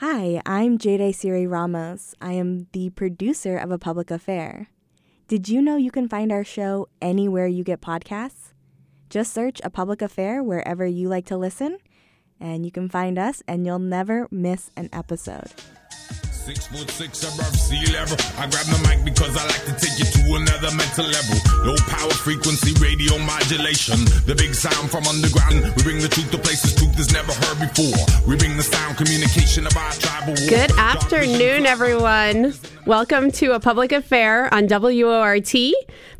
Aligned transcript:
Hi, 0.00 0.42
I'm 0.44 0.76
Jade 0.76 1.14
Siri 1.14 1.46
Ramos. 1.46 2.14
I 2.20 2.34
am 2.34 2.66
the 2.72 2.90
producer 2.90 3.56
of 3.56 3.70
A 3.70 3.78
Public 3.78 4.10
Affair. 4.10 4.68
Did 5.26 5.48
you 5.48 5.62
know 5.62 5.76
you 5.76 5.90
can 5.90 6.06
find 6.06 6.30
our 6.30 6.44
show 6.44 6.90
anywhere 7.00 7.46
you 7.46 7.64
get 7.64 7.80
podcasts? 7.80 8.52
Just 9.08 9.32
search 9.32 9.58
A 9.64 9.70
Public 9.70 10.02
Affair 10.02 10.42
wherever 10.42 10.84
you 10.84 11.08
like 11.08 11.24
to 11.28 11.38
listen, 11.38 11.78
and 12.38 12.66
you 12.66 12.70
can 12.70 12.90
find 12.90 13.18
us, 13.18 13.42
and 13.48 13.64
you'll 13.64 13.78
never 13.78 14.28
miss 14.30 14.70
an 14.76 14.90
episode. 14.92 15.50
Six 16.46 16.68
foot 16.68 16.88
six 16.92 17.24
above 17.24 17.56
sea 17.58 17.92
level. 17.92 18.16
I 18.38 18.46
grab 18.46 18.66
the 18.66 18.78
mic 18.86 19.04
because 19.04 19.36
I 19.36 19.44
like 19.50 19.64
to 19.66 19.74
take 19.82 19.98
you 19.98 20.04
to 20.04 20.36
another 20.38 20.70
mental 20.76 21.04
level. 21.04 21.34
Low 21.66 21.74
power 21.90 22.14
frequency 22.22 22.70
radio 22.78 23.18
modulation. 23.18 23.98
The 24.30 24.34
big 24.38 24.54
sound 24.54 24.88
from 24.88 25.08
underground. 25.08 25.74
We 25.74 25.82
bring 25.82 25.98
the 25.98 26.06
truth 26.06 26.30
to 26.30 26.38
places 26.38 26.72
truth 26.76 26.96
is 27.00 27.12
never 27.12 27.32
heard 27.32 27.58
before. 27.58 27.98
We 28.28 28.36
bring 28.36 28.56
the 28.56 28.62
sound 28.62 28.96
communication 28.96 29.66
of 29.66 29.76
our 29.76 29.90
tribal. 29.98 30.36
Good 30.48 30.70
afternoon, 30.78 31.66
everyone. 31.66 32.54
Welcome 32.86 33.32
to 33.42 33.50
A 33.54 33.58
Public 33.58 33.90
Affair 33.90 34.46
on 34.54 34.68
WORT. 34.68 35.52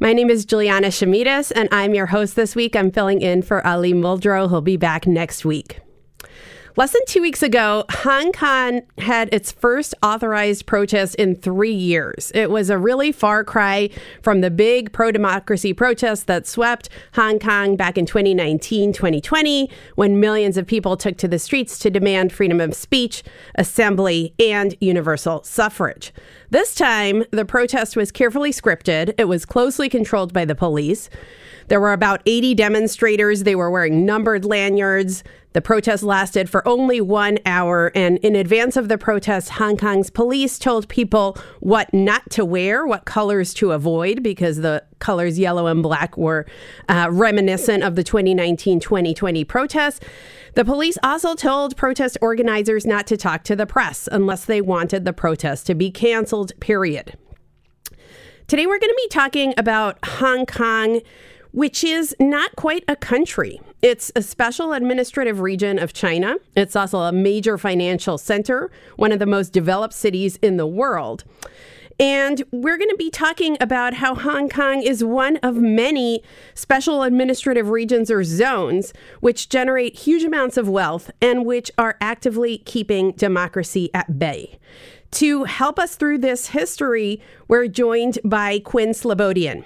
My 0.00 0.12
name 0.12 0.28
is 0.28 0.44
Giuliana 0.44 0.90
Chamedes, 0.90 1.52
and 1.54 1.68
I'm 1.70 1.94
your 1.94 2.06
host 2.06 2.34
this 2.34 2.56
week. 2.56 2.74
I'm 2.74 2.90
filling 2.90 3.22
in 3.22 3.42
for 3.42 3.64
Ali 3.64 3.92
Muldrow, 3.92 4.50
who'll 4.50 4.60
be 4.60 4.76
back 4.76 5.06
next 5.06 5.44
week. 5.44 5.85
Less 6.78 6.92
than 6.92 7.00
two 7.06 7.22
weeks 7.22 7.42
ago, 7.42 7.86
Hong 7.90 8.32
Kong 8.32 8.82
had 8.98 9.32
its 9.32 9.50
first 9.50 9.94
authorized 10.02 10.66
protest 10.66 11.14
in 11.14 11.34
three 11.34 11.72
years. 11.72 12.30
It 12.34 12.50
was 12.50 12.68
a 12.68 12.76
really 12.76 13.12
far 13.12 13.44
cry 13.44 13.88
from 14.20 14.42
the 14.42 14.50
big 14.50 14.92
pro 14.92 15.10
democracy 15.10 15.72
protest 15.72 16.26
that 16.26 16.46
swept 16.46 16.90
Hong 17.14 17.38
Kong 17.38 17.76
back 17.76 17.96
in 17.96 18.04
2019 18.04 18.92
2020, 18.92 19.70
when 19.94 20.20
millions 20.20 20.58
of 20.58 20.66
people 20.66 20.98
took 20.98 21.16
to 21.16 21.26
the 21.26 21.38
streets 21.38 21.78
to 21.78 21.88
demand 21.88 22.30
freedom 22.30 22.60
of 22.60 22.74
speech, 22.74 23.22
assembly, 23.54 24.34
and 24.38 24.76
universal 24.78 25.42
suffrage. 25.44 26.12
This 26.50 26.74
time, 26.74 27.24
the 27.30 27.46
protest 27.46 27.96
was 27.96 28.12
carefully 28.12 28.50
scripted, 28.50 29.14
it 29.16 29.28
was 29.28 29.46
closely 29.46 29.88
controlled 29.88 30.34
by 30.34 30.44
the 30.44 30.54
police. 30.54 31.08
There 31.68 31.80
were 31.80 31.92
about 31.92 32.22
80 32.26 32.54
demonstrators. 32.54 33.42
They 33.42 33.56
were 33.56 33.70
wearing 33.70 34.06
numbered 34.06 34.44
lanyards. 34.44 35.24
The 35.56 35.62
protest 35.62 36.02
lasted 36.02 36.50
for 36.50 36.68
only 36.68 37.00
one 37.00 37.38
hour, 37.46 37.90
and 37.94 38.18
in 38.18 38.36
advance 38.36 38.76
of 38.76 38.88
the 38.88 38.98
protest, 38.98 39.48
Hong 39.52 39.78
Kong's 39.78 40.10
police 40.10 40.58
told 40.58 40.86
people 40.86 41.38
what 41.60 41.94
not 41.94 42.28
to 42.32 42.44
wear, 42.44 42.86
what 42.86 43.06
colors 43.06 43.54
to 43.54 43.72
avoid, 43.72 44.22
because 44.22 44.58
the 44.58 44.84
colors 44.98 45.38
yellow 45.38 45.66
and 45.66 45.82
black 45.82 46.18
were 46.18 46.44
uh, 46.90 47.08
reminiscent 47.10 47.82
of 47.82 47.94
the 47.94 48.04
2019 48.04 48.80
2020 48.80 49.44
protests. 49.44 50.00
The 50.52 50.64
police 50.66 50.98
also 51.02 51.34
told 51.34 51.74
protest 51.74 52.18
organizers 52.20 52.84
not 52.84 53.06
to 53.06 53.16
talk 53.16 53.42
to 53.44 53.56
the 53.56 53.64
press 53.64 54.10
unless 54.12 54.44
they 54.44 54.60
wanted 54.60 55.06
the 55.06 55.14
protest 55.14 55.66
to 55.68 55.74
be 55.74 55.90
canceled, 55.90 56.52
period. 56.60 57.16
Today, 58.46 58.66
we're 58.66 58.78
going 58.78 58.92
to 58.92 59.02
be 59.04 59.08
talking 59.08 59.54
about 59.56 59.98
Hong 60.04 60.44
Kong 60.44 61.00
which 61.56 61.82
is 61.82 62.14
not 62.20 62.54
quite 62.54 62.84
a 62.86 62.94
country. 62.94 63.58
It's 63.80 64.12
a 64.14 64.20
special 64.20 64.74
administrative 64.74 65.40
region 65.40 65.78
of 65.78 65.94
China. 65.94 66.36
It's 66.54 66.76
also 66.76 66.98
a 66.98 67.12
major 67.12 67.56
financial 67.56 68.18
center, 68.18 68.70
one 68.96 69.10
of 69.10 69.20
the 69.20 69.26
most 69.26 69.54
developed 69.54 69.94
cities 69.94 70.36
in 70.42 70.58
the 70.58 70.66
world. 70.66 71.24
And 71.98 72.42
we're 72.52 72.76
going 72.76 72.90
to 72.90 72.96
be 72.98 73.08
talking 73.08 73.56
about 73.58 73.94
how 73.94 74.14
Hong 74.14 74.50
Kong 74.50 74.82
is 74.82 75.02
one 75.02 75.38
of 75.38 75.56
many 75.56 76.22
special 76.54 77.02
administrative 77.02 77.70
regions 77.70 78.10
or 78.10 78.22
zones 78.22 78.92
which 79.20 79.48
generate 79.48 80.00
huge 80.00 80.24
amounts 80.24 80.58
of 80.58 80.68
wealth 80.68 81.10
and 81.22 81.46
which 81.46 81.70
are 81.78 81.96
actively 82.02 82.58
keeping 82.58 83.12
democracy 83.12 83.88
at 83.94 84.18
bay. 84.18 84.58
To 85.12 85.44
help 85.44 85.78
us 85.78 85.96
through 85.96 86.18
this 86.18 86.48
history, 86.48 87.22
we're 87.48 87.66
joined 87.66 88.18
by 88.24 88.58
Quinn 88.58 88.90
Slobodian. 88.90 89.64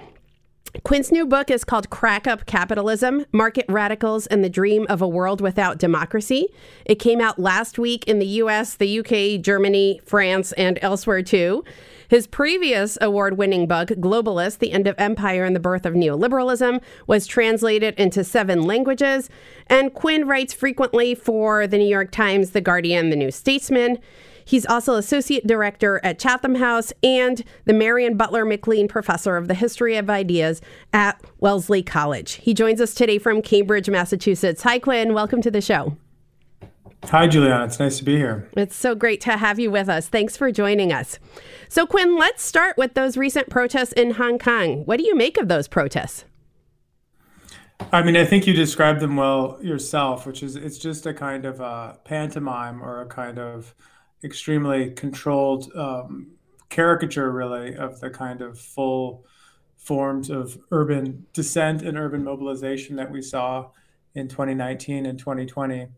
Quinn's 0.84 1.10
new 1.10 1.26
book 1.26 1.50
is 1.50 1.64
called 1.64 1.90
Crack 1.90 2.28
Up 2.28 2.46
Capitalism 2.46 3.26
Market 3.32 3.64
Radicals 3.68 4.28
and 4.28 4.44
the 4.44 4.48
Dream 4.48 4.86
of 4.88 5.02
a 5.02 5.08
World 5.08 5.40
Without 5.40 5.78
Democracy. 5.78 6.48
It 6.84 6.94
came 6.96 7.20
out 7.20 7.40
last 7.40 7.76
week 7.76 8.06
in 8.06 8.20
the 8.20 8.26
US, 8.26 8.76
the 8.76 9.00
UK, 9.00 9.42
Germany, 9.42 10.00
France, 10.04 10.52
and 10.52 10.78
elsewhere 10.80 11.22
too. 11.22 11.64
His 12.08 12.28
previous 12.28 12.96
award 13.00 13.36
winning 13.36 13.66
book, 13.66 13.88
Globalist 13.88 14.58
The 14.58 14.70
End 14.70 14.86
of 14.86 14.94
Empire 14.96 15.44
and 15.44 15.56
the 15.56 15.60
Birth 15.60 15.84
of 15.86 15.94
Neoliberalism, 15.94 16.80
was 17.06 17.26
translated 17.26 17.94
into 17.98 18.22
seven 18.22 18.62
languages. 18.62 19.28
And 19.66 19.92
Quinn 19.92 20.26
writes 20.26 20.52
frequently 20.52 21.16
for 21.16 21.66
the 21.66 21.78
New 21.78 21.88
York 21.88 22.12
Times, 22.12 22.50
The 22.50 22.60
Guardian, 22.60 23.10
The 23.10 23.16
New 23.16 23.32
Statesman. 23.32 23.98
He's 24.50 24.66
also 24.66 24.96
associate 24.96 25.46
director 25.46 26.00
at 26.02 26.18
Chatham 26.18 26.56
House 26.56 26.92
and 27.04 27.44
the 27.66 27.72
Marion 27.72 28.16
Butler 28.16 28.44
McLean 28.44 28.88
Professor 28.88 29.36
of 29.36 29.46
the 29.46 29.54
History 29.54 29.94
of 29.94 30.10
Ideas 30.10 30.60
at 30.92 31.22
Wellesley 31.38 31.84
College. 31.84 32.32
He 32.32 32.52
joins 32.52 32.80
us 32.80 32.92
today 32.92 33.18
from 33.18 33.42
Cambridge, 33.42 33.88
Massachusetts. 33.88 34.64
Hi, 34.64 34.80
Quinn. 34.80 35.14
Welcome 35.14 35.40
to 35.42 35.52
the 35.52 35.60
show. 35.60 35.96
Hi, 37.04 37.28
Giuliana. 37.28 37.66
It's 37.66 37.78
nice 37.78 37.98
to 37.98 38.04
be 38.04 38.16
here. 38.16 38.48
It's 38.56 38.74
so 38.74 38.96
great 38.96 39.20
to 39.20 39.36
have 39.36 39.60
you 39.60 39.70
with 39.70 39.88
us. 39.88 40.08
Thanks 40.08 40.36
for 40.36 40.50
joining 40.50 40.92
us. 40.92 41.20
So, 41.68 41.86
Quinn, 41.86 42.18
let's 42.18 42.42
start 42.42 42.76
with 42.76 42.94
those 42.94 43.16
recent 43.16 43.50
protests 43.50 43.92
in 43.92 44.14
Hong 44.14 44.40
Kong. 44.40 44.84
What 44.84 44.96
do 44.96 45.06
you 45.06 45.14
make 45.14 45.38
of 45.38 45.46
those 45.46 45.68
protests? 45.68 46.24
I 47.92 48.02
mean, 48.02 48.16
I 48.16 48.24
think 48.24 48.48
you 48.48 48.52
described 48.52 48.98
them 48.98 49.14
well 49.14 49.60
yourself, 49.62 50.26
which 50.26 50.42
is 50.42 50.56
it's 50.56 50.76
just 50.76 51.06
a 51.06 51.14
kind 51.14 51.44
of 51.44 51.60
a 51.60 52.00
pantomime 52.02 52.82
or 52.82 53.00
a 53.00 53.06
kind 53.06 53.38
of 53.38 53.76
extremely 54.24 54.90
controlled 54.90 55.72
um, 55.74 56.32
caricature, 56.68 57.30
really, 57.30 57.74
of 57.74 58.00
the 58.00 58.10
kind 58.10 58.42
of 58.42 58.58
full 58.58 59.24
forms 59.76 60.30
of 60.30 60.58
urban 60.70 61.26
dissent 61.32 61.82
and 61.82 61.96
urban 61.96 62.22
mobilization 62.22 62.96
that 62.96 63.10
we 63.10 63.22
saw 63.22 63.70
in 64.14 64.28
2019 64.28 65.06
and 65.06 65.18
2020. 65.18 65.88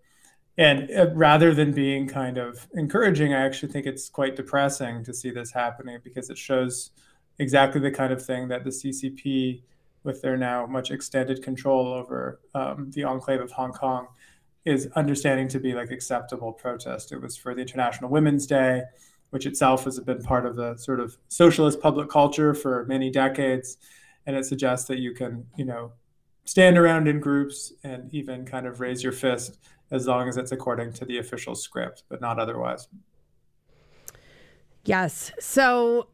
And 0.59 0.91
uh, 0.91 1.11
rather 1.15 1.55
than 1.55 1.73
being 1.73 2.07
kind 2.07 2.39
of 2.39 2.67
encouraging, 2.75 3.33
I 3.33 3.45
actually 3.45 3.73
think 3.73 3.87
it's 3.87 4.09
quite 4.09 4.37
depressing 4.37 5.03
to 5.05 5.15
see 5.15 5.31
this 5.31 5.51
happening 5.51 5.99
because 6.05 6.31
it 6.31 6.39
shows 6.39 6.91
exactly 7.39 7.81
the 7.81 7.91
kind 7.91 8.13
of 8.13 8.25
thing 8.25 8.49
that 8.49 8.65
the 8.65 8.71
CCP, 8.71 9.63
with 10.05 10.21
their 10.21 10.37
now 10.37 10.67
much 10.67 10.91
extended 10.91 11.43
control 11.43 11.93
over 11.93 12.41
um, 12.55 12.91
the 12.91 13.05
enclave 13.05 13.41
of 13.41 13.51
Hong 13.53 13.73
Kong, 13.73 14.09
is 14.65 14.89
understanding 14.95 15.49
to 15.49 15.59
be 15.59 15.75
like 15.75 15.91
acceptable 15.91 16.53
protest. 16.53 17.13
It 17.13 17.21
was 17.21 17.37
for 17.37 17.55
the 17.55 17.63
International 17.63 18.11
Women's 18.11 18.47
Day, 18.47 18.83
which 19.31 19.47
itself 19.47 19.85
has 19.85 19.99
been 20.01 20.23
part 20.23 20.47
of 20.47 20.57
the 20.57 20.77
sort 20.77 21.01
of 21.01 21.17
socialist 21.29 21.81
public 21.81 22.09
culture 22.09 22.55
for 22.55 22.85
many 22.87 23.11
decades, 23.11 23.79
and 24.27 24.37
it 24.37 24.45
suggests 24.45 24.87
that 24.89 24.99
you 24.99 25.15
can, 25.15 25.47
you 25.57 25.65
know, 25.65 25.93
stand 26.45 26.77
around 26.77 27.09
in 27.09 27.21
groups 27.21 27.73
and 27.83 28.13
even 28.15 28.45
kind 28.45 28.67
of 28.67 28.81
raise 28.81 29.03
your 29.03 29.13
fist 29.13 29.59
as 29.91 30.07
long 30.07 30.29
as 30.29 30.37
it's 30.37 30.53
according 30.53 30.93
to 30.93 31.05
the 31.05 31.19
official 31.19 31.55
script, 31.55 32.05
but 32.09 32.21
not 32.21 32.39
otherwise. 32.39 32.89
Yes. 34.85 35.33
So 35.39 36.09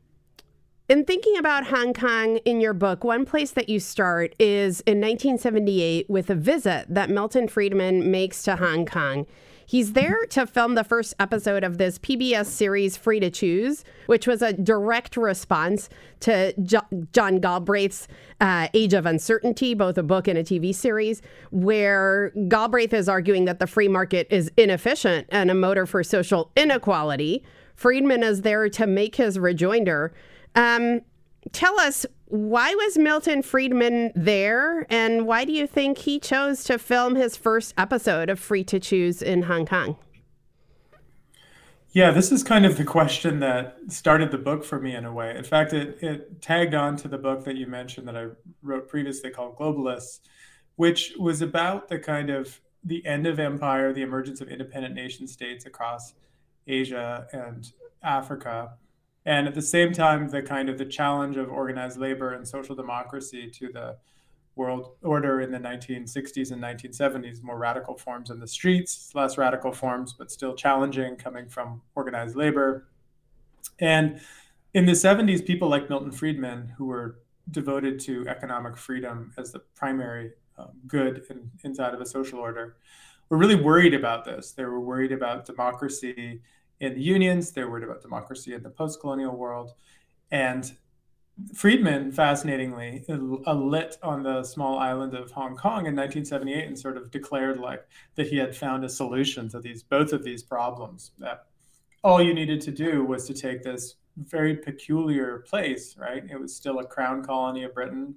in 0.89 1.05
thinking 1.05 1.37
about 1.37 1.67
Hong 1.67 1.93
Kong 1.93 2.39
in 2.39 2.63
your 2.63 2.73
book, 2.73 3.05
one 3.05 3.27
place 3.27 3.51
that 3.51 3.69
you 3.69 3.79
start 3.79 4.35
is 4.39 4.81
in 4.81 5.01
1978 5.01 6.09
with 6.09 6.31
a 6.31 6.35
visit 6.35 6.87
that 6.89 7.11
Milton 7.11 7.47
Friedman 7.47 8.11
makes 8.11 8.43
to 8.45 8.57
Hong 8.57 8.87
Kong. 8.87 9.27
He's 9.67 9.93
there 9.93 10.25
to 10.31 10.47
film 10.47 10.77
the 10.77 10.85
first 10.85 11.13
episode 11.21 11.63
of 11.63 11.77
this 11.77 11.99
PBS 11.99 12.47
series, 12.47 12.97
Free 12.97 13.21
to 13.21 13.29
Choose, 13.29 13.85
which 14.07 14.27
was 14.27 14.41
a 14.41 14.55
direct 14.55 15.19
response 15.19 15.91
to 16.21 16.55
jo- 16.63 16.81
John 17.13 17.39
Galbraith's 17.39 18.09
uh, 18.41 18.69
Age 18.73 18.95
of 18.95 19.05
Uncertainty, 19.05 19.75
both 19.75 19.99
a 19.99 20.03
book 20.03 20.27
and 20.27 20.39
a 20.39 20.43
TV 20.43 20.75
series, 20.75 21.21
where 21.51 22.31
Galbraith 22.49 22.95
is 22.95 23.11
arguing 23.11 23.45
that 23.45 23.59
the 23.59 23.67
free 23.67 23.89
market 23.89 24.27
is 24.31 24.51
inefficient 24.57 25.27
and 25.29 25.51
a 25.51 25.55
motor 25.55 25.85
for 25.85 26.03
social 26.03 26.51
inequality. 26.57 27.45
Friedman 27.77 28.23
is 28.23 28.41
there 28.41 28.71
to 28.71 28.87
make 28.87 29.17
his 29.17 29.39
rejoinder. 29.39 30.15
Um, 30.59 31.03
tell 31.53 31.79
us 31.79 32.05
why 32.27 32.75
was 32.75 32.99
Milton 32.99 33.43
Friedman 33.43 34.11
there, 34.17 34.87
and 34.91 35.25
why 35.25 35.45
do 35.45 35.53
you 35.53 35.69
think 35.69 35.99
he 35.99 36.19
chose 36.19 36.65
to 36.65 36.79
film 36.79 37.15
his 37.15 37.37
first 37.37 37.73
episode 37.79 38.29
of 38.29 38.41
Free 38.41 38.65
to 38.65 38.81
Choose 38.81 39.23
in 39.23 39.43
Hong 39.43 39.67
Kong? 39.67 39.97
Yeah, 41.93 42.11
this 42.11 42.33
is 42.33 42.43
kind 42.43 42.67
of 42.67 42.77
the 42.77 42.85
question 42.85 43.39
that 43.39 43.79
started 43.87 44.33
the 44.33 44.39
book 44.39 44.65
for 44.65 44.81
me 44.81 44.97
in 44.97 45.05
a 45.05 45.13
way. 45.13 45.37
In 45.37 45.45
fact, 45.45 45.73
it, 45.73 46.03
it 46.03 46.43
tagged 46.43 46.75
on 46.75 46.97
to 46.97 47.09
the 47.09 47.19
book 47.19 47.45
that 47.45 47.57
you 47.57 47.69
mentioned 47.69 48.09
that 48.09 48.17
I 48.17 48.27
wrote 48.61 48.89
previously 48.89 49.31
called 49.31 49.57
Globalists, 49.57 50.21
which 50.75 51.15
was 51.19 51.41
about 51.41 51.89
the 51.89 52.01
kind 52.01 52.31
of 52.31 52.61
the 52.83 53.07
end 53.07 53.29
of 53.29 53.39
empire, 53.39 53.93
the 53.93 54.03
emergence 54.03 54.41
of 54.41 54.49
independent 54.49 54.97
nation 54.97 55.29
states 55.29 55.67
across 55.67 56.15
Asia 56.67 57.29
and 57.33 57.73
Africa 58.03 58.73
and 59.29 59.47
at 59.47 59.55
the 59.55 59.61
same 59.61 59.93
time 59.93 60.27
the 60.31 60.41
kind 60.41 60.71
of 60.71 60.79
the 60.79 60.87
challenge 60.87 61.37
of 61.37 61.51
organized 61.51 61.99
labor 61.99 62.33
and 62.33 62.49
social 62.49 62.75
democracy 62.75 63.51
to 63.51 63.71
the 63.71 63.95
world 64.57 64.93
order 65.03 65.43
in 65.43 65.53
the 65.53 65.59
1960s 65.59 66.51
and 66.51 66.63
1970s, 66.63 67.43
more 67.43 67.59
radical 67.59 67.95
forms 67.95 68.31
in 68.31 68.41
the 68.41 68.49
streets, 68.49 69.13
less 69.15 69.37
radical 69.37 69.71
forms, 69.71 70.15
but 70.15 70.31
still 70.31 70.55
challenging, 70.55 71.15
coming 71.15 71.47
from 71.47 71.83
organized 71.95 72.37
labor. 72.37 72.89
And 73.79 74.19
in 74.73 74.87
the 74.87 74.93
70s, 74.93 75.45
people 75.47 75.69
like 75.69 75.91
Milton 75.91 76.11
Friedman, 76.11 76.73
who 76.79 76.87
were 76.87 77.19
devoted 77.51 78.01
to 78.01 78.27
economic 78.29 78.79
freedom 78.79 79.35
as 79.37 79.53
the 79.53 79.59
primary 79.77 80.33
um, 80.57 80.71
good 80.87 81.23
in, 81.29 81.51
inside 81.65 81.93
of 81.93 82.01
a 82.01 82.07
social 82.07 82.39
order, 82.39 82.77
were 83.29 83.37
really 83.37 83.57
worried 83.57 83.93
about 83.93 84.25
this. 84.25 84.53
They 84.53 84.65
were 84.65 84.81
worried 84.81 85.13
about 85.13 85.45
democracy 85.45 86.41
in 86.81 86.95
the 86.95 87.03
unions, 87.03 87.53
they're 87.53 87.69
worried 87.69 87.85
about 87.85 88.03
democracy 88.03 88.55
in 88.55 88.63
the 88.63 88.71
post 88.71 89.01
colonial 89.01 89.37
world. 89.37 89.73
And 90.31 90.71
Friedman, 91.55 92.11
fascinatingly, 92.13 93.05
lit 93.09 93.97
on 94.03 94.23
the 94.23 94.43
small 94.43 94.79
island 94.79 95.15
of 95.15 95.31
Hong 95.31 95.57
Kong 95.57 95.87
in 95.87 95.95
1978 95.95 96.67
and 96.67 96.79
sort 96.79 96.97
of 96.97 97.11
declared 97.11 97.59
like 97.59 97.87
that 98.17 98.27
he 98.27 98.37
had 98.37 98.57
found 98.57 98.85
a 98.85 98.89
solution 98.89 99.49
to 99.51 99.61
these 99.61 99.83
both 99.83 100.13
of 100.13 100.25
these 100.25 100.43
problems. 100.43 101.13
That 101.19 101.47
all 102.03 102.21
you 102.21 102.35
needed 102.35 102.61
to 102.63 102.73
do 102.73 103.05
was 103.05 103.27
to 103.29 103.35
take 103.35 103.63
this 103.63 103.97
very 104.17 104.57
peculiar 104.57 105.45
place, 105.49 105.97
right? 105.97 106.25
It 106.29 106.41
was 106.41 106.55
still 106.55 106.81
a 106.81 106.85
crown 106.85 107.25
colony 107.25 107.63
of 107.63 107.75
Britain. 107.75 108.17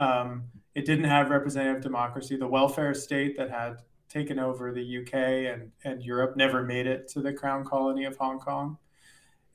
Um, 0.00 0.44
it 0.76 0.84
didn't 0.86 1.06
have 1.06 1.30
representative 1.30 1.82
democracy. 1.82 2.36
The 2.36 2.46
welfare 2.46 2.94
state 2.94 3.36
that 3.36 3.50
had 3.50 3.82
taken 4.08 4.38
over 4.38 4.72
the 4.72 4.98
UK 4.98 5.14
and, 5.52 5.70
and 5.84 6.02
Europe 6.02 6.36
never 6.36 6.62
made 6.62 6.86
it 6.86 7.08
to 7.08 7.20
the 7.20 7.32
crown 7.32 7.64
colony 7.64 8.04
of 8.04 8.16
Hong 8.16 8.38
Kong 8.38 8.78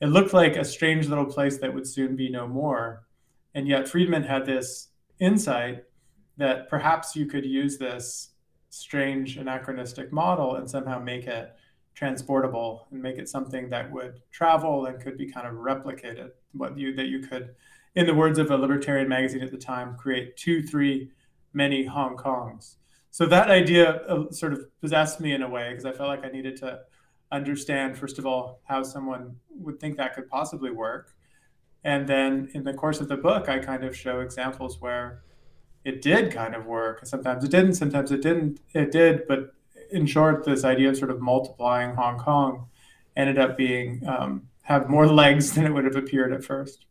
it 0.00 0.08
looked 0.08 0.34
like 0.34 0.56
a 0.56 0.64
strange 0.64 1.08
little 1.08 1.24
place 1.24 1.58
that 1.58 1.72
would 1.72 1.86
soon 1.86 2.16
be 2.16 2.28
no 2.28 2.46
more. 2.46 3.04
And 3.54 3.68
yet 3.68 3.88
Friedman 3.88 4.24
had 4.24 4.44
this 4.44 4.88
insight 5.18 5.84
that 6.36 6.68
perhaps 6.68 7.14
you 7.14 7.26
could 7.26 7.46
use 7.46 7.78
this 7.78 8.30
strange 8.70 9.36
anachronistic 9.36 10.12
model 10.12 10.56
and 10.56 10.68
somehow 10.68 10.98
make 10.98 11.26
it 11.26 11.54
transportable 11.94 12.88
and 12.90 13.00
make 13.00 13.18
it 13.18 13.28
something 13.28 13.70
that 13.70 13.90
would 13.90 14.20
travel 14.32 14.86
and 14.86 15.00
could 15.00 15.16
be 15.16 15.30
kind 15.30 15.46
of 15.46 15.54
replicated. 15.54 16.32
What 16.52 16.76
you 16.76 16.94
that 16.96 17.06
you 17.06 17.20
could, 17.20 17.54
in 17.94 18.04
the 18.04 18.14
words 18.14 18.38
of 18.38 18.50
a 18.50 18.56
libertarian 18.56 19.08
magazine 19.08 19.42
at 19.42 19.52
the 19.52 19.56
time, 19.56 19.96
create 19.96 20.36
two, 20.36 20.62
three, 20.62 21.12
many 21.52 21.86
Hong 21.86 22.16
Kongs. 22.16 22.74
So 23.14 23.26
that 23.26 23.48
idea 23.48 24.02
uh, 24.08 24.28
sort 24.32 24.52
of 24.54 24.66
possessed 24.80 25.20
me 25.20 25.34
in 25.34 25.42
a 25.42 25.48
way 25.48 25.70
because 25.70 25.84
I 25.84 25.92
felt 25.92 26.08
like 26.08 26.24
I 26.24 26.30
needed 26.30 26.56
to 26.56 26.80
understand, 27.30 27.96
first 27.96 28.18
of 28.18 28.26
all, 28.26 28.58
how 28.64 28.82
someone 28.82 29.36
would 29.50 29.78
think 29.78 29.98
that 29.98 30.16
could 30.16 30.28
possibly 30.28 30.72
work. 30.72 31.14
And 31.84 32.08
then 32.08 32.50
in 32.54 32.64
the 32.64 32.74
course 32.74 33.00
of 33.00 33.06
the 33.06 33.16
book, 33.16 33.48
I 33.48 33.60
kind 33.60 33.84
of 33.84 33.96
show 33.96 34.18
examples 34.18 34.80
where 34.80 35.22
it 35.84 36.02
did 36.02 36.32
kind 36.32 36.56
of 36.56 36.66
work. 36.66 37.06
Sometimes 37.06 37.44
it 37.44 37.52
didn't, 37.52 37.74
sometimes 37.74 38.10
it 38.10 38.20
didn't. 38.20 38.58
It 38.72 38.90
did, 38.90 39.28
but 39.28 39.54
in 39.92 40.06
short, 40.06 40.44
this 40.44 40.64
idea 40.64 40.88
of 40.88 40.96
sort 40.96 41.12
of 41.12 41.20
multiplying 41.20 41.94
Hong 41.94 42.18
Kong 42.18 42.66
ended 43.16 43.38
up 43.38 43.56
being 43.56 44.02
um, 44.08 44.48
have 44.62 44.90
more 44.90 45.06
legs 45.22 45.52
than 45.52 45.66
it 45.66 45.72
would 45.72 45.84
have 45.84 45.94
appeared 45.94 46.32
at 46.32 46.42
first. 46.42 46.86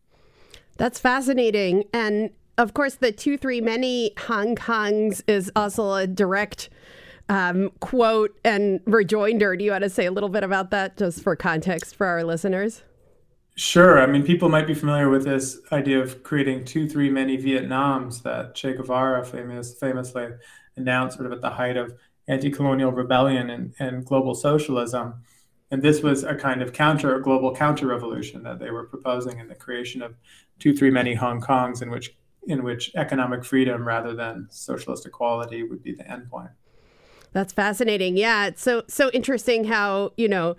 That's 0.77 0.99
fascinating. 0.99 1.83
And 1.91 2.29
of 2.57 2.73
course, 2.73 2.95
the 2.95 3.11
two, 3.11 3.37
three, 3.37 3.61
many 3.61 4.13
Hong 4.27 4.55
Kongs 4.55 5.21
is 5.27 5.51
also 5.55 5.93
a 5.93 6.07
direct 6.07 6.69
um, 7.29 7.71
quote 7.79 8.37
and 8.43 8.81
rejoinder. 8.85 9.55
Do 9.55 9.63
you 9.63 9.71
want 9.71 9.83
to 9.83 9.89
say 9.89 10.05
a 10.05 10.11
little 10.11 10.29
bit 10.29 10.43
about 10.43 10.71
that 10.71 10.97
just 10.97 11.23
for 11.23 11.35
context 11.35 11.95
for 11.95 12.05
our 12.05 12.23
listeners? 12.23 12.83
Sure. 13.55 14.01
I 14.01 14.07
mean, 14.07 14.23
people 14.23 14.49
might 14.49 14.65
be 14.65 14.73
familiar 14.73 15.09
with 15.09 15.25
this 15.25 15.59
idea 15.71 15.99
of 16.01 16.23
creating 16.23 16.65
two, 16.65 16.87
three, 16.89 17.09
many 17.09 17.37
Vietnams 17.37 18.23
that 18.23 18.55
Che 18.55 18.73
Guevara 18.73 19.23
famous, 19.23 19.77
famously 19.77 20.27
announced 20.75 21.17
sort 21.17 21.27
of 21.27 21.33
at 21.33 21.41
the 21.41 21.51
height 21.51 21.77
of 21.77 21.93
anti 22.27 22.49
colonial 22.49 22.91
rebellion 22.91 23.49
and, 23.49 23.73
and 23.79 24.05
global 24.05 24.33
socialism. 24.33 25.15
And 25.69 25.81
this 25.81 26.01
was 26.01 26.23
a 26.23 26.35
kind 26.35 26.61
of 26.61 26.73
counter, 26.73 27.19
global 27.19 27.55
counter 27.55 27.87
revolution 27.87 28.43
that 28.43 28.59
they 28.59 28.71
were 28.71 28.85
proposing 28.85 29.39
in 29.39 29.47
the 29.47 29.55
creation 29.55 30.01
of 30.01 30.15
two, 30.59 30.75
three, 30.75 30.91
many 30.91 31.13
Hong 31.13 31.39
Kongs 31.41 31.81
in 31.81 31.89
which 31.89 32.15
in 32.47 32.63
which 32.63 32.91
economic 32.95 33.43
freedom 33.45 33.87
rather 33.87 34.13
than 34.13 34.47
socialist 34.49 35.05
equality 35.05 35.63
would 35.63 35.83
be 35.83 35.93
the 35.93 36.03
endpoint. 36.03 36.51
That's 37.31 37.51
fascinating. 37.51 38.15
Yeah, 38.15 38.47
it's 38.47 38.61
so 38.61 38.83
so 38.87 39.09
interesting 39.11 39.65
how 39.65 40.13
you 40.17 40.27
know. 40.27 40.55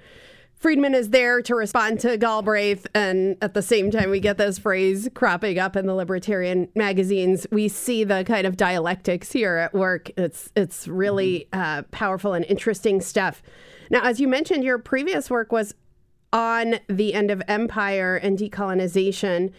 Friedman 0.56 0.94
is 0.94 1.10
there 1.10 1.42
to 1.42 1.54
respond 1.54 2.00
to 2.00 2.16
Galbraith, 2.16 2.86
and 2.94 3.36
at 3.42 3.52
the 3.52 3.60
same 3.60 3.90
time, 3.90 4.08
we 4.08 4.18
get 4.18 4.38
this 4.38 4.58
phrase 4.58 5.10
cropping 5.12 5.58
up 5.58 5.76
in 5.76 5.84
the 5.84 5.94
libertarian 5.94 6.70
magazines. 6.74 7.46
We 7.52 7.68
see 7.68 8.02
the 8.02 8.24
kind 8.24 8.46
of 8.46 8.56
dialectics 8.56 9.30
here 9.30 9.56
at 9.56 9.74
work. 9.74 10.10
It's 10.16 10.50
it's 10.56 10.88
really 10.88 11.48
mm-hmm. 11.52 11.60
uh, 11.60 11.82
powerful 11.90 12.32
and 12.32 12.46
interesting 12.46 13.02
stuff. 13.02 13.42
Now, 13.90 14.04
as 14.04 14.20
you 14.20 14.28
mentioned, 14.28 14.64
your 14.64 14.78
previous 14.78 15.28
work 15.28 15.52
was 15.52 15.74
on 16.32 16.76
the 16.88 17.12
end 17.12 17.30
of 17.30 17.42
empire 17.46 18.16
and 18.16 18.38
decolonization, 18.38 19.52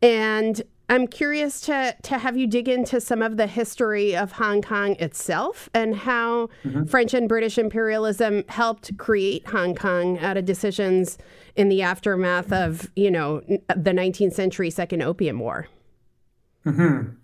and 0.00 0.62
I'm 0.88 1.06
curious 1.08 1.60
to 1.62 1.96
to 2.02 2.18
have 2.18 2.36
you 2.36 2.46
dig 2.46 2.68
into 2.68 3.00
some 3.00 3.22
of 3.22 3.36
the 3.36 3.46
history 3.46 4.16
of 4.16 4.32
Hong 4.32 4.62
Kong 4.62 4.94
itself 5.00 5.68
and 5.74 5.96
how 5.96 6.48
mm-hmm. 6.64 6.84
French 6.84 7.12
and 7.12 7.28
British 7.28 7.58
imperialism 7.58 8.44
helped 8.48 8.96
create 8.96 9.46
Hong 9.48 9.74
Kong 9.74 10.18
out 10.18 10.36
of 10.36 10.44
decisions 10.44 11.18
in 11.56 11.68
the 11.68 11.82
aftermath 11.82 12.52
of, 12.52 12.90
you 12.94 13.10
know, 13.10 13.40
the 13.74 13.90
19th 13.90 14.34
century 14.34 14.70
Second 14.70 15.02
Opium 15.02 15.40
War. 15.40 15.66
Mm-hmm. 16.64 17.14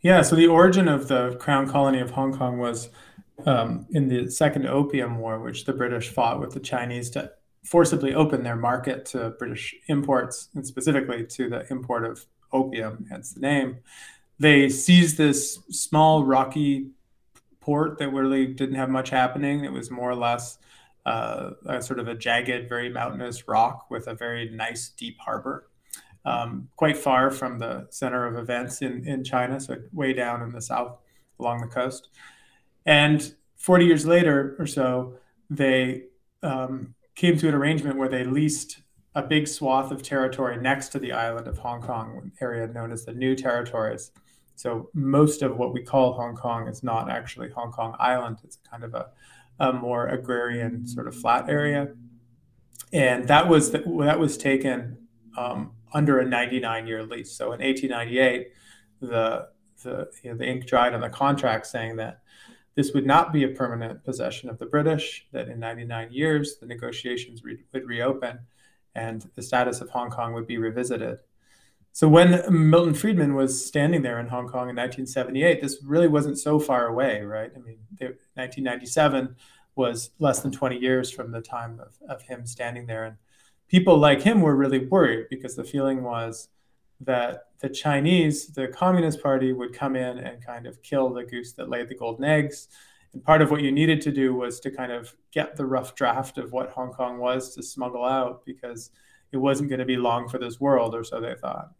Yeah, 0.00 0.22
so 0.22 0.36
the 0.36 0.46
origin 0.46 0.88
of 0.88 1.08
the 1.08 1.36
Crown 1.36 1.68
Colony 1.68 2.00
of 2.00 2.10
Hong 2.10 2.36
Kong 2.36 2.58
was 2.58 2.90
um, 3.44 3.86
in 3.90 4.08
the 4.08 4.30
Second 4.30 4.66
Opium 4.66 5.18
War, 5.18 5.40
which 5.40 5.64
the 5.64 5.72
British 5.72 6.08
fought 6.08 6.40
with 6.40 6.54
the 6.54 6.60
Chinese 6.60 7.10
to 7.10 7.32
forcibly 7.64 8.14
open 8.14 8.44
their 8.44 8.56
market 8.56 9.04
to 9.06 9.30
British 9.30 9.74
imports, 9.88 10.48
and 10.54 10.66
specifically 10.66 11.26
to 11.26 11.48
the 11.48 11.66
import 11.70 12.04
of 12.04 12.24
opium, 12.52 13.06
hence 13.10 13.32
the 13.32 13.40
name. 13.40 13.78
They 14.38 14.68
seized 14.68 15.16
this 15.16 15.58
small 15.70 16.24
rocky 16.24 16.90
port 17.60 17.98
that 17.98 18.10
really 18.10 18.46
didn't 18.46 18.76
have 18.76 18.90
much 18.90 19.10
happening. 19.10 19.64
It 19.64 19.72
was 19.72 19.90
more 19.90 20.10
or 20.10 20.14
less 20.14 20.58
uh, 21.04 21.50
a 21.66 21.80
sort 21.80 21.98
of 21.98 22.08
a 22.08 22.14
jagged, 22.14 22.68
very 22.68 22.88
mountainous 22.88 23.48
rock 23.48 23.90
with 23.90 24.08
a 24.08 24.14
very 24.14 24.50
nice 24.50 24.90
deep 24.90 25.18
harbor, 25.18 25.68
um, 26.24 26.68
quite 26.76 26.96
far 26.96 27.30
from 27.30 27.58
the 27.58 27.86
center 27.90 28.26
of 28.26 28.36
events 28.36 28.82
in, 28.82 29.06
in 29.06 29.24
China, 29.24 29.58
so 29.60 29.76
way 29.92 30.12
down 30.12 30.42
in 30.42 30.52
the 30.52 30.60
south 30.60 30.98
along 31.38 31.60
the 31.60 31.66
coast. 31.66 32.08
And 32.84 33.34
40 33.56 33.86
years 33.86 34.06
later 34.06 34.56
or 34.58 34.66
so, 34.66 35.14
they 35.48 36.04
um, 36.42 36.94
came 37.14 37.36
to 37.38 37.48
an 37.48 37.54
arrangement 37.54 37.96
where 37.96 38.08
they 38.08 38.24
leased 38.24 38.78
a 39.16 39.22
big 39.22 39.48
swath 39.48 39.90
of 39.90 40.02
territory 40.02 40.58
next 40.58 40.90
to 40.90 40.98
the 40.98 41.10
island 41.10 41.48
of 41.48 41.56
Hong 41.56 41.80
Kong, 41.80 42.30
area 42.42 42.66
known 42.68 42.92
as 42.92 43.06
the 43.06 43.14
New 43.14 43.34
Territories. 43.34 44.12
So 44.56 44.90
most 44.92 45.40
of 45.40 45.56
what 45.56 45.72
we 45.72 45.82
call 45.82 46.12
Hong 46.12 46.36
Kong 46.36 46.68
is 46.68 46.82
not 46.82 47.10
actually 47.10 47.48
Hong 47.50 47.72
Kong 47.72 47.96
Island. 47.98 48.38
It's 48.44 48.58
kind 48.70 48.84
of 48.84 48.94
a, 48.94 49.08
a 49.58 49.72
more 49.72 50.08
agrarian 50.08 50.86
sort 50.86 51.08
of 51.08 51.16
flat 51.16 51.48
area, 51.48 51.88
and 52.92 53.26
that 53.26 53.48
was 53.48 53.70
the, 53.70 53.78
that 54.00 54.20
was 54.20 54.36
taken 54.36 54.98
um, 55.38 55.72
under 55.94 56.18
a 56.18 56.26
99 56.26 56.86
year 56.86 57.02
lease. 57.02 57.32
So 57.32 57.52
in 57.52 57.60
1898, 57.60 58.48
the 59.00 59.48
the, 59.82 60.08
you 60.22 60.30
know, 60.30 60.36
the 60.36 60.46
ink 60.46 60.66
dried 60.66 60.94
on 60.94 61.00
the 61.00 61.08
contract 61.08 61.66
saying 61.66 61.96
that 61.96 62.20
this 62.74 62.92
would 62.92 63.06
not 63.06 63.32
be 63.32 63.44
a 63.44 63.48
permanent 63.48 64.04
possession 64.04 64.50
of 64.50 64.58
the 64.58 64.66
British. 64.66 65.26
That 65.32 65.48
in 65.48 65.58
99 65.58 66.12
years 66.12 66.58
the 66.60 66.66
negotiations 66.66 67.42
re- 67.44 67.64
would 67.72 67.86
reopen 67.86 68.40
and 68.96 69.28
the 69.34 69.42
status 69.42 69.80
of 69.80 69.90
Hong 69.90 70.10
Kong 70.10 70.32
would 70.32 70.46
be 70.46 70.58
revisited. 70.58 71.18
So 71.92 72.08
when 72.08 72.42
Milton 72.50 72.94
Friedman 72.94 73.34
was 73.34 73.64
standing 73.64 74.02
there 74.02 74.18
in 74.18 74.26
Hong 74.26 74.48
Kong 74.48 74.68
in 74.68 74.76
1978, 74.76 75.60
this 75.60 75.78
really 75.84 76.08
wasn't 76.08 76.38
so 76.38 76.58
far 76.58 76.88
away, 76.88 77.22
right? 77.22 77.50
I 77.54 77.58
mean, 77.58 77.78
1997 77.98 79.36
was 79.76 80.10
less 80.18 80.40
than 80.40 80.50
20 80.52 80.78
years 80.78 81.10
from 81.10 81.30
the 81.30 81.40
time 81.40 81.80
of, 81.80 81.96
of 82.08 82.22
him 82.22 82.46
standing 82.46 82.86
there. 82.86 83.04
And 83.04 83.16
people 83.68 83.96
like 83.98 84.22
him 84.22 84.40
were 84.40 84.56
really 84.56 84.86
worried 84.86 85.26
because 85.30 85.54
the 85.54 85.64
feeling 85.64 86.02
was 86.02 86.48
that 87.00 87.48
the 87.60 87.68
Chinese, 87.68 88.48
the 88.48 88.68
Communist 88.68 89.22
Party, 89.22 89.52
would 89.52 89.72
come 89.72 89.96
in 89.96 90.18
and 90.18 90.44
kind 90.44 90.66
of 90.66 90.82
kill 90.82 91.12
the 91.12 91.24
goose 91.24 91.52
that 91.52 91.68
laid 91.68 91.88
the 91.88 91.94
golden 91.94 92.24
eggs 92.24 92.68
part 93.24 93.42
of 93.42 93.50
what 93.50 93.62
you 93.62 93.72
needed 93.72 94.00
to 94.02 94.12
do 94.12 94.34
was 94.34 94.60
to 94.60 94.70
kind 94.70 94.92
of 94.92 95.14
get 95.32 95.56
the 95.56 95.66
rough 95.66 95.94
draft 95.94 96.38
of 96.38 96.52
what 96.52 96.70
Hong 96.70 96.92
Kong 96.92 97.18
was 97.18 97.54
to 97.54 97.62
smuggle 97.62 98.04
out 98.04 98.44
because 98.44 98.90
it 99.32 99.36
wasn't 99.38 99.68
going 99.68 99.80
to 99.80 99.84
be 99.84 99.96
long 99.96 100.28
for 100.28 100.38
this 100.38 100.60
world, 100.60 100.94
or 100.94 101.04
so 101.04 101.20
they 101.20 101.34
thought. 101.34 101.70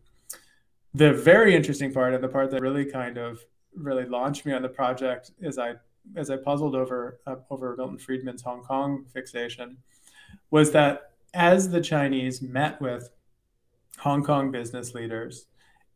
The 0.95 1.13
very 1.13 1.55
interesting 1.55 1.93
part, 1.93 2.15
and 2.15 2.23
the 2.23 2.29
part 2.29 2.51
that 2.51 2.61
really 2.61 2.85
kind 2.85 3.19
of 3.19 3.41
really 3.75 4.07
launched 4.07 4.47
me 4.47 4.53
on 4.53 4.63
the 4.63 4.69
project, 4.69 5.33
is 5.41 5.59
I 5.59 5.75
as 6.15 6.31
I 6.31 6.37
puzzled 6.37 6.75
over 6.75 7.21
uh, 7.27 7.37
over 7.51 7.77
Milton 7.77 7.99
Friedman's 7.99 8.43
Hong 8.43 8.63
Kong 8.63 9.05
fixation, 9.13 9.79
was 10.51 10.73
that 10.73 11.13
as 11.35 11.71
the 11.71 11.81
Chinese 11.81 12.41
met 12.41 12.81
with 12.81 13.11
Hong 13.99 14.23
Kong 14.23 14.51
business 14.51 14.95
leaders 14.95 15.47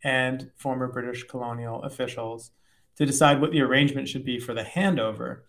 and 0.02 0.50
former 0.56 0.88
British 0.88 1.24
colonial 1.24 1.82
officials, 1.82 2.52
to 3.00 3.06
decide 3.06 3.40
what 3.40 3.50
the 3.50 3.62
arrangement 3.62 4.06
should 4.06 4.26
be 4.26 4.38
for 4.38 4.52
the 4.52 4.62
handover, 4.62 5.40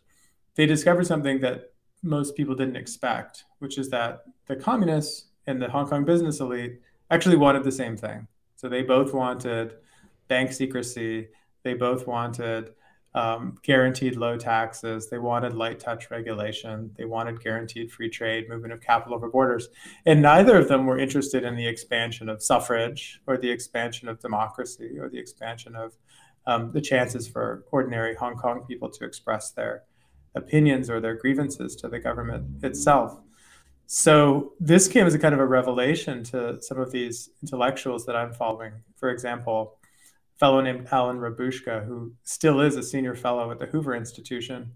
they 0.56 0.66
discovered 0.66 1.06
something 1.06 1.42
that 1.42 1.74
most 2.02 2.38
people 2.38 2.56
didn't 2.56 2.78
expect, 2.78 3.44
which 3.60 3.78
is 3.78 3.90
that 3.90 4.22
the 4.48 4.56
communists 4.56 5.26
and 5.48 5.62
the 5.62 5.70
Hong 5.70 5.86
Kong 5.86 6.06
business 6.06 6.40
elite 6.40 6.80
actually 7.10 7.36
wanted 7.36 7.66
the 7.66 7.72
same 7.72 7.98
thing. 7.98 8.26
So 8.56 8.70
they 8.70 8.84
both 8.84 9.14
wanted 9.14 9.74
bank 10.30 10.54
secrecy, 10.54 11.28
they 11.64 11.74
both 11.74 12.08
wanted 12.08 12.72
um, 13.14 13.58
guaranteed 13.62 14.16
low 14.16 14.38
taxes. 14.38 15.10
They 15.10 15.18
wanted 15.18 15.54
light 15.54 15.82
touch 15.82 16.10
regulation. 16.10 16.92
They 16.98 17.04
wanted 17.04 17.44
guaranteed 17.44 17.92
free 17.92 18.10
trade, 18.10 18.48
movement 18.48 18.72
of 18.72 18.80
capital 18.80 19.16
over 19.16 19.28
borders. 19.28 19.68
And 20.06 20.22
neither 20.22 20.58
of 20.58 20.70
them 20.70 20.86
were 20.86 20.98
interested 20.98 21.44
in 21.44 21.58
the 21.58 21.68
expansion 21.68 22.30
of 22.30 22.42
suffrage 22.42 23.20
or 23.28 23.38
the 23.38 23.52
expansion 23.52 24.08
of 24.08 24.22
democracy 24.22 24.98
or 24.98 25.10
the 25.10 25.20
expansion 25.20 25.76
of 25.76 25.98
um, 26.48 26.72
the 26.72 26.82
chances 26.82 27.28
for 27.28 27.66
ordinary 27.72 28.16
Hong 28.16 28.36
Kong 28.36 28.66
people 28.68 28.90
to 28.90 29.06
express 29.06 29.52
their 29.52 29.84
opinions 30.36 30.90
or 30.90 31.00
their 31.00 31.16
grievances 31.16 31.76
to 31.78 31.88
the 31.88 32.00
government 32.00 32.64
itself. 32.64 33.18
So 33.86 34.54
this 34.60 34.88
came 34.88 35.06
as 35.06 35.14
a 35.14 35.20
kind 35.20 35.34
of 35.34 35.42
a 35.42 35.46
revelation 35.46 36.24
to 36.26 36.62
some 36.62 36.80
of 36.80 36.92
these 36.92 37.30
intellectuals 37.42 38.06
that 38.06 38.16
I'm 38.16 38.32
following. 38.34 38.72
For 38.96 39.10
example, 39.10 39.78
a 40.36 40.40
fellow 40.40 40.62
named 40.62 40.88
Alvin 40.92 41.18
Rabushka, 41.18 41.86
who 41.86 42.14
still 42.24 42.62
is 42.62 42.78
a 42.78 42.84
senior 42.84 43.16
fellow 43.16 43.52
at 43.52 43.60
the 43.60 43.66
Hoover 43.66 43.94
Institution, 43.94 44.72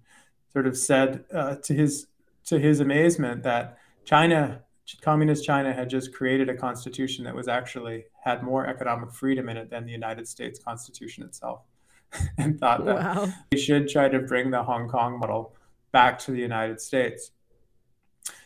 sort 0.52 0.68
of 0.68 0.78
said 0.78 1.24
uh, 1.34 1.56
to 1.64 1.74
his 1.74 2.08
to 2.48 2.60
his 2.60 2.80
amazement 2.80 3.44
that 3.44 3.78
China, 4.04 4.62
communist 5.02 5.46
China, 5.46 5.74
had 5.74 5.90
just 5.90 6.14
created 6.14 6.50
a 6.50 6.56
constitution 6.56 7.24
that 7.26 7.36
was 7.36 7.48
actually 7.48 8.06
had 8.24 8.44
more 8.44 8.68
economic 8.68 9.12
freedom 9.12 9.50
in 9.50 9.58
it 9.58 9.70
than 9.70 9.86
the 9.86 9.92
United 9.92 10.28
States 10.28 10.60
Constitution 10.60 11.24
itself, 11.24 11.62
and 12.38 12.60
thought 12.60 12.86
that 12.86 12.96
wow. 12.96 13.28
we 13.52 13.58
should 13.58 13.90
try 13.90 14.08
to 14.08 14.20
bring 14.20 14.52
the 14.52 14.64
Hong 14.64 14.88
Kong 14.88 15.20
model 15.20 15.56
back 15.92 16.20
to 16.20 16.32
the 16.32 16.40
United 16.40 16.80
States. 16.80 17.32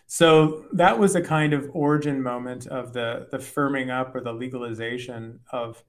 So 0.08 0.66
that 0.74 0.98
was 0.98 1.16
a 1.16 1.22
kind 1.22 1.54
of 1.54 1.70
origin 1.74 2.24
moment 2.24 2.66
of 2.68 2.94
the 2.94 3.28
the 3.32 3.38
firming 3.38 3.92
up 3.92 4.16
or 4.16 4.22
the 4.22 4.34
legalization 4.34 5.40
of 5.52 5.84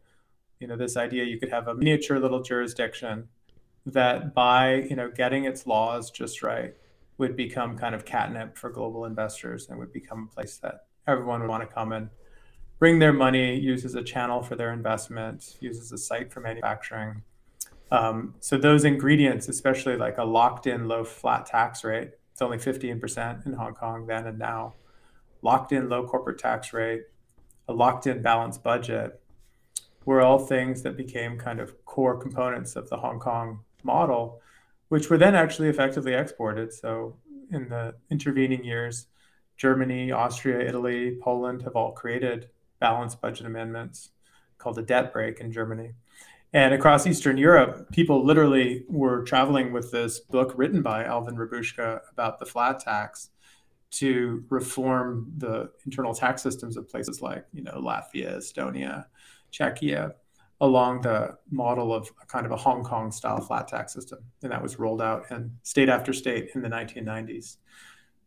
you 0.59 0.67
know 0.67 0.77
this 0.77 0.97
idea 0.97 1.25
you 1.25 1.39
could 1.39 1.49
have 1.49 1.69
a 1.69 1.75
miniature 1.75 2.19
little 2.19 2.43
jurisdiction 2.43 3.29
that 3.87 4.35
by 4.35 4.75
you 4.75 4.95
know 4.95 5.11
getting 5.11 5.45
its 5.45 5.67
laws 5.67 6.11
just 6.11 6.43
right 6.43 6.75
would 7.21 7.37
become 7.37 7.79
kind 7.79 7.95
of 7.95 8.05
catnip 8.05 8.59
for 8.59 8.69
global 8.71 9.05
investors 9.05 9.69
and 9.69 9.79
would 9.79 9.93
become 9.93 10.29
a 10.31 10.35
place 10.35 10.57
that 10.57 10.87
everyone 11.07 11.41
would 11.41 11.49
want 11.49 11.63
to 11.63 11.73
come 11.73 11.93
and 11.93 12.11
bring 12.79 12.99
their 12.99 13.13
money 13.13 13.55
use 13.59 13.85
as 13.85 13.95
a 13.95 14.03
channel 14.03 14.43
for 14.43 14.57
their 14.57 14.73
investment 14.73 15.57
use 15.61 15.79
as 15.79 15.93
a 15.93 15.99
site 15.99 16.33
for 16.33 16.41
manufacturing. 16.41 17.23
Um, 17.93 18.35
so 18.41 18.57
those 18.57 18.85
ingredients 18.85 19.49
especially 19.49 19.97
like 19.97 20.19
a 20.19 20.25
locked 20.25 20.67
in 20.67 20.89
low 20.89 21.05
flat 21.05 21.47
tax 21.47 21.85
rate 21.85 22.11
it's 22.33 22.43
only 22.43 22.59
15% 22.59 23.47
in 23.47 23.53
hong 23.53 23.75
kong 23.75 24.07
then 24.07 24.27
and 24.27 24.39
now 24.39 24.75
locked 25.43 25.73
in 25.73 25.89
low 25.89 26.07
corporate 26.07 26.39
tax 26.39 26.73
rate 26.73 27.03
a 27.69 27.73
locked 27.73 28.07
in 28.07 28.23
balanced 28.23 28.63
budget 28.63 29.21
were 30.05 30.21
all 30.21 30.39
things 30.39 30.83
that 30.83 30.97
became 30.97 31.39
kind 31.39 31.61
of 31.61 31.85
core 31.85 32.17
components 32.17 32.77
of 32.77 32.89
the 32.89 32.97
Hong 32.97 33.19
Kong 33.19 33.61
model, 33.83 34.41
which 34.91 35.09
were 35.09 35.17
then 35.17 35.35
actually 35.35 35.69
effectively 35.69 36.15
exported. 36.15 36.73
So 36.73 37.17
in 37.51 37.69
the 37.69 37.95
intervening 38.11 38.65
years, 38.65 39.07
Germany, 39.57 40.11
Austria, 40.11 40.61
Italy, 40.61 41.17
Poland 41.23 41.63
have 41.63 41.77
all 41.77 41.93
created 41.93 42.51
balanced 42.81 43.21
budget 43.21 43.47
amendments 43.47 44.11
called 44.59 44.79
a 44.79 44.83
debt 44.83 45.13
brake 45.13 45.39
in 45.41 45.53
Germany. 45.53 45.93
And 46.53 46.75
across 46.75 47.07
Eastern 47.07 47.39
Europe, 47.39 47.93
people 47.93 48.25
literally 48.25 48.85
were 48.89 49.23
traveling 49.23 49.73
with 49.73 49.93
this 49.93 50.19
book 50.19 50.55
written 50.57 50.83
by 50.83 51.05
Alvin 51.05 51.37
Rabushka 51.37 52.01
about 52.11 52.41
the 52.41 52.47
flat 52.47 52.81
tax 52.81 53.31
to 53.93 54.45
reform 54.49 55.33
the 55.37 55.71
internal 55.85 56.15
tax 56.15 56.43
systems 56.43 56.77
of 56.77 56.89
places 56.89 57.23
like, 57.23 57.47
you 57.53 57.63
know, 57.63 57.75
Latvia, 57.75 58.39
Estonia, 58.39 59.07
Czechia 59.53 60.15
along 60.61 61.01
the 61.01 61.37
model 61.51 61.95
of 61.95 62.11
kind 62.29 62.45
of 62.45 62.53
a 62.53 62.57
Hong 62.57 62.85
Kong 62.85 63.11
style 63.11 63.41
flat 63.41 63.67
tax 63.69 63.95
system. 63.95 64.19
And 64.43 64.53
that 64.53 64.63
was 64.63 64.79
rolled 64.79 65.01
out 65.01 65.25
in 65.31 65.53
state 65.63 65.89
after 65.89 66.13
state 66.13 66.51
in 66.55 66.61
the 66.61 66.69
1990s. 66.69 67.57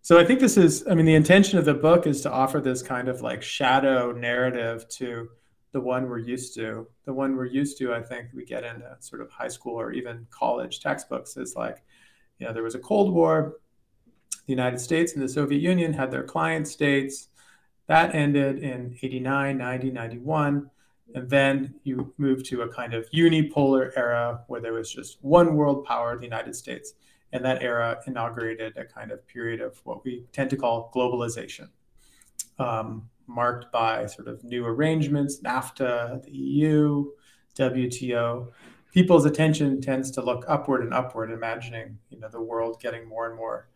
So 0.01 0.19
I 0.19 0.25
think 0.25 0.39
this 0.39 0.57
is, 0.57 0.85
I 0.89 0.95
mean, 0.95 1.05
the 1.05 1.15
intention 1.15 1.59
of 1.59 1.65
the 1.65 1.73
book 1.73 2.07
is 2.07 2.21
to 2.21 2.31
offer 2.31 2.59
this 2.59 2.81
kind 2.81 3.07
of 3.07 3.21
like 3.21 3.41
shadow 3.41 4.11
narrative 4.11 4.87
to 4.89 5.29
the 5.71 5.79
one 5.79 6.09
we're 6.09 6.17
used 6.17 6.55
to. 6.55 6.87
The 7.05 7.13
one 7.13 7.35
we're 7.35 7.45
used 7.45 7.77
to, 7.77 7.93
I 7.93 8.01
think 8.01 8.27
we 8.33 8.43
get 8.45 8.63
into 8.63 8.95
sort 8.99 9.21
of 9.21 9.29
high 9.31 9.47
school 9.47 9.79
or 9.79 9.91
even 9.91 10.27
college 10.29 10.79
textbooks 10.79 11.37
is 11.37 11.55
like, 11.55 11.83
you 12.39 12.47
know, 12.47 12.53
there 12.53 12.63
was 12.63 12.75
a 12.75 12.79
Cold 12.79 13.13
War. 13.13 13.57
The 14.45 14.51
United 14.51 14.79
States 14.79 15.13
and 15.13 15.21
the 15.21 15.29
Soviet 15.29 15.61
Union 15.61 15.93
had 15.93 16.11
their 16.11 16.23
client 16.23 16.67
states. 16.67 17.29
That 17.87 18.13
ended 18.13 18.59
in 18.59 18.97
89, 19.01 19.57
90, 19.57 19.91
91 19.91 20.69
and 21.15 21.29
then 21.29 21.75
you 21.83 22.13
move 22.17 22.43
to 22.43 22.63
a 22.63 22.67
kind 22.67 22.93
of 22.93 23.09
unipolar 23.11 23.91
era 23.95 24.41
where 24.47 24.61
there 24.61 24.73
was 24.73 24.91
just 24.91 25.17
one 25.21 25.55
world 25.55 25.85
power, 25.85 26.17
the 26.17 26.23
United 26.23 26.55
States. 26.55 26.93
And 27.31 27.43
that 27.45 27.63
era 27.63 27.99
inaugurated 28.05 28.77
a 28.77 28.85
kind 28.85 29.11
of 29.11 29.27
period 29.27 29.59
of 29.59 29.79
what 29.85 30.03
we 30.03 30.25
tend 30.31 30.49
to 30.51 30.57
call 30.57 30.91
globalization, 30.93 31.69
um, 32.59 33.09
marked 33.25 33.71
by 33.71 34.05
sort 34.05 34.27
of 34.27 34.43
new 34.43 34.65
arrangements, 34.65 35.39
NAFTA, 35.41 36.23
the 36.23 36.31
EU, 36.31 37.09
WTO. 37.57 38.51
People's 38.93 39.25
attention 39.25 39.81
tends 39.81 40.11
to 40.11 40.21
look 40.21 40.45
upward 40.47 40.83
and 40.83 40.93
upward, 40.93 41.31
imagining 41.31 41.97
you 42.11 42.19
know 42.19 42.29
the 42.29 42.41
world 42.41 42.79
getting 42.79 43.07
more 43.07 43.27
and 43.27 43.35
more 43.35 43.67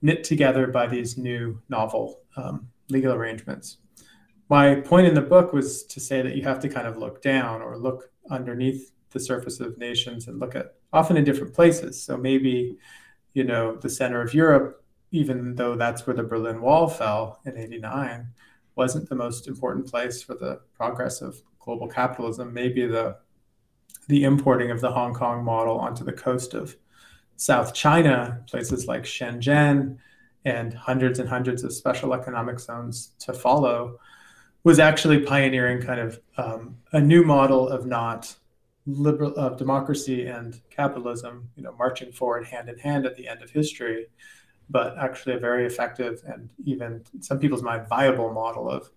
knit 0.00 0.24
together 0.24 0.66
by 0.66 0.86
these 0.86 1.18
new 1.18 1.60
novel 1.68 2.20
um, 2.36 2.68
legal 2.88 3.12
arrangements 3.12 3.78
my 4.48 4.76
point 4.76 5.06
in 5.06 5.14
the 5.14 5.22
book 5.22 5.52
was 5.52 5.84
to 5.84 6.00
say 6.00 6.22
that 6.22 6.36
you 6.36 6.42
have 6.42 6.60
to 6.60 6.68
kind 6.68 6.86
of 6.86 6.96
look 6.96 7.22
down 7.22 7.62
or 7.62 7.78
look 7.78 8.10
underneath 8.30 8.92
the 9.10 9.20
surface 9.20 9.60
of 9.60 9.78
nations 9.78 10.28
and 10.28 10.38
look 10.38 10.54
at 10.54 10.74
often 10.92 11.16
in 11.16 11.24
different 11.24 11.54
places. 11.54 12.02
So 12.02 12.16
maybe, 12.16 12.76
you 13.32 13.44
know, 13.44 13.76
the 13.76 13.88
center 13.88 14.20
of 14.20 14.34
Europe, 14.34 14.84
even 15.12 15.54
though 15.54 15.76
that's 15.76 16.06
where 16.06 16.16
the 16.16 16.22
Berlin 16.22 16.60
Wall 16.60 16.88
fell 16.88 17.40
in 17.46 17.56
89, 17.56 18.28
wasn't 18.76 19.08
the 19.08 19.14
most 19.14 19.48
important 19.48 19.90
place 19.90 20.22
for 20.22 20.34
the 20.34 20.60
progress 20.74 21.22
of 21.22 21.40
global 21.58 21.88
capitalism. 21.88 22.52
Maybe 22.52 22.86
the 22.86 23.16
the 24.06 24.24
importing 24.24 24.70
of 24.70 24.82
the 24.82 24.90
Hong 24.90 25.14
Kong 25.14 25.42
model 25.42 25.78
onto 25.78 26.04
the 26.04 26.12
coast 26.12 26.52
of 26.52 26.76
South 27.36 27.72
China, 27.72 28.42
places 28.46 28.86
like 28.86 29.04
Shenzhen, 29.04 29.96
and 30.44 30.74
hundreds 30.74 31.18
and 31.18 31.28
hundreds 31.28 31.64
of 31.64 31.72
special 31.72 32.12
economic 32.12 32.60
zones 32.60 33.12
to 33.20 33.32
follow 33.32 33.98
was 34.64 34.78
actually 34.78 35.20
pioneering 35.20 35.80
kind 35.80 36.00
of 36.00 36.20
um, 36.38 36.76
a 36.92 37.00
new 37.00 37.22
model 37.22 37.68
of 37.68 37.86
not 37.86 38.34
liberal 38.86 39.34
of 39.36 39.56
democracy 39.56 40.26
and 40.26 40.60
capitalism, 40.70 41.48
you 41.56 41.62
know, 41.62 41.74
marching 41.78 42.12
forward 42.12 42.46
hand 42.46 42.68
in 42.68 42.78
hand 42.78 43.06
at 43.06 43.16
the 43.16 43.28
end 43.28 43.42
of 43.42 43.50
history, 43.50 44.06
but 44.68 44.96
actually 44.98 45.34
a 45.34 45.38
very 45.38 45.66
effective 45.66 46.22
and 46.26 46.50
even 46.64 47.02
some 47.20 47.38
people's 47.38 47.62
mind 47.62 47.86
viable 47.88 48.32
model 48.32 48.70
of 48.70 48.90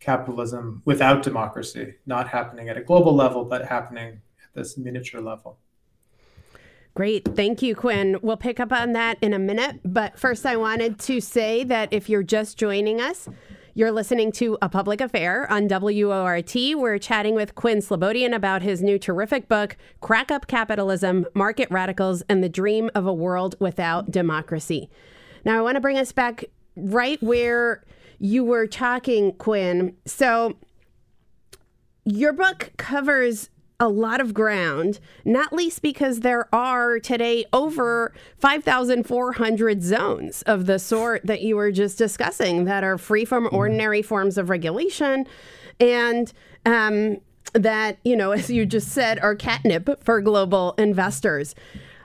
capitalism 0.00 0.82
without 0.84 1.22
democracy, 1.22 1.94
not 2.06 2.28
happening 2.28 2.68
at 2.68 2.76
a 2.76 2.82
global 2.82 3.14
level, 3.14 3.44
but 3.44 3.64
happening 3.66 4.20
at 4.42 4.54
this 4.54 4.76
miniature 4.76 5.20
level. 5.20 5.58
Great. 6.94 7.24
Thank 7.36 7.62
you, 7.62 7.74
Quinn. 7.74 8.18
We'll 8.20 8.36
pick 8.36 8.60
up 8.60 8.70
on 8.70 8.92
that 8.92 9.16
in 9.22 9.32
a 9.32 9.38
minute. 9.38 9.80
But 9.82 10.18
first, 10.18 10.44
I 10.44 10.56
wanted 10.56 10.98
to 11.00 11.20
say 11.22 11.64
that 11.64 11.90
if 11.90 12.10
you're 12.10 12.22
just 12.22 12.58
joining 12.58 13.00
us, 13.00 13.30
you're 13.74 13.92
listening 13.92 14.32
to 14.32 14.58
A 14.60 14.68
Public 14.68 15.00
Affair 15.00 15.50
on 15.50 15.66
WORT. 15.66 16.54
We're 16.54 16.98
chatting 16.98 17.34
with 17.34 17.54
Quinn 17.54 17.78
Slobodian 17.78 18.34
about 18.34 18.60
his 18.60 18.82
new 18.82 18.98
terrific 18.98 19.48
book, 19.48 19.78
Crack 20.00 20.30
Up 20.30 20.46
Capitalism 20.46 21.24
Market 21.34 21.70
Radicals 21.70 22.22
and 22.28 22.44
the 22.44 22.50
Dream 22.50 22.90
of 22.94 23.06
a 23.06 23.14
World 23.14 23.54
Without 23.60 24.10
Democracy. 24.10 24.90
Now, 25.44 25.58
I 25.58 25.62
want 25.62 25.76
to 25.76 25.80
bring 25.80 25.96
us 25.96 26.12
back 26.12 26.44
right 26.76 27.22
where 27.22 27.82
you 28.18 28.44
were 28.44 28.66
talking, 28.66 29.32
Quinn. 29.32 29.96
So, 30.04 30.58
your 32.04 32.34
book 32.34 32.72
covers 32.76 33.48
a 33.82 33.88
lot 33.88 34.20
of 34.20 34.32
ground, 34.32 35.00
not 35.24 35.52
least 35.52 35.82
because 35.82 36.20
there 36.20 36.48
are 36.54 37.00
today 37.00 37.44
over 37.52 38.14
5,400 38.38 39.82
zones 39.82 40.42
of 40.42 40.66
the 40.66 40.78
sort 40.78 41.26
that 41.26 41.42
you 41.42 41.56
were 41.56 41.72
just 41.72 41.98
discussing 41.98 42.64
that 42.64 42.84
are 42.84 42.96
free 42.96 43.24
from 43.24 43.44
mm-hmm. 43.44 43.56
ordinary 43.56 44.00
forms 44.00 44.38
of 44.38 44.48
regulation 44.48 45.26
and 45.80 46.32
um, 46.64 47.16
that, 47.54 47.98
you 48.04 48.16
know, 48.16 48.30
as 48.30 48.48
you 48.48 48.64
just 48.64 48.88
said, 48.88 49.18
are 49.18 49.34
catnip 49.34 50.04
for 50.04 50.20
global 50.20 50.74
investors. 50.78 51.56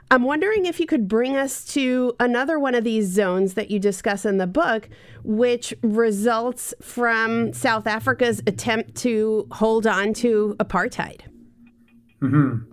I'm 0.10 0.24
wondering 0.24 0.66
if 0.66 0.80
you 0.80 0.88
could 0.88 1.08
bring 1.08 1.36
us 1.36 1.64
to 1.74 2.16
another 2.20 2.58
one 2.58 2.74
of 2.74 2.86
these 2.86 3.06
zones 3.08 3.54
that 3.54 3.70
you 3.70 3.78
discuss 3.78 4.26
in 4.26 4.38
the 4.38 4.48
book, 4.48 4.90
which 5.24 5.76
results 5.84 6.74
from 6.82 7.54
South 7.54 7.86
Africa's 7.86 8.42
attempt 8.48 8.96
to 8.96 9.48
hold 9.52 9.86
on 9.86 10.14
to 10.16 10.56
apartheid. 10.60 11.22
Mm-hmm. 12.22 12.72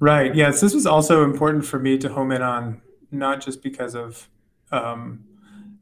Right. 0.00 0.34
Yes. 0.34 0.60
This 0.60 0.74
was 0.74 0.86
also 0.86 1.24
important 1.24 1.64
for 1.64 1.78
me 1.78 1.96
to 1.98 2.08
home 2.08 2.32
in 2.32 2.42
on, 2.42 2.82
not 3.10 3.40
just 3.40 3.62
because 3.62 3.94
of, 3.94 4.28
um, 4.72 5.24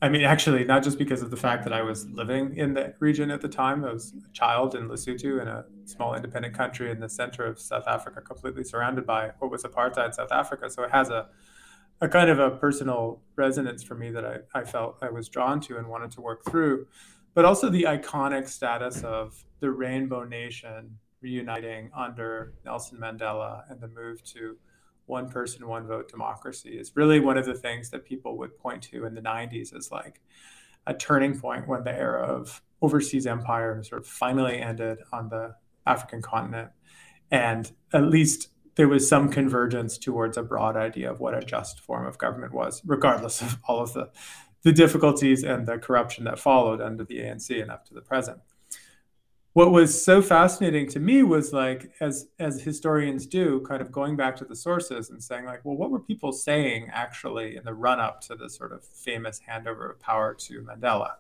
I 0.01 0.09
mean, 0.09 0.23
actually, 0.23 0.65
not 0.65 0.83
just 0.83 0.99
because 0.99 1.23
of 1.23 1.31
the 1.31 1.37
fact 1.37 1.65
that 1.65 1.73
I 1.73 1.83
was 1.83 2.09
living 2.11 2.57
in 2.57 2.75
the 2.75 2.95
region 2.99 3.31
at 3.31 3.41
the 3.41 3.49
time. 3.49 3.85
I 3.85 3.93
was 3.93 4.13
a 4.29 4.33
child 4.33 4.75
in 4.75 4.89
Lesotho 4.89 5.41
in 5.41 5.49
a 5.49 5.65
small 5.85 6.15
independent 6.15 6.55
country 6.55 6.91
in 6.91 6.99
the 6.99 7.09
center 7.09 7.45
of 7.45 7.61
South 7.61 7.85
Africa, 7.87 8.21
completely 8.21 8.65
surrounded 8.65 9.07
by 9.07 9.31
what 9.39 9.51
was 9.51 9.63
apartheid 9.63 10.15
South 10.15 10.33
Africa. 10.33 10.69
So 10.71 10.83
it 10.83 10.91
has 10.91 11.09
a, 11.09 11.29
a 12.01 12.09
kind 12.09 12.31
of 12.31 12.41
a 12.41 12.51
personal 12.51 13.23
resonance 13.37 13.85
for 13.85 13.95
me 13.95 14.11
that 14.11 14.25
I, 14.25 14.39
I 14.55 14.65
felt 14.65 14.99
I 15.03 15.11
was 15.11 15.29
drawn 15.29 15.61
to 15.63 15.79
and 15.79 15.87
wanted 15.87 16.11
to 16.13 16.21
work 16.21 16.45
through. 16.45 16.89
But 17.35 17.45
also 17.45 17.71
the 17.71 17.85
iconic 17.85 18.49
status 18.49 19.03
of 19.05 19.45
the 19.61 19.71
Rainbow 19.71 20.25
Nation 20.25 20.99
reuniting 21.23 21.91
under 21.97 22.55
Nelson 22.65 22.99
Mandela 22.99 23.71
and 23.71 23.81
the 23.81 23.89
move 23.89 24.23
to 24.25 24.57
one 25.07 25.29
person, 25.29 25.67
one 25.67 25.87
vote 25.87 26.09
democracy 26.09 26.79
is 26.79 26.93
really 26.95 27.21
one 27.21 27.39
of 27.39 27.47
the 27.47 27.55
things 27.55 27.91
that 27.91 28.05
people 28.05 28.37
would 28.39 28.59
point 28.59 28.83
to 28.83 29.05
in 29.05 29.15
the 29.15 29.21
90s 29.21 29.77
as 29.77 29.91
like 29.91 30.21
a 30.87 30.95
turning 30.95 31.39
point 31.39 31.69
when 31.69 31.85
the 31.85 31.93
era 31.93 32.23
of 32.23 32.63
overseas 32.81 33.27
empire 33.27 33.83
sort 33.85 34.01
of 34.01 34.07
finally 34.07 34.61
ended 34.61 34.99
on 35.13 35.29
the 35.29 35.55
African 35.87 36.23
continent. 36.23 36.71
And 37.31 37.71
at 37.93 38.05
least 38.05 38.49
there 38.75 38.89
was 38.89 39.09
some 39.09 39.29
convergence 39.29 39.99
towards 39.99 40.37
a 40.37 40.43
broad 40.43 40.77
idea 40.77 41.11
of 41.11 41.21
what 41.21 41.35
a 41.35 41.41
just 41.41 41.81
form 41.81 42.07
of 42.07 42.19
government 42.19 42.53
was, 42.53 42.83
regardless 42.85 43.43
of 43.43 43.59
all 43.69 43.81
of 43.81 43.93
the, 43.93 44.11
the 44.63 44.73
difficulties 44.73 45.45
and 45.45 45.67
the 45.67 45.79
corruption 45.79 46.25
that 46.25 46.39
followed 46.39 46.81
under 46.81 47.05
the 47.05 47.19
ANC 47.19 47.61
and 47.61 47.71
up 47.71 47.85
to 47.87 47.95
the 47.95 48.01
present 48.01 48.39
what 49.55 49.71
was 49.71 50.03
so 50.03 50.23
fascinating 50.23 50.89
to 50.89 50.99
me 50.99 51.23
was 51.23 51.53
like 51.53 51.93
as 52.01 52.29
as 52.39 52.63
historians 52.63 53.27
do 53.27 53.61
kind 53.69 53.83
of 53.83 53.93
going 53.93 54.17
back 54.17 54.35
to 54.37 54.45
the 54.45 54.57
sources 54.57 55.11
and 55.11 55.23
saying 55.23 55.45
like 55.45 55.65
well 55.65 55.77
what 55.77 55.91
were 55.91 56.01
people 56.01 56.33
saying 56.33 56.89
actually 56.93 57.57
in 57.57 57.65
the 57.65 57.75
run 57.75 58.01
up 58.01 58.21
to 58.21 58.35
the 58.35 58.49
sort 58.49 58.73
of 58.73 58.85
famous 58.85 59.41
handover 59.49 59.91
of 59.91 60.01
power 60.01 60.35
to 60.35 60.63
Mandela 60.63 61.13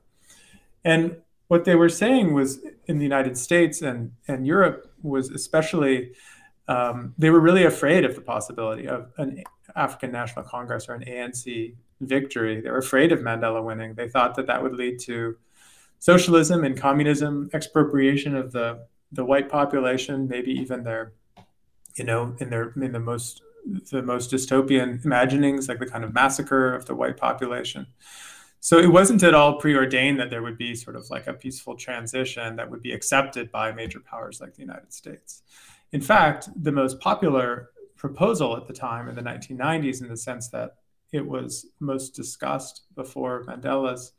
and 0.85 1.17
what 1.49 1.67
they 1.67 1.75
were 1.75 1.89
saying 1.91 2.33
was 2.33 2.61
in 2.87 2.97
the 2.97 3.05
United 3.05 3.37
States 3.37 3.83
and 3.83 4.12
and 4.27 4.47
Europe 4.47 4.91
was 5.03 5.31
especially 5.31 6.12
um, 6.69 7.12
they 7.19 7.29
were 7.29 7.41
really 7.41 7.65
afraid 7.65 8.05
of 8.05 8.15
the 8.15 8.21
possibility 8.21 8.87
of 8.89 9.11
an 9.19 9.43
African 9.77 10.12
National 10.12 10.45
Congress 10.45 10.89
or 10.89 10.95
an 10.95 11.05
ANC 11.05 11.75
victory. 12.01 12.61
They 12.61 12.71
were 12.71 12.79
afraid 12.79 13.12
of 13.12 13.21
Mandela 13.21 13.62
winning. 13.62 13.95
They 13.95 14.09
thought 14.09 14.35
that 14.37 14.47
that 14.47 14.62
would 14.62 14.75
lead 14.75 14.99
to 15.01 15.37
socialism 16.03 16.65
and 16.65 16.77
communism, 16.77 17.49
expropriation 17.55 18.35
of 18.35 18.51
the 18.51 18.87
the 19.13 19.25
white 19.25 19.49
population, 19.49 20.27
maybe 20.27 20.51
even 20.51 20.83
their, 20.83 21.13
you 21.95 22.03
know, 22.03 22.35
in 22.41 22.51
their 22.51 22.73
in 22.73 22.91
the 22.91 22.99
most 22.99 23.41
the 23.93 24.03
most 24.03 24.33
dystopian 24.33 25.05
imaginings, 25.05 25.69
like 25.69 25.79
the 25.79 25.87
kind 25.87 26.03
of 26.03 26.13
massacre 26.13 26.75
of 26.75 26.87
the 26.87 26.95
white 26.97 27.17
population. 27.17 27.87
So 28.59 28.79
it 28.79 28.91
wasn't 28.91 29.23
at 29.23 29.35
all 29.35 29.61
preordained 29.61 30.19
that 30.19 30.31
there 30.31 30.43
would 30.43 30.59
be 30.59 30.75
sort 30.75 30.97
of 30.97 31.09
like 31.09 31.29
a 31.29 31.35
peaceful 31.35 31.77
transition 31.77 32.57
that 32.57 32.69
would 32.69 32.83
be 32.83 32.93
accepted 32.93 33.53
by 33.53 33.71
major 33.71 34.01
powers 34.01 34.41
like 34.41 34.55
the 34.55 34.63
United 34.63 34.93
States. 34.93 35.43
In 35.93 36.01
fact, 36.01 36.49
the 36.57 36.73
most 36.73 36.99
popular 36.99 37.71
proposal 37.97 38.57
at 38.57 38.67
the 38.67 38.73
time 38.73 39.09
in 39.09 39.15
the 39.15 39.23
1990s, 39.23 40.03
in 40.03 40.09
the 40.09 40.17
sense 40.17 40.49
that 40.49 40.79
it 41.13 41.25
was 41.25 41.67
most 41.79 42.17
discussed 42.17 42.83
before 42.97 43.45
Mandela's 43.45 44.13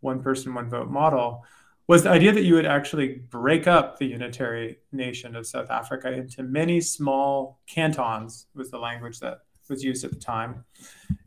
one 0.00 0.22
person, 0.22 0.54
one 0.54 0.68
vote 0.68 0.90
model 0.90 1.44
was 1.88 2.02
the 2.02 2.10
idea 2.10 2.32
that 2.32 2.42
you 2.42 2.54
would 2.54 2.66
actually 2.66 3.20
break 3.30 3.66
up 3.66 3.98
the 3.98 4.06
unitary 4.06 4.78
nation 4.90 5.36
of 5.36 5.46
South 5.46 5.70
Africa 5.70 6.12
into 6.12 6.42
many 6.42 6.80
small 6.80 7.60
cantons, 7.66 8.46
was 8.54 8.70
the 8.70 8.78
language 8.78 9.20
that 9.20 9.38
was 9.68 9.84
used 9.84 10.04
at 10.04 10.10
the 10.10 10.18
time. 10.18 10.64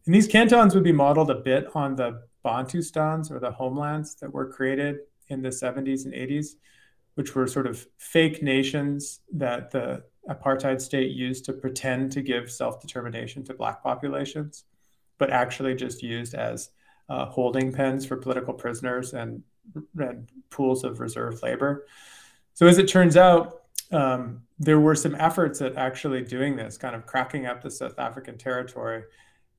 And 0.06 0.14
these 0.14 0.28
cantons 0.28 0.76
would 0.76 0.84
be 0.84 0.92
modeled 0.92 1.32
a 1.32 1.36
bit 1.36 1.68
on 1.76 1.96
the 1.96 2.24
Bantustans 2.44 3.32
or 3.32 3.40
the 3.40 3.52
homelands 3.52 4.16
that 4.16 4.34
were 4.34 4.52
created 4.52 5.00
in 5.28 5.42
the 5.42 5.50
70s 5.50 6.06
and 6.06 6.14
80s, 6.14 6.56
which 7.16 7.36
were 7.36 7.48
sort 7.48 7.68
of 7.68 7.86
fake 7.98 8.42
nations 8.44 9.22
that 9.34 9.72
the 9.72 10.04
apartheid 10.30 10.82
state 10.82 11.12
used 11.12 11.46
to 11.46 11.54
pretend 11.54 12.12
to 12.12 12.22
give 12.22 12.52
self 12.52 12.82
determination 12.82 13.44
to 13.46 13.54
Black 13.54 13.82
populations, 13.82 14.66
but 15.18 15.30
actually 15.30 15.76
just 15.76 16.04
used 16.04 16.34
as 16.34 16.70
uh, 17.10 17.26
holding 17.26 17.72
pens 17.72 18.06
for 18.06 18.16
political 18.18 18.54
prisoners 18.54 19.14
and, 19.14 19.44
and, 19.98 20.30
pools 20.50 20.84
of 20.84 21.00
reserve 21.00 21.42
labor. 21.44 21.86
So, 22.54 22.66
as 22.66 22.80
it 22.80 22.88
turns 22.88 23.16
out, 23.16 23.62
um, 23.92 24.42
there 24.58 24.80
were 24.80 24.96
some 24.96 25.16
efforts 25.16 25.62
at 25.62 25.76
actually 25.76 26.24
doing 26.24 26.56
this, 26.56 26.78
kind 26.78 26.96
of 26.96 27.06
cracking 27.06 27.46
up 27.46 27.62
the 27.62 27.72
South 27.72 27.98
African 28.00 28.38
territory 28.38 29.04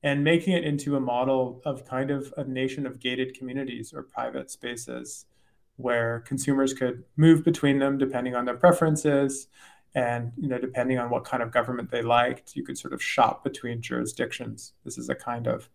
and 0.03 0.23
making 0.23 0.53
it 0.53 0.63
into 0.63 0.95
a 0.95 0.99
model 0.99 1.61
of 1.65 1.85
kind 1.85 2.11
of 2.11 2.33
a 2.37 2.43
nation 2.43 2.85
of 2.85 2.99
gated 2.99 3.37
communities 3.37 3.93
or 3.93 4.03
private 4.03 4.49
spaces 4.51 5.25
where 5.77 6.21
consumers 6.21 6.73
could 6.73 7.03
move 7.17 7.43
between 7.43 7.79
them 7.79 7.97
depending 7.97 8.35
on 8.35 8.45
their 8.45 8.55
preferences 8.55 9.47
and 9.95 10.31
you 10.37 10.47
know 10.47 10.57
depending 10.57 10.97
on 10.97 11.09
what 11.09 11.23
kind 11.23 11.43
of 11.43 11.51
government 11.51 11.89
they 11.89 12.01
liked 12.01 12.55
you 12.55 12.63
could 12.63 12.77
sort 12.77 12.93
of 12.93 13.01
shop 13.01 13.43
between 13.43 13.81
jurisdictions 13.81 14.73
this 14.85 14.97
is 14.97 15.09
a 15.09 15.15
kind 15.15 15.47
of 15.47 15.69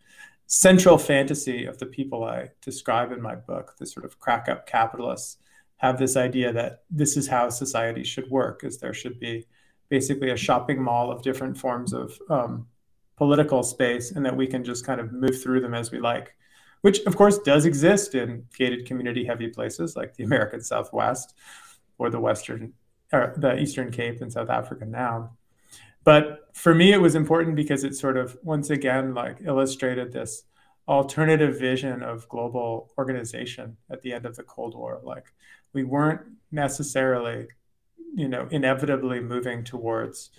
central 0.47 0.97
fantasy 0.97 1.65
of 1.65 1.79
the 1.79 1.87
people 1.87 2.25
I 2.25 2.51
describe 2.63 3.13
in 3.13 3.21
my 3.21 3.35
book, 3.35 3.75
the 3.79 3.87
sort 3.87 4.05
of 4.05 4.19
crack 4.19 4.49
up 4.49 4.67
capitalists, 4.67 5.39
have 5.79 5.99
this 5.99 6.17
idea 6.17 6.53
that 6.53 6.85
this 6.91 7.17
is 7.17 7.29
how 7.29 7.51
society 7.51 8.03
should 8.03 8.31
work, 8.31 8.65
is 8.65 8.79
there 8.79 8.95
should 8.95 9.21
be 9.21 9.45
basically 9.89 10.31
a 10.31 10.37
shopping 10.37 10.83
mall 10.83 11.11
of 11.11 11.23
different 11.23 11.59
forms 11.59 11.93
of 11.93 12.19
um, 12.31 12.67
political 13.17 13.63
space, 13.63 14.13
and 14.13 14.25
that 14.25 14.37
we 14.37 14.47
can 14.47 14.65
just 14.65 14.87
kind 14.87 15.01
of 15.01 15.13
move 15.13 15.41
through 15.43 15.61
them 15.61 15.75
as 15.75 15.91
we 15.91 15.99
like, 15.99 16.35
which 16.81 17.01
of 17.01 17.17
course 17.17 17.39
does 17.39 17.65
exist 17.65 18.15
in 18.15 18.45
gated 18.57 18.87
community 18.87 19.25
heavy 19.25 19.49
places 19.49 19.97
like 19.97 20.15
the 20.15 20.25
American 20.25 20.61
Southwest 20.61 21.35
or 21.99 22.11
the 22.11 22.21
Western 22.21 22.73
or 23.13 23.35
the 23.37 23.59
Eastern 23.59 23.91
Cape 23.91 24.21
in 24.21 24.31
South 24.31 24.51
Africa 24.51 24.85
now. 24.85 25.31
But 26.07 26.51
for 26.53 26.73
me, 26.73 26.93
it 26.93 27.01
was 27.01 27.17
important 27.17 27.57
because 27.57 27.83
it 27.83 27.97
sort 27.97 28.17
of 28.17 28.39
once 28.45 28.71
again 28.71 29.13
like 29.13 29.39
illustrated 29.45 30.13
this 30.13 30.45
alternative 30.87 31.59
vision 31.59 32.01
of 32.05 32.29
global 32.29 32.93
organization 32.97 33.77
at 33.91 34.03
the 34.03 34.13
end 34.13 34.25
of 34.25 34.37
the 34.37 34.45
Cold 34.45 34.77
War. 34.77 35.01
Like 35.03 35.35
we 35.73 35.83
weren't 35.83 36.21
necessarily, 36.53 37.49
you 38.15 38.29
know, 38.29 38.47
inevitably 38.53 39.19
moving 39.19 39.65
towards 39.65 40.31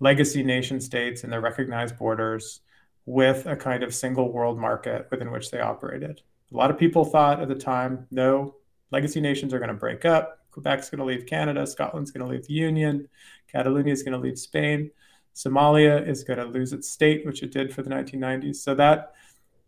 legacy 0.00 0.42
nation 0.42 0.82
states 0.82 1.24
and 1.24 1.32
their 1.32 1.40
recognized 1.40 1.96
borders 1.96 2.60
with 3.06 3.46
a 3.46 3.56
kind 3.56 3.82
of 3.82 3.94
single 3.94 4.30
world 4.30 4.58
market 4.58 5.08
within 5.10 5.30
which 5.30 5.50
they 5.50 5.60
operated. 5.60 6.20
A 6.52 6.56
lot 6.56 6.70
of 6.70 6.76
people 6.76 7.06
thought 7.06 7.40
at 7.40 7.48
the 7.48 7.54
time, 7.54 8.06
no, 8.10 8.56
legacy 8.90 9.22
nations 9.22 9.54
are 9.54 9.58
going 9.58 9.68
to 9.68 9.74
break 9.74 10.04
up. 10.04 10.43
Quebec's 10.54 10.88
going 10.88 11.00
to 11.00 11.04
leave 11.04 11.26
Canada. 11.26 11.66
Scotland's 11.66 12.12
going 12.12 12.24
to 12.24 12.32
leave 12.32 12.46
the 12.46 12.54
Union. 12.54 13.08
Catalonia 13.50 13.92
is 13.92 14.02
going 14.02 14.12
to 14.12 14.18
leave 14.18 14.38
Spain. 14.38 14.90
Somalia 15.34 16.06
is 16.06 16.22
going 16.22 16.38
to 16.38 16.44
lose 16.44 16.72
its 16.72 16.88
state, 16.88 17.26
which 17.26 17.42
it 17.42 17.50
did 17.50 17.74
for 17.74 17.82
the 17.82 17.90
1990s. 17.90 18.56
So 18.56 18.74
that 18.76 19.14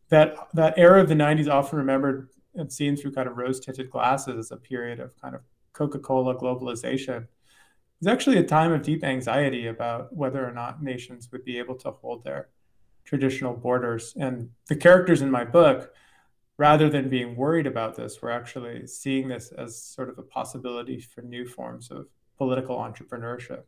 that 0.08 0.36
that 0.54 0.74
era 0.76 1.00
of 1.00 1.08
the 1.08 1.14
90s, 1.14 1.48
often 1.50 1.78
remembered 1.78 2.28
and 2.54 2.72
seen 2.72 2.96
through 2.96 3.12
kind 3.12 3.28
of 3.28 3.36
rose-tinted 3.36 3.90
glasses, 3.90 4.36
as 4.38 4.50
a 4.52 4.56
period 4.56 5.00
of 5.00 5.20
kind 5.20 5.34
of 5.34 5.42
Coca-Cola 5.72 6.36
globalization. 6.36 7.26
It's 8.00 8.06
actually 8.06 8.38
a 8.38 8.44
time 8.44 8.72
of 8.72 8.82
deep 8.82 9.04
anxiety 9.04 9.66
about 9.66 10.14
whether 10.14 10.46
or 10.46 10.52
not 10.52 10.82
nations 10.82 11.30
would 11.32 11.44
be 11.44 11.58
able 11.58 11.74
to 11.76 11.90
hold 11.90 12.24
their 12.24 12.48
traditional 13.04 13.54
borders. 13.54 14.14
And 14.18 14.50
the 14.68 14.76
characters 14.76 15.20
in 15.22 15.30
my 15.30 15.44
book, 15.44 15.92
rather 16.58 16.88
than 16.88 17.08
being 17.08 17.36
worried 17.36 17.66
about 17.66 17.96
this, 17.96 18.20
we're 18.22 18.30
actually 18.30 18.86
seeing 18.86 19.28
this 19.28 19.52
as 19.52 19.80
sort 19.80 20.08
of 20.08 20.18
a 20.18 20.22
possibility 20.22 21.00
for 21.00 21.22
new 21.22 21.46
forms 21.46 21.90
of 21.90 22.06
political 22.38 22.76
entrepreneurship. 22.76 23.62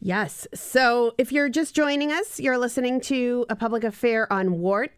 Yes. 0.00 0.46
So 0.54 1.14
if 1.18 1.32
you're 1.32 1.48
just 1.48 1.74
joining 1.74 2.12
us, 2.12 2.38
you're 2.38 2.58
listening 2.58 3.00
to 3.02 3.46
a 3.48 3.56
public 3.56 3.82
affair 3.82 4.32
on 4.32 4.60
WORT. 4.60 4.92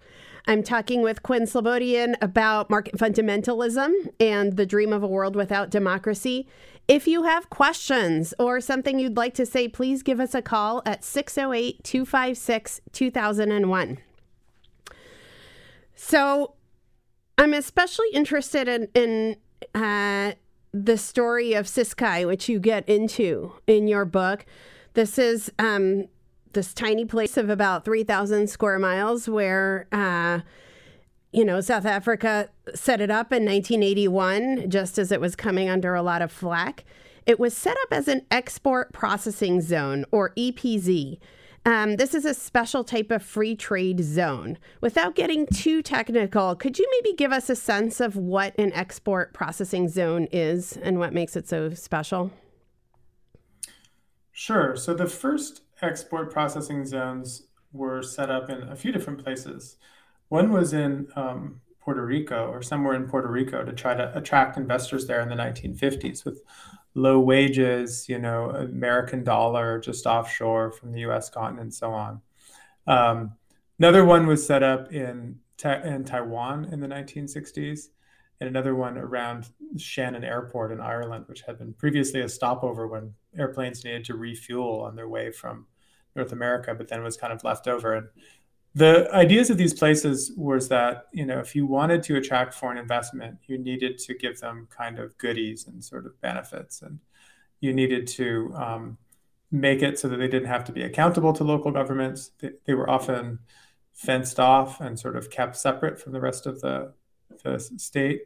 I'm 0.46 0.62
talking 0.62 1.02
with 1.02 1.22
Quinn 1.22 1.42
Slobodian 1.42 2.14
about 2.20 2.70
market 2.70 2.96
fundamentalism 2.96 3.92
and 4.18 4.56
the 4.56 4.66
dream 4.66 4.92
of 4.92 5.02
a 5.02 5.06
world 5.06 5.36
without 5.36 5.70
democracy. 5.70 6.46
If 6.88 7.06
you 7.06 7.22
have 7.24 7.50
questions 7.50 8.34
or 8.38 8.60
something 8.60 8.98
you'd 8.98 9.16
like 9.16 9.34
to 9.34 9.46
say, 9.46 9.68
please 9.68 10.02
give 10.02 10.18
us 10.18 10.34
a 10.34 10.42
call 10.42 10.82
at 10.84 11.04
608 11.04 11.84
256 11.84 12.80
2001. 12.92 13.98
So 16.02 16.54
I'm 17.36 17.52
especially 17.52 18.08
interested 18.14 18.68
in, 18.68 18.88
in 18.94 19.36
uh, 19.74 20.32
the 20.72 20.96
story 20.96 21.52
of 21.52 21.66
Ciskei, 21.66 22.26
which 22.26 22.48
you 22.48 22.58
get 22.58 22.88
into 22.88 23.52
in 23.66 23.86
your 23.86 24.06
book. 24.06 24.46
This 24.94 25.18
is 25.18 25.52
um, 25.58 26.06
this 26.54 26.72
tiny 26.72 27.04
place 27.04 27.36
of 27.36 27.50
about 27.50 27.84
3,000 27.84 28.48
square 28.48 28.78
miles 28.78 29.28
where, 29.28 29.88
uh, 29.92 30.40
you 31.32 31.44
know, 31.44 31.60
South 31.60 31.84
Africa 31.84 32.48
set 32.74 33.02
it 33.02 33.10
up 33.10 33.30
in 33.30 33.44
1981, 33.44 34.70
just 34.70 34.98
as 34.98 35.12
it 35.12 35.20
was 35.20 35.36
coming 35.36 35.68
under 35.68 35.94
a 35.94 36.02
lot 36.02 36.22
of 36.22 36.32
flack. 36.32 36.86
it 37.26 37.38
was 37.38 37.54
set 37.54 37.76
up 37.82 37.92
as 37.92 38.08
an 38.08 38.22
export 38.30 38.90
processing 38.94 39.60
zone 39.60 40.06
or 40.10 40.30
EPZ. 40.30 41.18
Um, 41.66 41.96
this 41.96 42.14
is 42.14 42.24
a 42.24 42.32
special 42.32 42.84
type 42.84 43.10
of 43.10 43.22
free 43.22 43.54
trade 43.54 44.02
zone. 44.02 44.56
Without 44.80 45.14
getting 45.14 45.46
too 45.46 45.82
technical, 45.82 46.56
could 46.56 46.78
you 46.78 46.86
maybe 46.90 47.14
give 47.14 47.32
us 47.32 47.50
a 47.50 47.56
sense 47.56 48.00
of 48.00 48.16
what 48.16 48.58
an 48.58 48.72
export 48.72 49.34
processing 49.34 49.88
zone 49.88 50.26
is 50.32 50.78
and 50.78 50.98
what 50.98 51.12
makes 51.12 51.36
it 51.36 51.48
so 51.48 51.70
special? 51.74 52.30
Sure. 54.32 54.74
So 54.74 54.94
the 54.94 55.06
first 55.06 55.62
export 55.82 56.32
processing 56.32 56.86
zones 56.86 57.42
were 57.72 58.02
set 58.02 58.30
up 58.30 58.48
in 58.48 58.62
a 58.62 58.74
few 58.74 58.90
different 58.90 59.22
places. 59.22 59.76
One 60.28 60.50
was 60.50 60.72
in 60.72 61.08
um, 61.14 61.60
Puerto 61.80 62.04
Rico 62.04 62.48
or 62.50 62.62
somewhere 62.62 62.94
in 62.94 63.08
Puerto 63.08 63.28
Rico 63.28 63.64
to 63.64 63.72
try 63.72 63.94
to 63.94 64.16
attract 64.16 64.56
investors 64.56 65.06
there 65.06 65.20
in 65.20 65.28
the 65.28 65.34
1950s 65.34 66.24
with 66.24 66.42
low 66.94 67.20
wages, 67.20 68.08
you 68.08 68.18
know, 68.18 68.50
American 68.50 69.24
dollar 69.24 69.80
just 69.80 70.06
offshore 70.06 70.72
from 70.72 70.92
the 70.92 71.00
U.S. 71.00 71.30
continent, 71.30 71.62
and 71.62 71.74
so 71.74 71.92
on. 71.92 72.20
Um, 72.86 73.32
another 73.78 74.04
one 74.04 74.26
was 74.26 74.44
set 74.44 74.62
up 74.62 74.92
in 74.92 75.38
in 75.62 76.04
Taiwan 76.04 76.66
in 76.72 76.80
the 76.80 76.86
1960s, 76.86 77.88
and 78.40 78.48
another 78.48 78.74
one 78.74 78.96
around 78.96 79.50
Shannon 79.76 80.24
Airport 80.24 80.72
in 80.72 80.80
Ireland, 80.80 81.26
which 81.28 81.42
had 81.42 81.58
been 81.58 81.74
previously 81.74 82.22
a 82.22 82.28
stopover 82.28 82.86
when 82.86 83.14
airplanes 83.38 83.84
needed 83.84 84.04
to 84.06 84.14
refuel 84.14 84.80
on 84.80 84.96
their 84.96 85.08
way 85.08 85.30
from 85.30 85.66
North 86.16 86.32
America, 86.32 86.74
but 86.74 86.88
then 86.88 87.02
was 87.02 87.16
kind 87.16 87.32
of 87.32 87.44
left 87.44 87.68
over. 87.68 87.94
And 87.94 88.08
the 88.74 89.12
ideas 89.12 89.50
of 89.50 89.56
these 89.58 89.74
places 89.74 90.32
was 90.36 90.68
that 90.68 91.06
you 91.12 91.26
know 91.26 91.38
if 91.38 91.56
you 91.56 91.66
wanted 91.66 92.02
to 92.04 92.16
attract 92.16 92.54
foreign 92.54 92.78
investment 92.78 93.38
you 93.46 93.58
needed 93.58 93.98
to 93.98 94.14
give 94.14 94.38
them 94.40 94.68
kind 94.70 94.98
of 94.98 95.16
goodies 95.18 95.66
and 95.66 95.84
sort 95.84 96.06
of 96.06 96.20
benefits 96.20 96.82
and 96.82 97.00
you 97.60 97.72
needed 97.72 98.06
to 98.06 98.52
um, 98.56 98.98
make 99.50 99.82
it 99.82 99.98
so 99.98 100.08
that 100.08 100.16
they 100.16 100.28
didn't 100.28 100.48
have 100.48 100.64
to 100.64 100.72
be 100.72 100.82
accountable 100.82 101.32
to 101.34 101.44
local 101.44 101.70
governments. 101.70 102.30
They, 102.38 102.50
they, 102.64 102.74
were 102.74 102.88
often 102.88 103.40
fenced 103.92 104.40
off 104.40 104.80
and 104.80 104.98
sort 104.98 105.16
of 105.16 105.30
kept 105.30 105.56
separate 105.56 106.00
from 106.00 106.12
the 106.12 106.20
rest 106.20 106.46
of 106.46 106.60
the, 106.60 106.92
the 107.44 107.58
state. 107.58 108.22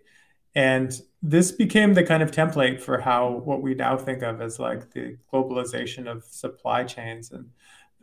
And 0.54 1.00
this 1.20 1.50
became 1.50 1.94
the 1.94 2.04
kind 2.04 2.22
of 2.22 2.30
template 2.30 2.80
for 2.80 3.00
how 3.00 3.42
what 3.44 3.60
we 3.60 3.74
now 3.74 3.96
think 3.96 4.22
of 4.22 4.40
as 4.40 4.60
like 4.60 4.92
the 4.92 5.16
globalization 5.32 6.06
of 6.06 6.22
supply 6.24 6.84
chains 6.84 7.32
and 7.32 7.50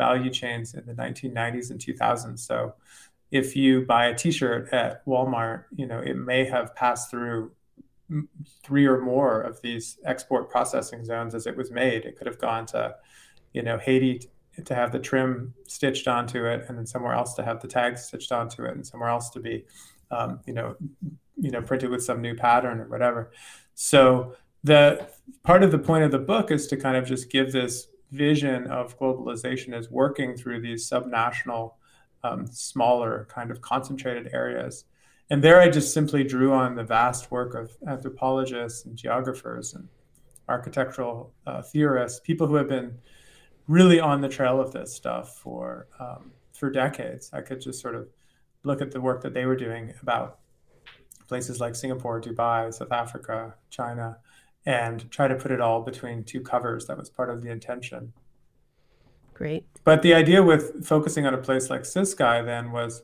value 0.02 0.32
chains 0.32 0.74
in 0.74 0.84
the 0.88 0.94
1990s 0.94 1.70
and 1.70 1.80
2000s. 1.80 2.40
So 2.40 2.74
if 3.30 3.56
you 3.56 3.86
buy 3.86 4.08
a 4.08 4.16
t-shirt 4.16 4.74
at 4.74 5.06
Walmart, 5.06 5.66
you 5.76 5.86
know, 5.86 6.00
it 6.00 6.16
may 6.16 6.44
have 6.46 6.76
passed 6.76 7.12
through 7.12 7.52
three 8.64 8.88
or 8.88 9.00
more 9.00 9.42
of 9.42 9.62
these 9.62 10.00
export 10.04 10.50
processing 10.50 11.06
zones 11.06 11.36
as 11.36 11.46
it 11.46 11.56
was 11.56 11.70
made. 11.70 12.04
It 12.04 12.18
could 12.18 12.26
have 12.26 12.40
gone 12.40 12.66
to, 12.68 12.96
you 13.54 13.62
know, 13.62 13.78
Haiti 13.78 14.22
to 14.66 14.76
have 14.76 14.92
the 14.92 15.00
trim 15.00 15.54
stitched 15.68 16.08
onto 16.08 16.46
it, 16.46 16.66
and 16.68 16.78
then 16.78 16.88
somewhere 16.88 17.14
else 17.14 17.36
to 17.36 17.44
have 17.44 17.62
the 17.62 17.68
tags 17.68 18.02
stitched 18.08 18.32
onto 18.32 18.66
it, 18.66 18.74
and 18.76 18.86
somewhere 18.86 19.10
else 19.10 19.30
to 19.30 19.40
be, 19.40 19.66
um, 20.10 20.40
you 20.46 20.54
know, 20.54 20.76
you 21.38 21.52
know, 21.52 21.62
printed 21.62 21.90
with 21.90 22.04
some 22.04 22.22
new 22.22 22.36
pattern 22.36 22.80
or 22.80 22.88
whatever. 22.90 23.32
So 23.76 24.36
the 24.64 25.08
part 25.44 25.64
of 25.64 25.72
the 25.72 25.80
point 25.80 26.04
of 26.04 26.12
the 26.12 26.20
book 26.34 26.52
is 26.52 26.68
to 26.68 26.76
kind 26.76 26.98
of 26.98 27.06
just 27.06 27.32
give 27.32 27.52
this 27.52 27.88
vision 28.12 28.67
of 28.67 29.00
globalization 29.00 29.78
is 29.78 29.89
working 29.89 30.36
through 30.36 30.62
these 30.62 30.89
subnational, 30.89 31.74
um, 32.24 32.45
smaller, 32.47 33.28
kind 33.30 33.52
of 33.52 33.62
concentrated 33.62 34.30
areas. 34.34 34.86
And 35.30 35.41
there 35.41 35.62
I 35.62 35.69
just 35.69 35.93
simply 35.93 36.24
drew 36.24 36.54
on 36.54 36.76
the 36.76 36.84
vast 36.84 37.32
work 37.32 37.56
of 37.56 37.71
anthropologists 37.88 38.86
and 38.86 38.97
geographers 38.97 39.74
and 39.74 39.88
architectural 40.50 41.34
uh, 41.47 41.62
theorists, 41.62 42.19
people 42.19 42.47
who 42.47 42.56
have 42.56 42.67
been 42.67 42.97
really 43.67 44.00
on 44.00 44.19
the 44.19 44.28
trail 44.28 44.60
of 44.60 44.74
this 44.74 44.93
stuff 44.93 45.38
for 45.38 45.88
um, 46.00 46.32
for 46.52 46.69
decades. 46.69 47.32
I 47.34 47.41
could 47.41 47.62
just 47.62 47.82
sort 47.82 47.95
of 47.95 48.10
look 48.63 48.82
at 48.82 48.91
the 48.91 49.02
work 49.02 49.21
that 49.24 49.34
they 49.34 49.45
were 49.45 49.56
doing 49.56 49.93
about 50.02 50.39
places 51.28 51.62
like 51.62 51.76
Singapore, 51.76 52.19
Dubai, 52.21 52.74
South 52.74 52.91
Africa, 52.91 53.56
China, 53.69 54.17
and 54.65 55.10
try 55.12 55.28
to 55.28 55.36
put 55.36 55.52
it 55.52 55.62
all 55.62 55.82
between 55.82 56.24
two 56.24 56.41
covers. 56.41 56.88
That 56.88 56.97
was 56.97 57.10
part 57.10 57.30
of 57.30 57.41
the 57.41 57.50
intention. 57.50 58.13
Great. 59.34 59.65
But 59.84 60.02
the 60.02 60.13
idea 60.13 60.43
with 60.43 60.86
focusing 60.86 61.26
on 61.26 61.34
a 61.34 61.38
place 61.38 61.69
like 61.69 61.82
Ciskei 61.82 62.45
then 62.45 62.71
was 62.71 63.04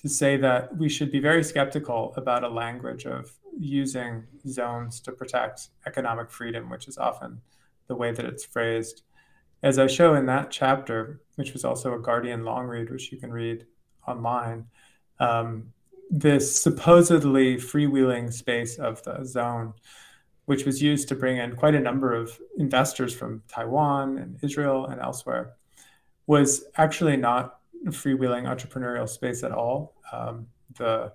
to 0.00 0.08
say 0.08 0.36
that 0.38 0.76
we 0.76 0.88
should 0.88 1.10
be 1.10 1.20
very 1.20 1.44
skeptical 1.44 2.14
about 2.16 2.44
a 2.44 2.48
language 2.48 3.06
of 3.06 3.32
using 3.58 4.24
zones 4.46 5.00
to 5.00 5.12
protect 5.12 5.68
economic 5.86 6.30
freedom, 6.30 6.70
which 6.70 6.88
is 6.88 6.98
often 6.98 7.40
the 7.88 7.94
way 7.94 8.12
that 8.12 8.24
it's 8.24 8.44
phrased. 8.44 9.02
As 9.62 9.78
I 9.78 9.86
show 9.86 10.14
in 10.14 10.26
that 10.26 10.50
chapter, 10.50 11.20
which 11.36 11.52
was 11.52 11.64
also 11.64 11.94
a 11.94 11.98
Guardian 11.98 12.44
long 12.44 12.66
read, 12.66 12.90
which 12.90 13.12
you 13.12 13.18
can 13.18 13.32
read 13.32 13.66
online, 14.06 14.66
um, 15.20 15.72
this 16.10 16.54
supposedly 16.54 17.56
freewheeling 17.56 18.32
space 18.32 18.78
of 18.78 19.02
the 19.04 19.24
zone 19.24 19.72
which 20.46 20.64
was 20.64 20.82
used 20.82 21.08
to 21.08 21.14
bring 21.14 21.38
in 21.38 21.56
quite 21.56 21.74
a 21.74 21.80
number 21.80 22.12
of 22.12 22.38
investors 22.58 23.14
from 23.14 23.42
Taiwan 23.48 24.18
and 24.18 24.38
Israel 24.42 24.86
and 24.86 25.00
elsewhere, 25.00 25.54
was 26.26 26.64
actually 26.76 27.16
not 27.16 27.58
a 27.86 27.90
freewheeling 27.90 28.44
entrepreneurial 28.44 29.08
space 29.08 29.42
at 29.42 29.52
all. 29.52 29.94
Um, 30.12 30.46
the, 30.76 31.12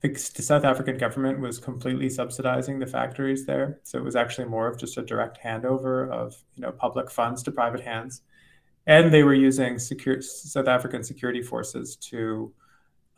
the, 0.00 0.14
South 0.16 0.64
African 0.64 0.96
government 0.98 1.40
was 1.40 1.58
completely 1.58 2.08
subsidizing 2.08 2.78
the 2.78 2.86
factories 2.86 3.46
there, 3.46 3.80
so 3.82 3.98
it 3.98 4.04
was 4.04 4.16
actually 4.16 4.48
more 4.48 4.68
of 4.68 4.78
just 4.78 4.96
a 4.96 5.02
direct 5.02 5.38
handover 5.42 6.10
of 6.10 6.36
you 6.54 6.62
know 6.62 6.72
public 6.72 7.10
funds 7.10 7.42
to 7.44 7.52
private 7.52 7.80
hands, 7.80 8.22
and 8.86 9.12
they 9.12 9.22
were 9.22 9.34
using 9.34 9.78
secure, 9.78 10.20
South 10.22 10.68
African 10.68 11.02
security 11.02 11.42
forces 11.42 11.96
to 11.96 12.52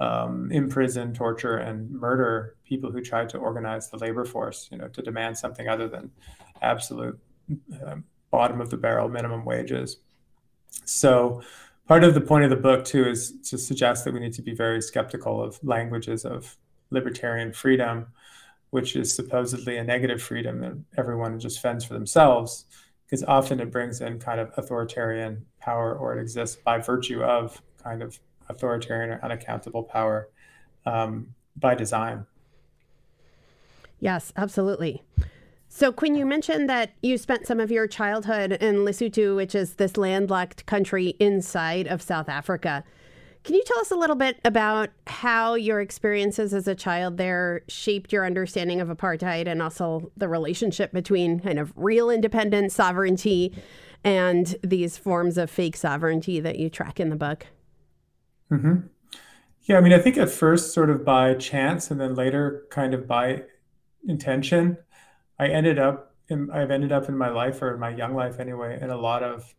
um, 0.01 0.51
imprison, 0.51 1.13
torture, 1.13 1.59
and 1.59 1.91
murder 1.91 2.57
people 2.65 2.91
who 2.91 3.03
tried 3.03 3.29
to 3.29 3.39
organize 3.39 3.91
the 3.91 3.99
labor 3.99 4.25
force, 4.25 4.69
you 4.73 4.79
know, 4.79 4.89
to 4.89 5.03
demand 5.03 5.37
something 5.37 5.69
other 5.69 5.89
than 5.89 6.11
absolute 6.63 7.19
uh, 7.85 7.97
bottom 8.31 8.61
of 8.61 8.71
the 8.71 8.77
barrel 8.77 9.09
minimum 9.09 9.45
wages. 9.45 9.99
So, 10.85 11.43
part 11.87 12.03
of 12.03 12.15
the 12.15 12.21
point 12.21 12.45
of 12.45 12.51
the 12.51 12.57
book 12.57 12.85
too 12.85 13.07
is 13.09 13.33
to 13.51 13.59
suggest 13.59 14.05
that 14.05 14.15
we 14.15 14.21
need 14.21 14.33
to 14.35 14.43
be 14.43 14.55
very 14.55 14.81
skeptical 14.81 15.43
of 15.43 15.63
languages 15.63 16.25
of 16.25 16.57
libertarian 16.91 17.53
freedom, 17.53 18.07
which 18.71 18.97
is 18.97 19.15
supposedly 19.15 19.77
a 19.77 19.85
negative 19.85 20.23
freedom 20.23 20.61
that 20.61 20.79
everyone 20.97 21.39
just 21.39 21.61
fends 21.61 21.85
for 21.85 21.93
themselves, 21.93 22.65
because 23.05 23.23
often 23.25 23.61
it 23.61 23.71
brings 23.71 24.01
in 24.01 24.19
kind 24.19 24.41
of 24.41 24.51
authoritarian 24.57 25.45
power 25.61 25.95
or 25.95 26.17
it 26.17 26.23
exists 26.23 26.57
by 26.57 26.79
virtue 26.79 27.23
of 27.23 27.61
kind 27.83 28.03
of 28.03 28.19
authoritarian 28.51 29.11
or 29.11 29.21
unaccountable 29.23 29.83
power 29.85 30.29
um, 30.85 31.35
by 31.57 31.75
design. 31.75 32.27
Yes, 33.99 34.33
absolutely. 34.37 35.03
So, 35.69 35.93
Quinn, 35.93 36.17
you 36.17 36.27
mentioned 36.27 36.69
that 36.69 36.91
you 37.01 37.17
spent 37.17 37.47
some 37.47 37.61
of 37.61 37.71
your 37.71 37.87
childhood 37.87 38.53
in 38.53 38.79
Lesotho, 38.79 39.37
which 39.37 39.55
is 39.55 39.75
this 39.75 39.97
landlocked 39.97 40.67
country 40.67 41.15
inside 41.21 41.87
of 41.87 42.03
South 42.03 42.29
Africa. 42.29 42.83
Can 43.45 43.55
you 43.55 43.63
tell 43.65 43.79
us 43.79 43.91
a 43.91 43.97
little 43.97 44.17
bit 44.17 44.39
about 44.45 44.91
how 45.07 45.55
your 45.55 45.81
experiences 45.81 46.53
as 46.53 46.67
a 46.67 46.75
child 46.75 47.17
there 47.17 47.63
shaped 47.69 48.13
your 48.13 48.27
understanding 48.27 48.81
of 48.81 48.89
apartheid 48.89 49.47
and 49.47 49.63
also 49.63 50.11
the 50.17 50.29
relationship 50.29 50.93
between 50.93 51.41
kind 51.41 51.59
of 51.59 51.73
real 51.77 52.11
independent 52.11 52.73
sovereignty, 52.73 53.55
and 54.03 54.57
these 54.63 54.99
forms 54.99 55.39
of 55.39 55.51
fake 55.51 55.77
sovereignty 55.77 56.41
that 56.41 56.59
you 56.59 56.69
track 56.69 56.99
in 56.99 57.11
the 57.11 57.17
book? 57.17 57.47
Mm-hmm. 58.51 58.87
Yeah, 59.63 59.77
I 59.77 59.81
mean, 59.81 59.93
I 59.93 59.99
think 59.99 60.17
at 60.17 60.31
first, 60.31 60.73
sort 60.73 60.91
of 60.91 61.05
by 61.05 61.35
chance, 61.35 61.91
and 61.91 62.01
then 62.01 62.15
later, 62.15 62.67
kind 62.71 62.95
of 62.95 63.07
by 63.07 63.43
intention, 64.07 64.79
I 65.39 65.49
ended 65.49 65.79
up. 65.79 66.15
In, 66.29 66.49
I've 66.51 66.71
ended 66.71 66.93
up 66.93 67.09
in 67.09 67.17
my 67.17 67.29
life, 67.29 67.61
or 67.61 67.75
in 67.75 67.81
my 67.81 67.91
young 67.91 68.15
life 68.15 68.39
anyway, 68.39 68.79
in 68.81 68.91
a 68.91 68.97
lot 68.97 69.23
of 69.23 69.55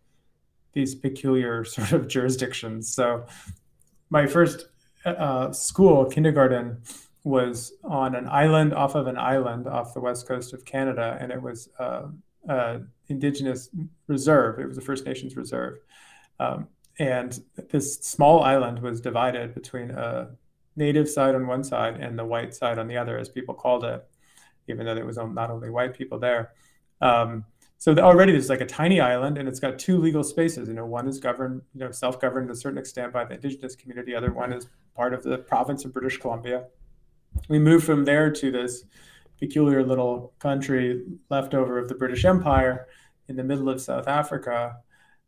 these 0.74 0.96
peculiar 0.96 1.64
sort 1.76 1.92
of 1.92 2.08
jurisdictions. 2.08 2.94
So, 2.94 3.26
my 4.10 4.28
first 4.28 4.66
uh, 5.06 5.52
school, 5.52 6.06
kindergarten, 6.06 6.82
was 7.24 7.74
on 7.84 8.16
an 8.16 8.28
island 8.28 8.74
off 8.74 8.96
of 8.96 9.08
an 9.08 9.18
island 9.18 9.68
off 9.68 9.94
the 9.94 10.00
west 10.02 10.28
coast 10.28 10.54
of 10.54 10.66
Canada, 10.66 11.18
and 11.20 11.32
it 11.32 11.42
was 11.42 11.70
uh, 11.80 12.08
uh, 12.50 12.80
Indigenous 13.08 13.70
reserve. 14.08 14.60
It 14.60 14.66
was 14.66 14.78
a 14.78 14.82
First 14.82 15.06
Nations 15.06 15.36
reserve. 15.36 15.78
Um, 16.40 16.68
and 17.02 17.42
this 17.72 17.96
small 17.96 18.44
island 18.44 18.80
was 18.80 19.02
divided 19.02 19.56
between 19.56 19.90
a 19.90 20.30
native 20.76 21.10
side 21.10 21.34
on 21.34 21.48
one 21.48 21.64
side 21.64 21.96
and 22.00 22.18
the 22.18 22.24
white 22.24 22.54
side 22.54 22.78
on 22.78 22.88
the 22.88 22.96
other, 22.96 23.18
as 23.18 23.28
people 23.28 23.56
called 23.56 23.84
it, 23.84 24.08
even 24.68 24.86
though 24.86 24.94
there 24.94 25.04
was 25.04 25.18
not 25.18 25.50
only 25.50 25.72
white 25.72 25.96
people 25.96 26.20
there. 26.20 26.52
Um, 27.02 27.44
so 27.80 27.98
already 27.98 28.34
there's 28.34 28.50
like 28.50 28.62
a 28.62 28.68
tiny 28.68 29.00
island, 29.02 29.40
and 29.40 29.50
it's 29.50 29.60
got 29.60 29.80
two 29.80 29.98
legal 29.98 30.24
spaces. 30.24 30.68
You 30.68 30.76
know, 30.76 30.86
one 30.86 31.08
is 31.08 31.18
governed, 31.18 31.64
you 31.74 31.80
know, 31.80 31.90
self-governed 31.90 32.50
to 32.50 32.54
a 32.54 32.56
certain 32.56 32.78
extent 32.78 33.12
by 33.12 33.26
the 33.26 33.34
indigenous 33.34 33.76
community. 33.76 34.14
Other 34.14 34.32
one 34.32 34.54
is 34.54 34.68
part 34.96 35.16
of 35.16 35.24
the 35.24 35.40
province 35.40 35.84
of 35.86 35.94
British 35.94 36.20
Columbia. 36.20 36.66
We 37.50 37.58
moved 37.58 37.84
from 37.84 38.06
there 38.06 38.30
to 38.32 38.52
this 38.52 38.84
peculiar 39.40 39.84
little 39.84 40.34
country 40.38 41.02
left 41.32 41.56
over 41.56 41.80
of 41.80 41.90
the 41.90 41.96
British 41.96 42.26
Empire 42.26 42.86
in 43.28 43.38
the 43.38 43.44
middle 43.44 43.70
of 43.70 43.82
South 43.82 44.08
Africa, 44.08 44.78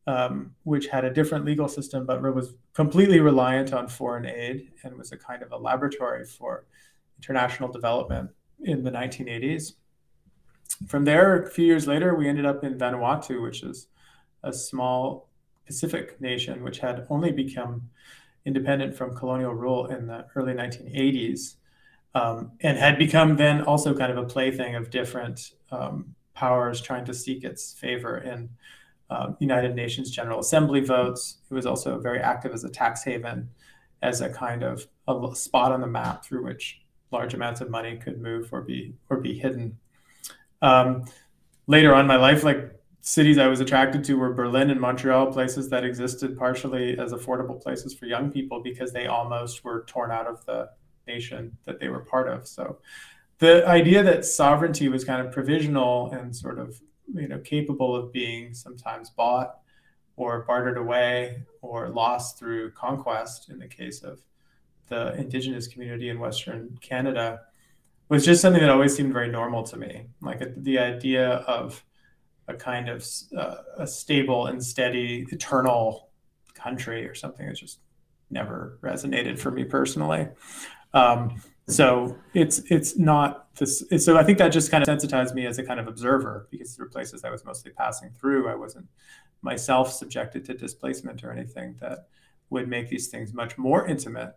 um, 0.07 0.53
which 0.63 0.87
had 0.87 1.05
a 1.05 1.13
different 1.13 1.45
legal 1.45 1.67
system 1.67 2.05
but 2.05 2.21
was 2.33 2.55
completely 2.73 3.19
reliant 3.19 3.73
on 3.73 3.87
foreign 3.87 4.25
aid 4.25 4.71
and 4.83 4.97
was 4.97 5.11
a 5.11 5.17
kind 5.17 5.41
of 5.41 5.51
a 5.51 5.57
laboratory 5.57 6.25
for 6.25 6.65
international 7.17 7.71
development 7.71 8.29
in 8.61 8.83
the 8.83 8.91
1980s. 8.91 9.73
From 10.87 11.05
there, 11.05 11.43
a 11.43 11.49
few 11.49 11.65
years 11.65 11.87
later, 11.87 12.15
we 12.15 12.27
ended 12.27 12.45
up 12.45 12.63
in 12.63 12.77
Vanuatu, 12.77 13.41
which 13.41 13.63
is 13.63 13.87
a 14.43 14.51
small 14.51 15.29
Pacific 15.65 16.19
nation 16.19 16.63
which 16.63 16.79
had 16.79 17.07
only 17.09 17.31
become 17.31 17.89
independent 18.45 18.93
from 18.93 19.15
colonial 19.15 19.53
rule 19.53 19.85
in 19.87 20.07
the 20.07 20.25
early 20.35 20.53
1980s 20.53 21.55
um, 22.15 22.51
and 22.61 22.77
had 22.77 22.97
become 22.97 23.35
then 23.37 23.61
also 23.61 23.95
kind 23.95 24.11
of 24.11 24.17
a 24.17 24.25
plaything 24.25 24.75
of 24.75 24.89
different 24.89 25.51
um, 25.71 26.13
powers 26.33 26.81
trying 26.81 27.05
to 27.05 27.13
seek 27.13 27.43
its 27.43 27.73
favor 27.73 28.17
in 28.17 28.49
uh, 29.13 29.33
United 29.39 29.75
Nations 29.75 30.09
General 30.09 30.39
Assembly 30.39 30.81
votes. 30.81 31.37
It 31.49 31.53
was 31.53 31.67
also 31.67 31.99
very 31.99 32.19
active 32.19 32.51
as 32.51 32.63
a 32.63 32.69
tax 32.69 33.03
haven, 33.03 33.49
as 34.01 34.21
a 34.21 34.29
kind 34.29 34.63
of 34.63 34.87
a 35.07 35.35
spot 35.35 35.71
on 35.71 35.81
the 35.81 35.87
map 35.87 36.25
through 36.25 36.43
which 36.43 36.81
large 37.11 37.35
amounts 37.35 37.61
of 37.61 37.69
money 37.69 37.95
could 37.97 38.19
move 38.19 38.49
or 38.51 38.61
be 38.61 38.95
or 39.09 39.17
be 39.17 39.37
hidden. 39.37 39.77
Um, 40.63 41.05
later 41.67 41.93
on 41.93 42.01
in 42.01 42.07
my 42.07 42.15
life, 42.15 42.43
like 42.43 42.73
cities 43.01 43.37
I 43.37 43.47
was 43.47 43.59
attracted 43.59 44.03
to 44.05 44.15
were 44.15 44.33
Berlin 44.33 44.71
and 44.71 44.81
Montreal, 44.81 45.31
places 45.31 45.69
that 45.69 45.83
existed 45.83 46.35
partially 46.35 46.97
as 46.97 47.13
affordable 47.13 47.61
places 47.61 47.93
for 47.93 48.07
young 48.07 48.31
people 48.31 48.63
because 48.63 48.93
they 48.93 49.05
almost 49.05 49.63
were 49.63 49.83
torn 49.87 50.09
out 50.09 50.25
of 50.25 50.43
the 50.45 50.69
nation 51.05 51.55
that 51.65 51.79
they 51.79 51.89
were 51.89 51.99
part 51.99 52.27
of. 52.27 52.47
So 52.47 52.79
the 53.37 53.67
idea 53.67 54.01
that 54.03 54.25
sovereignty 54.25 54.89
was 54.89 55.03
kind 55.03 55.25
of 55.25 55.31
provisional 55.31 56.11
and 56.11 56.35
sort 56.35 56.57
of 56.57 56.81
you 57.13 57.27
know 57.27 57.39
capable 57.39 57.95
of 57.95 58.11
being 58.11 58.53
sometimes 58.53 59.09
bought 59.09 59.59
or 60.15 60.41
bartered 60.43 60.77
away 60.77 61.43
or 61.61 61.89
lost 61.89 62.37
through 62.37 62.71
conquest 62.71 63.49
in 63.49 63.57
the 63.59 63.67
case 63.67 64.03
of 64.03 64.19
the 64.87 65.13
indigenous 65.15 65.67
community 65.67 66.09
in 66.09 66.19
western 66.19 66.77
canada 66.81 67.39
was 68.09 68.25
just 68.25 68.41
something 68.41 68.61
that 68.61 68.69
always 68.69 68.95
seemed 68.95 69.13
very 69.13 69.29
normal 69.29 69.63
to 69.63 69.77
me. 69.77 70.05
Like 70.21 70.41
the 70.55 70.79
idea 70.79 71.29
of 71.47 71.83
a 72.47 72.53
kind 72.53 72.89
of 72.89 73.05
uh, 73.35 73.55
a 73.77 73.87
stable 73.87 74.47
and 74.47 74.63
steady 74.63 75.25
eternal 75.31 76.09
country 76.53 77.07
or 77.07 77.15
something 77.15 77.47
that 77.47 77.55
just 77.55 77.79
never 78.29 78.77
resonated 78.83 79.39
for 79.39 79.49
me 79.51 79.63
personally. 79.63 80.27
Um, 80.93 81.41
so 81.67 82.17
it's 82.33 82.59
it's 82.69 82.97
not 82.97 83.55
this. 83.55 83.83
So 83.99 84.17
I 84.17 84.23
think 84.23 84.37
that 84.39 84.49
just 84.49 84.69
kind 84.69 84.81
of 84.81 84.85
sensitized 84.85 85.33
me 85.33 85.45
as 85.45 85.59
a 85.59 85.63
kind 85.63 85.79
of 85.79 85.87
observer 85.87 86.47
because 86.51 86.75
there 86.75 86.85
were 86.85 86.89
places 86.89 87.23
I 87.23 87.29
was 87.29 87.45
mostly 87.45 87.71
passing 87.71 88.11
through. 88.11 88.49
I 88.49 88.55
wasn't 88.55 88.87
myself 89.41 89.91
subjected 89.91 90.45
to 90.45 90.53
displacement 90.53 91.23
or 91.23 91.31
anything 91.31 91.75
that 91.79 92.07
would 92.49 92.67
make 92.67 92.89
these 92.89 93.07
things 93.07 93.33
much 93.33 93.57
more 93.57 93.87
intimate. 93.87 94.35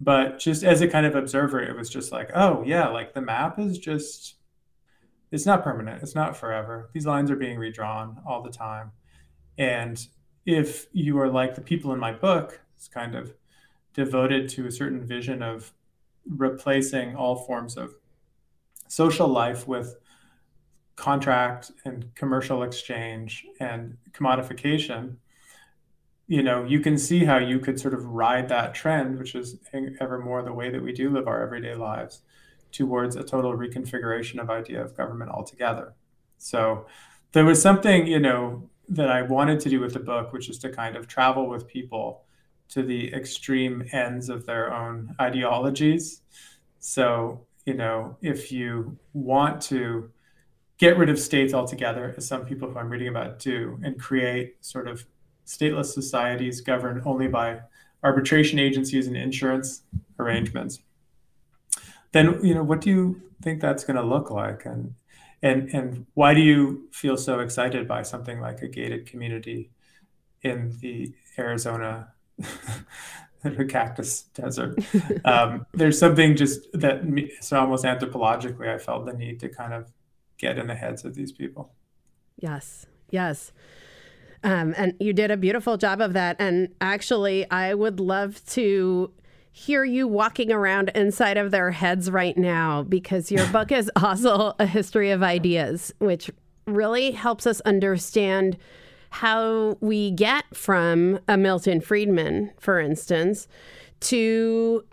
But 0.00 0.38
just 0.38 0.64
as 0.64 0.80
a 0.80 0.88
kind 0.88 1.06
of 1.06 1.14
observer, 1.14 1.60
it 1.60 1.76
was 1.76 1.88
just 1.88 2.10
like, 2.10 2.30
oh 2.34 2.62
yeah, 2.66 2.88
like 2.88 3.14
the 3.14 3.20
map 3.20 3.58
is 3.58 3.78
just 3.78 4.36
it's 5.30 5.46
not 5.46 5.64
permanent. 5.64 6.02
It's 6.02 6.14
not 6.14 6.36
forever. 6.36 6.90
These 6.92 7.06
lines 7.06 7.30
are 7.30 7.36
being 7.36 7.58
redrawn 7.58 8.20
all 8.26 8.42
the 8.42 8.50
time. 8.50 8.92
And 9.58 10.06
if 10.44 10.86
you 10.92 11.18
are 11.18 11.28
like 11.28 11.54
the 11.54 11.60
people 11.60 11.92
in 11.92 11.98
my 11.98 12.12
book, 12.12 12.60
it's 12.76 12.88
kind 12.88 13.14
of 13.14 13.34
devoted 13.94 14.48
to 14.50 14.66
a 14.66 14.70
certain 14.70 15.06
vision 15.06 15.42
of 15.42 15.72
replacing 16.28 17.16
all 17.16 17.36
forms 17.36 17.76
of 17.76 17.94
social 18.88 19.28
life 19.28 19.66
with 19.66 19.96
contract 20.96 21.72
and 21.84 22.14
commercial 22.14 22.62
exchange 22.62 23.46
and 23.60 23.96
commodification 24.12 25.16
you 26.26 26.42
know 26.42 26.64
you 26.64 26.80
can 26.80 26.96
see 26.98 27.24
how 27.24 27.38
you 27.38 27.58
could 27.58 27.80
sort 27.80 27.94
of 27.94 28.04
ride 28.04 28.48
that 28.48 28.74
trend 28.74 29.18
which 29.18 29.34
is 29.34 29.58
ever 30.00 30.18
more 30.18 30.42
the 30.42 30.52
way 30.52 30.70
that 30.70 30.82
we 30.82 30.92
do 30.92 31.10
live 31.10 31.26
our 31.26 31.42
everyday 31.42 31.74
lives 31.74 32.22
towards 32.72 33.16
a 33.16 33.22
total 33.22 33.52
reconfiguration 33.52 34.40
of 34.40 34.50
idea 34.50 34.82
of 34.82 34.96
government 34.96 35.30
altogether. 35.30 35.94
So 36.38 36.86
there 37.32 37.44
was 37.44 37.60
something 37.60 38.06
you 38.06 38.18
know 38.18 38.68
that 38.88 39.08
i 39.08 39.22
wanted 39.22 39.60
to 39.60 39.68
do 39.68 39.80
with 39.80 39.92
the 39.92 40.00
book 40.00 40.32
which 40.32 40.48
is 40.48 40.58
to 40.58 40.68
kind 40.68 40.96
of 40.96 41.06
travel 41.06 41.48
with 41.48 41.66
people 41.66 42.24
to 42.72 42.82
the 42.82 43.12
extreme 43.12 43.86
ends 43.92 44.30
of 44.30 44.46
their 44.46 44.72
own 44.72 45.14
ideologies. 45.20 46.22
So, 46.78 47.46
you 47.66 47.74
know, 47.74 48.16
if 48.22 48.50
you 48.50 48.96
want 49.12 49.60
to 49.62 50.10
get 50.78 50.96
rid 50.96 51.10
of 51.10 51.18
states 51.18 51.52
altogether, 51.52 52.14
as 52.16 52.26
some 52.26 52.46
people 52.46 52.70
who 52.70 52.78
I'm 52.78 52.88
reading 52.88 53.08
about 53.08 53.38
do, 53.38 53.78
and 53.84 54.00
create 54.00 54.56
sort 54.64 54.88
of 54.88 55.04
stateless 55.46 55.92
societies 55.92 56.62
governed 56.62 57.02
only 57.04 57.28
by 57.28 57.60
arbitration 58.02 58.58
agencies 58.58 59.06
and 59.06 59.16
insurance 59.18 59.82
arrangements, 60.18 60.78
then 62.12 62.40
you 62.42 62.54
know 62.54 62.64
what 62.64 62.80
do 62.80 62.88
you 62.88 63.22
think 63.42 63.60
that's 63.60 63.84
going 63.84 63.96
to 63.96 64.02
look 64.02 64.30
like, 64.30 64.64
and 64.64 64.94
and 65.42 65.68
and 65.74 66.06
why 66.14 66.32
do 66.32 66.40
you 66.40 66.88
feel 66.90 67.18
so 67.18 67.40
excited 67.40 67.86
by 67.86 68.02
something 68.02 68.40
like 68.40 68.62
a 68.62 68.68
gated 68.68 69.06
community 69.06 69.70
in 70.42 70.74
the 70.80 71.12
Arizona 71.38 72.11
the 73.42 73.64
cactus 73.64 74.22
desert. 74.34 74.78
Um, 75.24 75.66
there's 75.72 75.98
something 75.98 76.36
just 76.36 76.66
that 76.72 77.02
so 77.40 77.60
almost 77.60 77.84
anthropologically, 77.84 78.68
I 78.68 78.78
felt 78.78 79.06
the 79.06 79.12
need 79.12 79.40
to 79.40 79.48
kind 79.48 79.72
of 79.72 79.92
get 80.38 80.58
in 80.58 80.66
the 80.66 80.74
heads 80.74 81.04
of 81.04 81.14
these 81.14 81.32
people. 81.32 81.72
Yes, 82.36 82.86
yes. 83.10 83.52
Um, 84.44 84.74
and 84.76 84.94
you 84.98 85.12
did 85.12 85.30
a 85.30 85.36
beautiful 85.36 85.76
job 85.76 86.00
of 86.00 86.14
that. 86.14 86.36
And 86.38 86.68
actually, 86.80 87.48
I 87.50 87.74
would 87.74 88.00
love 88.00 88.44
to 88.46 89.12
hear 89.52 89.84
you 89.84 90.08
walking 90.08 90.50
around 90.50 90.90
inside 90.94 91.36
of 91.36 91.50
their 91.50 91.70
heads 91.70 92.10
right 92.10 92.36
now 92.36 92.82
because 92.82 93.30
your 93.30 93.46
book 93.48 93.70
is 93.70 93.90
also 93.96 94.54
a 94.58 94.66
history 94.66 95.10
of 95.10 95.22
ideas, 95.22 95.92
which 95.98 96.30
really 96.66 97.10
helps 97.12 97.46
us 97.46 97.60
understand 97.62 98.56
how 99.12 99.76
we 99.80 100.10
get 100.10 100.44
from 100.56 101.20
a 101.28 101.36
Milton 101.36 101.82
Friedman, 101.82 102.50
for 102.58 102.80
instance, 102.80 103.46
to 104.00 104.84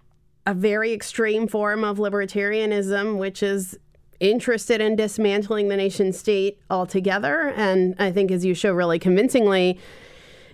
a 0.45 0.53
very 0.53 0.91
extreme 0.91 1.47
form 1.47 1.85
of 1.85 1.99
libertarianism, 1.99 3.17
which 3.17 3.41
is 3.41 3.79
interested 4.19 4.81
in 4.81 4.97
dismantling 4.97 5.69
the 5.69 5.77
nation 5.77 6.11
state 6.11 6.59
altogether. 6.69 7.53
And 7.55 7.95
I 7.97 8.11
think, 8.11 8.29
as 8.29 8.43
you 8.43 8.53
show 8.53 8.73
really 8.73 8.99
convincingly, 8.99 9.79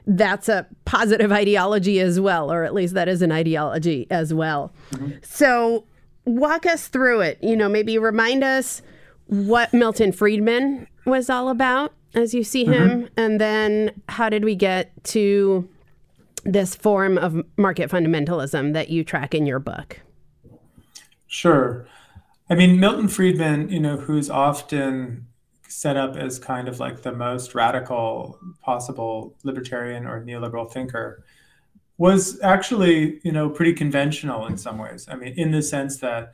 that's 0.06 0.47
a 0.47 0.67
positive 0.86 1.32
ideology 1.32 1.99
as 1.99 2.19
well, 2.19 2.51
or 2.51 2.65
at 2.65 2.73
least 2.75 2.93
that 2.93 3.08
is 3.08 3.23
an 3.23 3.32
ideology 3.32 4.06
as 4.12 4.32
well. 4.32 4.71
Mm-hmm. 4.91 5.13
So, 5.23 5.86
walk 6.25 6.67
us 6.67 6.88
through 6.88 7.21
it. 7.21 7.39
You 7.41 7.56
know, 7.56 7.67
maybe 7.67 7.97
remind 7.97 8.43
us 8.43 8.84
what 9.25 9.73
Milton 9.73 10.12
Friedman 10.12 10.86
was 11.04 11.32
all 11.32 11.49
about 11.49 11.93
as 12.15 12.34
you 12.34 12.43
see 12.43 12.65
him? 12.65 12.89
Mm-hmm. 12.89 13.06
And 13.17 13.39
then 13.39 14.01
how 14.10 14.30
did 14.30 14.43
we 14.43 14.56
get 14.56 14.91
to 15.06 15.67
this 16.43 16.75
form 16.75 17.17
of 17.17 17.43
market 17.58 17.89
fundamentalism 17.89 18.73
that 18.73 18.89
you 18.89 19.04
track 19.04 19.34
in 19.34 19.45
your 19.45 19.60
book? 19.60 20.01
Sure. 21.28 21.88
I 22.49 22.56
mean, 22.56 22.80
Milton 22.80 23.08
Friedman, 23.08 23.69
you 23.69 23.80
know, 23.80 23.97
who's 23.97 24.30
often 24.30 25.28
set 25.67 25.97
up 25.97 26.15
as 26.15 26.39
kind 26.39 26.67
of 26.67 26.80
like 26.80 27.01
the 27.01 27.12
most 27.12 27.56
radical 27.56 28.39
possible 28.62 29.36
libertarian 29.43 30.06
or 30.06 30.23
neoliberal 30.23 30.71
thinker, 30.71 31.23
was 31.97 32.39
actually, 32.41 33.19
you 33.23 33.32
know, 33.32 33.49
pretty 33.49 33.73
conventional 33.73 34.45
in 34.45 34.58
some 34.58 34.78
ways. 34.78 35.08
I 35.10 35.15
mean, 35.15 35.34
in 35.38 35.51
the 35.51 35.62
sense 35.62 35.97
that 35.97 36.34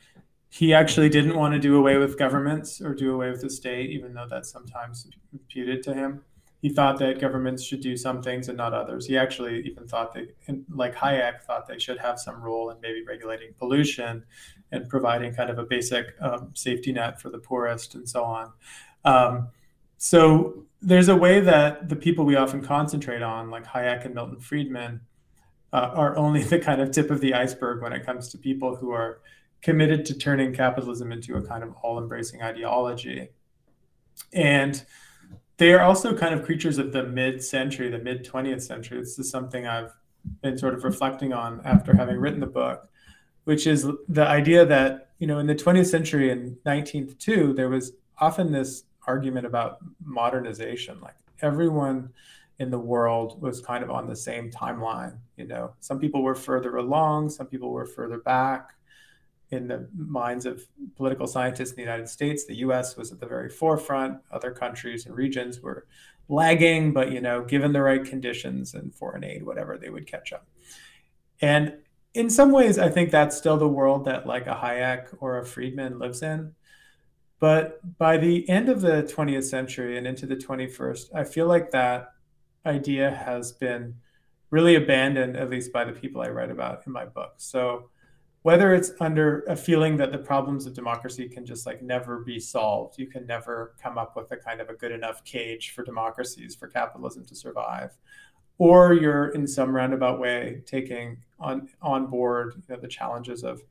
he 0.54 0.74
actually 0.74 1.08
didn't 1.08 1.38
want 1.38 1.54
to 1.54 1.60
do 1.60 1.78
away 1.78 1.96
with 1.96 2.20
governments 2.20 2.82
or 2.82 2.94
do 2.94 3.14
away 3.14 3.32
with 3.32 3.40
the 3.40 3.50
state, 3.50 3.90
even 3.90 4.14
though 4.14 4.28
that's 4.30 4.52
sometimes 4.52 5.08
imputed 5.32 5.82
to 5.84 5.94
him. 5.94 6.26
He 6.62 6.68
thought 6.68 7.00
that 7.00 7.22
governments 7.22 7.64
should 7.64 7.80
do 7.80 7.96
some 7.96 8.22
things 8.22 8.50
and 8.50 8.58
not 8.58 8.74
others. 8.74 9.06
He 9.06 9.18
actually 9.18 9.62
even 9.62 9.88
thought 9.88 10.14
that, 10.14 10.28
like 10.70 10.94
Hayek, 10.94 11.42
thought 11.44 11.68
they 11.70 11.80
should 11.80 11.98
have 12.00 12.20
some 12.20 12.42
role 12.42 12.70
in 12.70 12.82
maybe 12.82 13.02
regulating 13.08 13.54
pollution 13.58 14.26
and 14.74 14.90
providing 14.90 15.34
kind 15.34 15.50
of 15.50 15.58
a 15.58 15.64
basic 15.64 16.08
um, 16.20 16.52
safety 16.54 16.92
net 16.92 17.22
for 17.22 17.30
the 17.30 17.40
poorest 17.40 17.96
and 17.96 18.08
so 18.08 18.26
on. 18.26 18.52
Um, 19.06 19.48
so 19.98 20.66
there's 20.82 21.08
a 21.08 21.16
way 21.16 21.40
that 21.40 21.88
the 21.88 21.96
people 21.96 22.26
we 22.26 22.36
often 22.36 22.62
concentrate 22.62 23.22
on, 23.22 23.50
like 23.50 23.66
Hayek 23.66 24.04
and 24.04 24.14
Milton 24.14 24.42
Friedman, 24.42 25.00
uh, 25.72 25.92
are 25.94 26.18
only 26.18 26.44
the 26.54 26.60
kind 26.60 26.82
of 26.82 26.92
tip 26.92 27.10
of 27.10 27.22
the 27.22 27.36
iceberg 27.36 27.82
when 27.82 27.94
it 27.94 28.06
comes 28.06 28.28
to 28.34 28.38
people 28.38 28.76
who 28.76 28.92
are 28.92 29.22
committed 29.62 30.06
to 30.06 30.18
turning 30.18 30.54
capitalism 30.54 31.12
into 31.12 31.36
a 31.36 31.42
kind 31.42 31.64
of 31.64 31.74
all 31.82 32.00
embracing 32.00 32.42
ideology. 32.42 33.30
And 34.34 34.84
they 35.58 35.74
are 35.74 35.82
also 35.82 36.18
kind 36.18 36.34
of 36.34 36.44
creatures 36.44 36.78
of 36.78 36.92
the 36.92 37.04
mid 37.04 37.44
century, 37.44 37.90
the 37.90 38.00
mid 38.00 38.26
20th 38.26 38.62
century. 38.62 39.00
This 39.00 39.20
is 39.20 39.30
something 39.30 39.68
I've 39.68 39.92
been 40.42 40.58
sort 40.58 40.74
of 40.74 40.84
reflecting 40.84 41.34
on 41.34 41.62
after 41.66 41.96
having 41.96 42.18
written 42.18 42.40
the 42.40 42.48
book, 42.48 42.90
which 43.44 43.68
is 43.68 43.88
the 44.08 44.26
idea 44.26 44.66
that 44.66 45.12
you 45.22 45.28
know, 45.28 45.38
in 45.38 45.46
the 45.46 45.54
20th 45.54 45.86
century 45.86 46.32
and 46.32 46.58
19th 46.66 47.16
too, 47.20 47.54
there 47.54 47.70
was 47.70 47.92
often 48.18 48.52
this 48.52 48.86
argument 49.06 49.46
about 49.46 49.78
modernization. 50.04 51.00
Like 51.00 51.14
everyone 51.44 52.10
in 52.58 52.72
the 52.72 52.80
world 52.80 53.40
was 53.40 53.62
kind 53.62 53.84
of 53.84 53.92
on 53.92 54.08
the 54.08 54.16
same 54.16 54.50
timeline. 54.50 55.18
You 55.38 55.46
know, 55.46 55.74
some 55.80 56.00
people 56.00 56.24
were 56.24 56.34
further 56.34 56.78
along, 56.78 57.30
some 57.30 57.46
people 57.46 57.72
were 57.72 57.86
further 57.86 58.18
back. 58.18 58.72
In 59.52 59.68
the 59.68 59.88
minds 59.96 60.46
of 60.46 60.66
political 60.96 61.28
scientists 61.28 61.72
in 61.72 61.76
the 61.76 61.82
United 61.82 62.08
States, 62.08 62.46
the 62.46 62.56
U.S. 62.58 62.96
was 62.96 63.12
at 63.12 63.20
the 63.20 63.26
very 63.26 63.50
forefront. 63.50 64.20
Other 64.32 64.52
countries 64.52 65.06
and 65.06 65.16
regions 65.16 65.60
were 65.60 65.88
lagging, 66.30 66.94
but 66.94 67.12
you 67.12 67.20
know, 67.20 67.44
given 67.44 67.74
the 67.74 67.82
right 67.82 68.04
conditions 68.04 68.74
and 68.74 68.96
foreign 68.96 69.24
aid, 69.24 69.44
whatever, 69.44 69.78
they 69.78 69.90
would 69.90 70.08
catch 70.08 70.32
up. 70.32 70.48
And 71.42 71.74
in 72.14 72.30
some 72.30 72.52
ways, 72.52 72.78
I 72.78 72.90
think 72.90 73.12
that's 73.12 73.38
still 73.38 73.58
the 73.58 73.68
world 73.68 74.06
that 74.06 74.26
like 74.26 74.48
a 74.48 74.56
Hayek 74.56 75.16
or 75.20 75.38
a 75.38 75.46
Friedman 75.46 76.00
lives 76.00 76.22
in. 76.22 76.54
But 77.40 77.98
by 77.98 78.18
the 78.18 78.48
end 78.48 78.70
of 78.70 78.82
the 78.82 79.04
20th 79.04 79.46
century 79.46 79.98
and 79.98 80.06
into 80.06 80.26
the 80.26 80.36
21st, 80.36 81.16
I 81.16 81.24
feel 81.24 81.48
like 81.48 81.72
that 81.72 82.14
idea 82.66 83.10
has 83.10 83.52
been 83.52 83.96
really 84.52 84.76
abandoned, 84.76 85.36
at 85.36 85.50
least 85.50 85.74
by 85.74 85.84
the 85.84 85.92
people 85.92 86.22
I 86.22 86.30
write 86.30 86.52
about 86.52 86.86
in 86.86 86.94
my 86.94 87.06
book. 87.06 87.34
So 87.38 87.90
whether 88.44 88.74
it's 88.74 88.92
under 89.00 89.42
a 89.48 89.56
feeling 89.56 89.98
that 89.98 90.12
the 90.12 90.18
problems 90.18 90.66
of 90.66 90.74
democracy 90.74 91.30
can 91.30 91.46
just 91.46 91.66
like 91.66 91.82
never 91.82 92.20
be 92.20 92.40
solved, 92.40 92.98
you 92.98 93.06
can 93.06 93.26
never 93.28 93.76
come 93.82 93.98
up 93.98 94.16
with 94.16 94.32
a 94.32 94.38
kind 94.38 94.60
of 94.60 94.70
a 94.70 94.74
good 94.74 94.92
enough 94.92 95.24
cage 95.24 95.72
for 95.72 95.84
democracies, 95.84 96.56
for 96.56 96.68
capitalism 96.68 97.24
to 97.26 97.36
survive, 97.36 97.98
or 98.58 98.94
you're 98.94 99.30
in 99.30 99.46
some 99.46 99.76
roundabout 99.76 100.20
way 100.20 100.62
taking 100.66 101.18
on 101.40 101.70
on 101.82 102.08
board 102.08 102.54
you 102.68 102.76
know, 102.76 102.82
the 102.82 102.88
challenges 102.88 103.44
of 103.44 103.62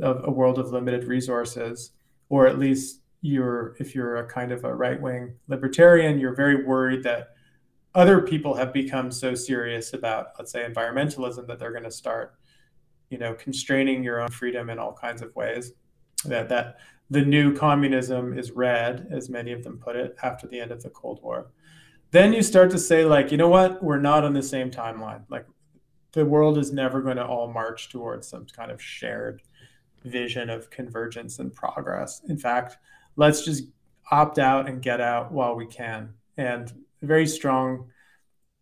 of 0.00 0.22
a 0.24 0.30
world 0.30 0.58
of 0.58 0.72
limited 0.72 1.04
resources, 1.04 1.92
or 2.28 2.46
at 2.46 2.58
least 2.58 3.02
you're 3.20 3.74
if 3.78 3.94
you're 3.94 4.16
a 4.16 4.26
kind 4.26 4.52
of 4.52 4.64
a 4.64 4.74
right 4.74 5.00
wing 5.00 5.34
libertarian, 5.48 6.18
you're 6.18 6.34
very 6.34 6.64
worried 6.64 7.02
that 7.02 7.30
other 7.94 8.20
people 8.20 8.54
have 8.54 8.72
become 8.72 9.10
so 9.10 9.34
serious 9.34 9.92
about, 9.92 10.28
let's 10.38 10.52
say, 10.52 10.64
environmentalism 10.64 11.46
that 11.46 11.58
they're 11.58 11.72
going 11.72 11.82
to 11.82 11.90
start, 11.90 12.34
you 13.10 13.18
know, 13.18 13.34
constraining 13.34 14.02
your 14.02 14.20
own 14.20 14.28
freedom 14.28 14.70
in 14.70 14.78
all 14.78 14.92
kinds 14.92 15.22
of 15.22 15.34
ways. 15.34 15.72
That 16.24 16.48
that 16.48 16.78
the 17.10 17.22
new 17.22 17.54
communism 17.54 18.36
is 18.36 18.50
red, 18.50 19.08
as 19.10 19.28
many 19.28 19.52
of 19.52 19.62
them 19.62 19.78
put 19.78 19.96
it, 19.96 20.16
after 20.22 20.46
the 20.46 20.60
end 20.60 20.72
of 20.72 20.82
the 20.82 20.90
Cold 20.90 21.22
War. 21.22 21.46
Then 22.10 22.32
you 22.32 22.42
start 22.42 22.70
to 22.70 22.78
say 22.78 23.04
like 23.04 23.30
you 23.30 23.38
know 23.38 23.48
what? 23.48 23.82
We're 23.82 24.00
not 24.00 24.24
on 24.24 24.34
the 24.34 24.42
same 24.42 24.70
timeline. 24.70 25.22
Like 25.28 25.46
the 26.12 26.24
world 26.24 26.58
is 26.58 26.72
never 26.72 27.00
going 27.02 27.16
to 27.16 27.26
all 27.26 27.52
march 27.52 27.90
towards 27.90 28.28
some 28.28 28.46
kind 28.46 28.70
of 28.70 28.82
shared 28.82 29.42
vision 30.04 30.48
of 30.48 30.70
convergence 30.70 31.38
and 31.38 31.54
progress. 31.54 32.22
In 32.28 32.38
fact 32.38 32.78
let's 33.16 33.44
just 33.44 33.64
opt 34.10 34.38
out 34.38 34.68
and 34.68 34.80
get 34.80 35.00
out 35.00 35.30
while 35.32 35.54
we 35.54 35.66
can. 35.66 36.14
And 36.38 36.72
a 37.02 37.06
very 37.06 37.26
strong 37.26 37.90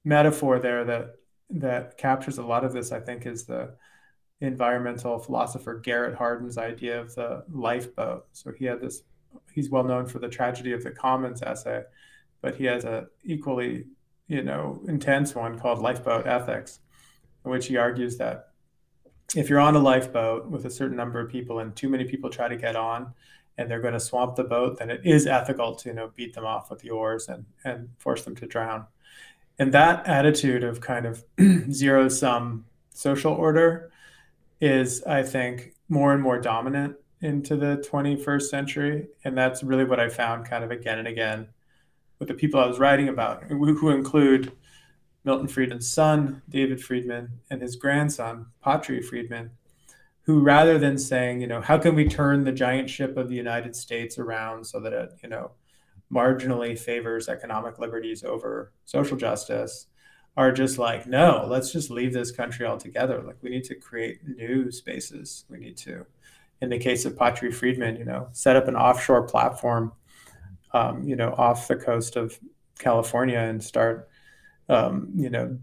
metaphor 0.04 0.58
there 0.58 0.84
that 0.84 1.16
that 1.50 1.98
captures 1.98 2.38
a 2.38 2.42
lot 2.42 2.64
of 2.64 2.72
this 2.72 2.92
i 2.92 3.00
think 3.00 3.26
is 3.26 3.44
the 3.44 3.74
environmental 4.40 5.18
philosopher 5.18 5.78
garrett 5.78 6.14
hardin's 6.14 6.58
idea 6.58 7.00
of 7.00 7.14
the 7.14 7.42
lifeboat 7.50 8.26
so 8.32 8.52
he 8.52 8.66
had 8.66 8.80
this 8.80 9.02
he's 9.52 9.70
well 9.70 9.84
known 9.84 10.06
for 10.06 10.18
the 10.18 10.28
tragedy 10.28 10.72
of 10.72 10.84
the 10.84 10.90
commons 10.90 11.42
essay 11.42 11.82
but 12.46 12.54
he 12.54 12.64
has 12.66 12.84
a 12.84 13.08
equally, 13.24 13.86
you 14.28 14.42
know, 14.42 14.80
intense 14.86 15.34
one 15.34 15.58
called 15.58 15.80
Lifeboat 15.80 16.28
Ethics, 16.28 16.78
in 17.44 17.50
which 17.50 17.66
he 17.66 17.76
argues 17.76 18.18
that 18.18 18.50
if 19.34 19.50
you're 19.50 19.58
on 19.58 19.74
a 19.74 19.80
lifeboat 19.80 20.46
with 20.48 20.64
a 20.64 20.70
certain 20.70 20.96
number 20.96 21.18
of 21.18 21.28
people 21.28 21.58
and 21.58 21.74
too 21.74 21.88
many 21.88 22.04
people 22.04 22.30
try 22.30 22.46
to 22.46 22.56
get 22.56 22.76
on 22.76 23.12
and 23.58 23.68
they're 23.68 23.80
going 23.80 23.94
to 23.94 24.00
swamp 24.00 24.36
the 24.36 24.44
boat, 24.44 24.78
then 24.78 24.90
it 24.90 25.00
is 25.04 25.26
ethical 25.26 25.74
to, 25.74 25.88
you 25.88 25.94
know, 25.96 26.12
beat 26.14 26.34
them 26.34 26.44
off 26.44 26.70
with 26.70 26.78
the 26.78 26.90
oars 26.90 27.28
and, 27.28 27.44
and 27.64 27.88
force 27.98 28.22
them 28.22 28.36
to 28.36 28.46
drown. 28.46 28.86
And 29.58 29.74
that 29.74 30.06
attitude 30.06 30.62
of 30.62 30.80
kind 30.80 31.06
of 31.06 31.24
zero 31.72 32.08
sum 32.08 32.66
social 32.90 33.32
order 33.32 33.90
is, 34.60 35.02
I 35.04 35.22
think, 35.22 35.74
more 35.88 36.12
and 36.12 36.22
more 36.22 36.40
dominant 36.40 36.96
into 37.20 37.56
the 37.56 37.84
21st 37.90 38.42
century. 38.42 39.08
And 39.24 39.36
that's 39.36 39.62
really 39.62 39.84
what 39.84 40.00
I 40.00 40.08
found 40.08 40.46
kind 40.46 40.64
of 40.64 40.70
again 40.70 40.98
and 40.98 41.08
again 41.08 41.48
with 42.18 42.28
the 42.28 42.34
people 42.34 42.60
I 42.60 42.66
was 42.66 42.78
writing 42.78 43.08
about, 43.08 43.44
who 43.44 43.90
include 43.90 44.52
Milton 45.24 45.48
Friedman's 45.48 45.90
son, 45.90 46.42
David 46.48 46.82
Friedman, 46.82 47.40
and 47.50 47.60
his 47.60 47.76
grandson, 47.76 48.46
Patri 48.62 49.02
Friedman, 49.02 49.50
who 50.22 50.40
rather 50.40 50.78
than 50.78 50.98
saying, 50.98 51.40
you 51.40 51.46
know, 51.46 51.60
how 51.60 51.78
can 51.78 51.94
we 51.94 52.08
turn 52.08 52.44
the 52.44 52.52
giant 52.52 52.88
ship 52.88 53.16
of 53.16 53.28
the 53.28 53.34
United 53.34 53.76
States 53.76 54.18
around 54.18 54.66
so 54.66 54.80
that 54.80 54.92
it, 54.92 55.10
you 55.22 55.28
know, 55.28 55.50
marginally 56.12 56.78
favors 56.78 57.28
economic 57.28 57.78
liberties 57.78 58.24
over 58.24 58.72
social 58.84 59.16
justice, 59.16 59.86
are 60.36 60.52
just 60.52 60.78
like, 60.78 61.06
no, 61.06 61.46
let's 61.48 61.72
just 61.72 61.90
leave 61.90 62.12
this 62.12 62.30
country 62.30 62.66
altogether. 62.66 63.22
Like 63.22 63.36
we 63.42 63.50
need 63.50 63.64
to 63.64 63.74
create 63.74 64.20
new 64.26 64.70
spaces. 64.70 65.44
We 65.48 65.58
need 65.58 65.76
to, 65.78 66.04
in 66.60 66.68
the 66.68 66.78
case 66.78 67.04
of 67.04 67.16
Patri 67.16 67.50
Friedman, 67.50 67.96
you 67.96 68.04
know, 68.04 68.28
set 68.32 68.56
up 68.56 68.68
an 68.68 68.76
offshore 68.76 69.22
platform 69.22 69.92
um, 70.76 71.02
you 71.04 71.16
know, 71.16 71.34
off 71.38 71.68
the 71.68 71.76
coast 71.76 72.16
of 72.16 72.38
California 72.78 73.38
and 73.38 73.62
start, 73.62 74.08
um, 74.68 75.10
you 75.14 75.30
know, 75.30 75.58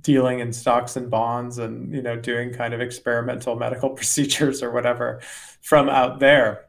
dealing 0.00 0.40
in 0.40 0.52
stocks 0.52 0.96
and 0.96 1.10
bonds 1.10 1.58
and, 1.58 1.94
you 1.94 2.00
know, 2.00 2.16
doing 2.16 2.52
kind 2.52 2.72
of 2.72 2.80
experimental 2.80 3.56
medical 3.56 3.90
procedures 3.98 4.62
or 4.62 4.70
whatever 4.70 5.20
from 5.60 5.88
out 5.88 6.18
there. 6.18 6.66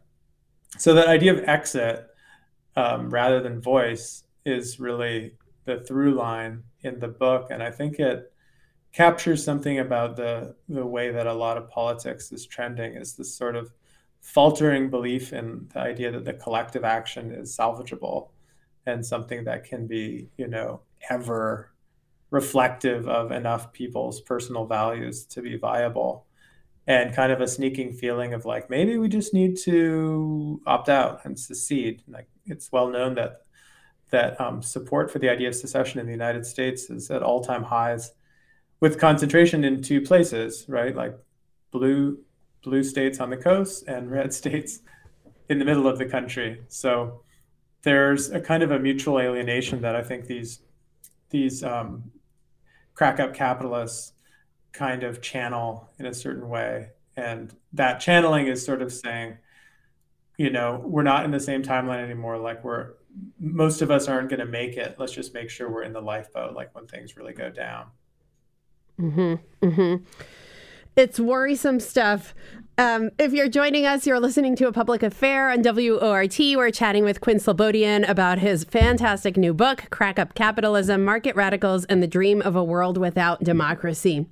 So 0.78 0.94
that 0.96 1.08
idea 1.08 1.34
of 1.34 1.44
exit 1.48 2.06
um, 2.76 3.10
rather 3.10 3.42
than 3.42 3.62
voice 3.62 4.24
is 4.46 4.80
really 4.80 5.36
the 5.66 5.80
through 5.80 6.16
line 6.16 6.64
in 6.84 7.00
the 7.00 7.08
book. 7.08 7.48
And 7.50 7.64
I 7.64 7.72
think 7.72 8.00
it 8.00 8.32
captures 8.92 9.44
something 9.44 9.80
about 9.80 10.16
the, 10.16 10.56
the 10.70 10.86
way 10.86 11.12
that 11.12 11.28
a 11.28 11.34
lot 11.34 11.58
of 11.58 11.70
politics 11.70 12.32
is 12.32 12.46
trending 12.46 12.96
is 12.96 13.16
this 13.16 13.36
sort 13.36 13.56
of 13.56 13.72
faltering 14.22 14.90
belief 14.90 15.34
in 15.34 15.68
the 15.74 15.80
idea 15.80 16.12
that 16.12 16.26
the 16.26 16.34
collective 16.34 16.84
action 16.84 17.32
is 17.32 17.56
salvageable 17.56 18.30
and 18.86 19.06
something 19.06 19.44
that 19.46 19.64
can 19.64 19.88
be, 19.88 20.30
you 20.38 20.48
know, 20.48 20.82
ever 21.10 21.72
reflective 22.30 23.08
of 23.08 23.32
enough 23.32 23.72
people's 23.74 24.22
personal 24.22 24.66
values 24.66 25.26
to 25.26 25.42
be 25.42 25.56
viable 25.56 26.26
and 26.88 27.14
kind 27.14 27.32
of 27.32 27.42
a 27.42 27.48
sneaking 27.48 27.94
feeling 27.94 28.34
of 28.34 28.44
like 28.44 28.70
maybe 28.70 28.98
we 28.98 29.08
just 29.08 29.34
need 29.34 29.56
to 29.56 30.60
opt 30.66 30.90
out 30.90 31.24
and 31.26 31.40
secede 31.40 32.02
like 32.08 32.28
it's 32.46 32.72
well 32.72 32.90
known 32.90 33.14
that 33.16 33.43
that 34.14 34.40
um, 34.40 34.62
support 34.62 35.12
for 35.12 35.20
the 35.20 35.30
idea 35.30 35.50
of 35.50 35.56
secession 35.56 36.00
in 36.00 36.06
the 36.06 36.12
united 36.12 36.46
states 36.46 36.90
is 36.90 37.12
at 37.12 37.22
all-time 37.22 37.64
highs 37.64 38.12
with 38.80 39.00
concentration 39.00 39.64
in 39.66 39.82
two 39.82 40.00
places 40.02 40.66
right 40.70 40.96
like 40.96 41.14
blue 41.72 42.18
blue 42.64 42.84
states 42.84 43.20
on 43.20 43.30
the 43.30 43.38
coast 43.38 43.84
and 43.88 44.10
red 44.10 44.34
states 44.42 44.80
in 45.50 45.60
the 45.60 45.66
middle 45.66 45.88
of 45.88 45.98
the 45.98 46.06
country. 46.06 46.62
So 46.70 47.22
there's 47.84 48.32
a 48.32 48.40
kind 48.40 48.64
of 48.64 48.72
a 48.72 48.80
mutual 48.80 49.20
alienation 49.20 49.82
that 49.82 49.96
I 49.96 50.02
think 50.02 50.26
these 50.26 50.60
these 51.30 51.64
um, 51.64 52.12
crack 52.94 53.20
up 53.20 53.34
capitalists 53.34 54.14
kind 54.72 55.04
of 55.04 55.22
channel 55.22 55.90
in 56.00 56.06
a 56.06 56.14
certain 56.14 56.48
way, 56.48 56.90
and 57.18 57.54
that 57.74 58.00
channeling 58.00 58.48
is 58.48 58.64
sort 58.64 58.82
of 58.82 58.94
saying, 58.94 59.38
you 60.38 60.50
know, 60.50 60.82
we're 60.86 61.04
not 61.04 61.26
in 61.26 61.32
the 61.32 61.40
same 61.40 61.64
timeline 61.64 62.04
anymore. 62.04 62.38
Like 62.38 62.64
we're 62.64 62.94
most 63.40 63.82
of 63.82 63.92
us 63.92 64.08
aren't 64.08 64.30
going 64.30 64.40
to 64.40 64.46
make 64.46 64.78
it. 64.78 64.96
Let's 64.98 65.12
just 65.12 65.34
make 65.34 65.50
sure 65.50 65.72
we're 65.72 65.84
in 65.84 65.94
the 65.94 66.02
lifeboat, 66.02 66.54
like 66.54 66.74
when 66.74 66.88
things 66.88 67.18
really 67.18 67.34
go 67.34 67.50
down. 67.50 67.88
Hmm. 68.98 69.36
Hmm. 69.62 69.96
It's 70.96 71.20
worrisome 71.20 71.80
stuff. 71.80 72.36
Um, 72.78 73.12
if 73.20 73.34
you're 73.34 73.50
joining 73.50 73.86
us, 73.86 74.08
you're 74.08 74.20
listening 74.20 74.56
to 74.58 74.68
a 74.68 74.72
public 74.72 75.04
affair 75.04 75.52
on 75.52 75.62
WORT. 75.64 76.40
We're 76.40 76.72
chatting 76.72 77.04
with 77.04 77.22
Quinn 77.22 77.38
Slobodian 77.38 78.08
about 78.08 78.40
his 78.40 78.64
fantastic 78.64 79.38
new 79.38 79.54
book, 79.54 79.86
Crack 79.92 80.18
Up 80.18 80.34
Capitalism 80.34 81.04
Market 81.04 81.36
Radicals 81.36 81.86
and 81.86 82.02
the 82.02 82.08
Dream 82.08 82.42
of 82.42 82.56
a 82.56 82.64
World 82.64 82.98
Without 82.98 83.44
Democracy. 83.44 84.28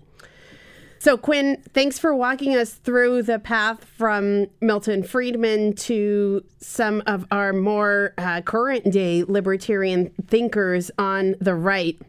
So, 1.01 1.17
Quinn, 1.17 1.63
thanks 1.73 1.97
for 1.97 2.13
walking 2.13 2.55
us 2.55 2.73
through 2.75 3.23
the 3.23 3.39
path 3.39 3.85
from 3.85 4.45
Milton 4.61 5.01
Friedman 5.01 5.73
to 5.77 6.45
some 6.59 7.01
of 7.07 7.25
our 7.31 7.53
more 7.53 8.13
uh, 8.19 8.41
current 8.41 8.91
day 8.91 9.23
libertarian 9.23 10.11
thinkers 10.27 10.91
on 10.99 11.37
the 11.41 11.55
right. 11.55 11.99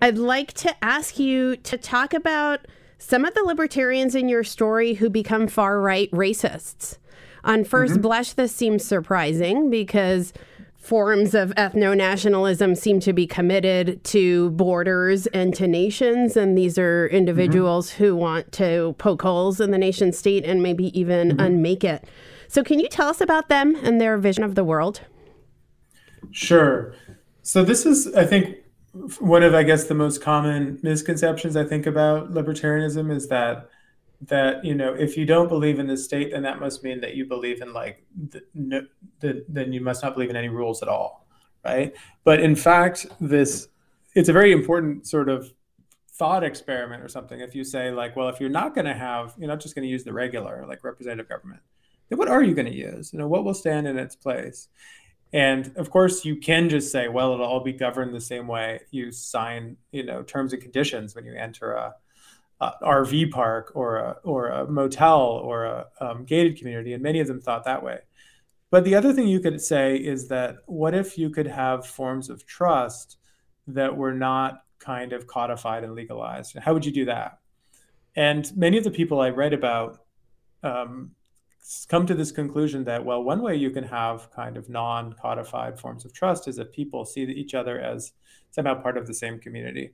I'd 0.00 0.16
like 0.16 0.54
to 0.54 0.74
ask 0.82 1.18
you 1.18 1.54
to 1.56 1.76
talk 1.76 2.14
about 2.14 2.60
some 2.96 3.26
of 3.26 3.34
the 3.34 3.44
libertarians 3.44 4.14
in 4.14 4.30
your 4.30 4.42
story 4.42 4.94
who 4.94 5.10
become 5.10 5.46
far 5.46 5.82
right 5.82 6.10
racists. 6.12 6.96
On 7.44 7.62
1st 7.62 7.88
mm-hmm. 7.88 8.00
blush, 8.00 8.32
this 8.32 8.56
seems 8.56 8.86
surprising 8.86 9.68
because 9.68 10.32
forms 10.80 11.34
of 11.34 11.50
ethno 11.56 11.94
nationalism 11.94 12.74
seem 12.74 12.98
to 13.00 13.12
be 13.12 13.26
committed 13.26 14.02
to 14.02 14.50
borders 14.50 15.26
and 15.28 15.54
to 15.54 15.68
nations. 15.68 16.36
And 16.36 16.56
these 16.56 16.78
are 16.78 17.06
individuals 17.08 17.92
mm-hmm. 17.92 18.04
who 18.04 18.16
want 18.16 18.50
to 18.52 18.94
poke 18.98 19.22
holes 19.22 19.60
in 19.60 19.70
the 19.70 19.78
nation 19.78 20.10
state 20.12 20.44
and 20.44 20.62
maybe 20.62 20.98
even 20.98 21.30
mm-hmm. 21.30 21.40
unmake 21.40 21.84
it. 21.84 22.04
So, 22.48 22.64
can 22.64 22.80
you 22.80 22.88
tell 22.88 23.08
us 23.08 23.20
about 23.20 23.48
them 23.48 23.76
and 23.76 24.00
their 24.00 24.18
vision 24.18 24.42
of 24.42 24.56
the 24.56 24.64
world? 24.64 25.02
Sure. 26.32 26.94
So, 27.42 27.62
this 27.62 27.86
is, 27.86 28.12
I 28.14 28.24
think, 28.24 28.56
one 29.20 29.44
of, 29.44 29.54
I 29.54 29.62
guess, 29.62 29.84
the 29.84 29.94
most 29.94 30.20
common 30.20 30.80
misconceptions 30.82 31.56
I 31.56 31.64
think 31.64 31.86
about 31.86 32.32
libertarianism 32.32 33.14
is 33.14 33.28
that 33.28 33.68
that 34.22 34.64
you 34.64 34.74
know 34.74 34.92
if 34.92 35.16
you 35.16 35.24
don't 35.24 35.48
believe 35.48 35.78
in 35.78 35.86
the 35.86 35.96
state 35.96 36.32
then 36.32 36.42
that 36.42 36.60
must 36.60 36.84
mean 36.84 37.00
that 37.00 37.14
you 37.14 37.24
believe 37.24 37.62
in 37.62 37.72
like 37.72 38.04
the, 38.28 38.42
no, 38.54 38.82
the, 39.20 39.44
then 39.48 39.72
you 39.72 39.80
must 39.80 40.02
not 40.02 40.12
believe 40.12 40.28
in 40.28 40.36
any 40.36 40.48
rules 40.48 40.82
at 40.82 40.88
all 40.88 41.20
right? 41.64 41.94
But 42.24 42.40
in 42.40 42.56
fact 42.56 43.06
this 43.20 43.68
it's 44.14 44.28
a 44.28 44.32
very 44.32 44.52
important 44.52 45.06
sort 45.06 45.28
of 45.28 45.52
thought 46.12 46.42
experiment 46.44 47.02
or 47.02 47.08
something. 47.08 47.40
If 47.40 47.54
you 47.54 47.64
say 47.64 47.90
like 47.90 48.16
well 48.16 48.28
if 48.28 48.40
you're 48.40 48.50
not 48.50 48.74
going 48.74 48.86
to 48.86 48.94
have 48.94 49.34
you're 49.38 49.48
not 49.48 49.60
just 49.60 49.74
going 49.74 49.84
to 49.84 49.90
use 49.90 50.04
the 50.04 50.12
regular 50.12 50.64
like 50.68 50.84
representative 50.84 51.28
government 51.28 51.62
then 52.08 52.18
what 52.18 52.28
are 52.28 52.42
you 52.42 52.54
going 52.54 52.66
to 52.66 52.74
use? 52.74 53.12
You 53.12 53.18
know 53.18 53.28
what 53.28 53.44
will 53.44 53.54
stand 53.54 53.86
in 53.86 53.98
its 53.98 54.16
place? 54.16 54.68
And 55.32 55.72
of 55.76 55.90
course 55.90 56.24
you 56.24 56.36
can 56.36 56.68
just 56.68 56.90
say 56.90 57.08
well 57.08 57.32
it'll 57.32 57.46
all 57.46 57.60
be 57.60 57.72
governed 57.72 58.14
the 58.14 58.20
same 58.20 58.46
way 58.46 58.80
you 58.90 59.12
sign 59.12 59.76
you 59.92 60.04
know 60.04 60.22
terms 60.22 60.52
and 60.52 60.60
conditions 60.60 61.14
when 61.14 61.24
you 61.24 61.34
enter 61.34 61.72
a 61.72 61.94
RV 62.60 63.30
park 63.30 63.72
or 63.74 63.96
a, 63.96 64.16
or 64.22 64.48
a 64.48 64.70
motel 64.70 65.20
or 65.20 65.64
a 65.64 65.86
um, 66.00 66.24
gated 66.24 66.58
community, 66.58 66.92
and 66.92 67.02
many 67.02 67.20
of 67.20 67.26
them 67.26 67.40
thought 67.40 67.64
that 67.64 67.82
way. 67.82 67.98
But 68.70 68.84
the 68.84 68.94
other 68.94 69.12
thing 69.12 69.26
you 69.26 69.40
could 69.40 69.60
say 69.60 69.96
is 69.96 70.28
that 70.28 70.56
what 70.66 70.94
if 70.94 71.18
you 71.18 71.30
could 71.30 71.46
have 71.46 71.86
forms 71.86 72.28
of 72.28 72.46
trust 72.46 73.16
that 73.66 73.96
were 73.96 74.12
not 74.12 74.62
kind 74.78 75.12
of 75.12 75.26
codified 75.26 75.84
and 75.84 75.94
legalized? 75.94 76.56
How 76.58 76.74
would 76.74 76.84
you 76.84 76.92
do 76.92 77.06
that? 77.06 77.38
And 78.14 78.50
many 78.56 78.78
of 78.78 78.84
the 78.84 78.90
people 78.90 79.20
I 79.20 79.30
write 79.30 79.54
about 79.54 80.00
um, 80.62 81.12
come 81.88 82.06
to 82.06 82.14
this 82.14 82.30
conclusion 82.30 82.84
that, 82.84 83.04
well, 83.04 83.22
one 83.22 83.42
way 83.42 83.56
you 83.56 83.70
can 83.70 83.84
have 83.84 84.30
kind 84.32 84.56
of 84.56 84.68
non 84.68 85.14
codified 85.14 85.80
forms 85.80 86.04
of 86.04 86.12
trust 86.12 86.46
is 86.46 86.56
that 86.56 86.72
people 86.72 87.04
see 87.04 87.22
each 87.22 87.54
other 87.54 87.80
as 87.80 88.12
somehow 88.50 88.74
part 88.74 88.98
of 88.98 89.06
the 89.06 89.14
same 89.14 89.38
community 89.38 89.92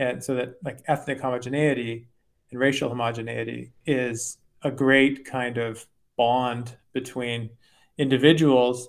and 0.00 0.24
so 0.24 0.34
that 0.34 0.54
like 0.64 0.80
ethnic 0.86 1.20
homogeneity 1.20 2.08
and 2.50 2.58
racial 2.58 2.88
homogeneity 2.88 3.72
is 3.86 4.38
a 4.62 4.70
great 4.70 5.26
kind 5.26 5.58
of 5.58 5.86
bond 6.16 6.76
between 6.92 7.50
individuals 7.98 8.88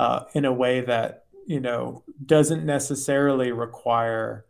uh, 0.00 0.24
in 0.34 0.44
a 0.44 0.52
way 0.52 0.80
that 0.80 1.24
you 1.46 1.60
know 1.60 2.02
doesn't 2.26 2.66
necessarily 2.66 3.52
require 3.52 4.44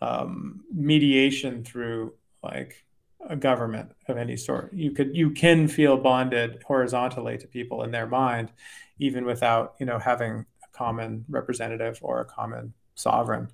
um, 0.00 0.64
mediation 0.74 1.62
through 1.62 2.14
like 2.42 2.84
a 3.28 3.36
government 3.36 3.92
of 4.08 4.16
any 4.16 4.36
sort. 4.36 4.72
You 4.72 4.90
could 4.90 5.14
you 5.14 5.30
can 5.30 5.68
feel 5.68 5.98
bonded 5.98 6.62
horizontally 6.66 7.36
to 7.38 7.46
people 7.46 7.82
in 7.82 7.90
their 7.90 8.06
mind, 8.06 8.52
even 8.98 9.26
without 9.26 9.74
you 9.78 9.84
know 9.84 9.98
having 9.98 10.46
a 10.64 10.76
common 10.76 11.26
representative 11.28 11.98
or 12.00 12.20
a 12.20 12.24
common 12.24 12.72
sovereign 12.94 13.48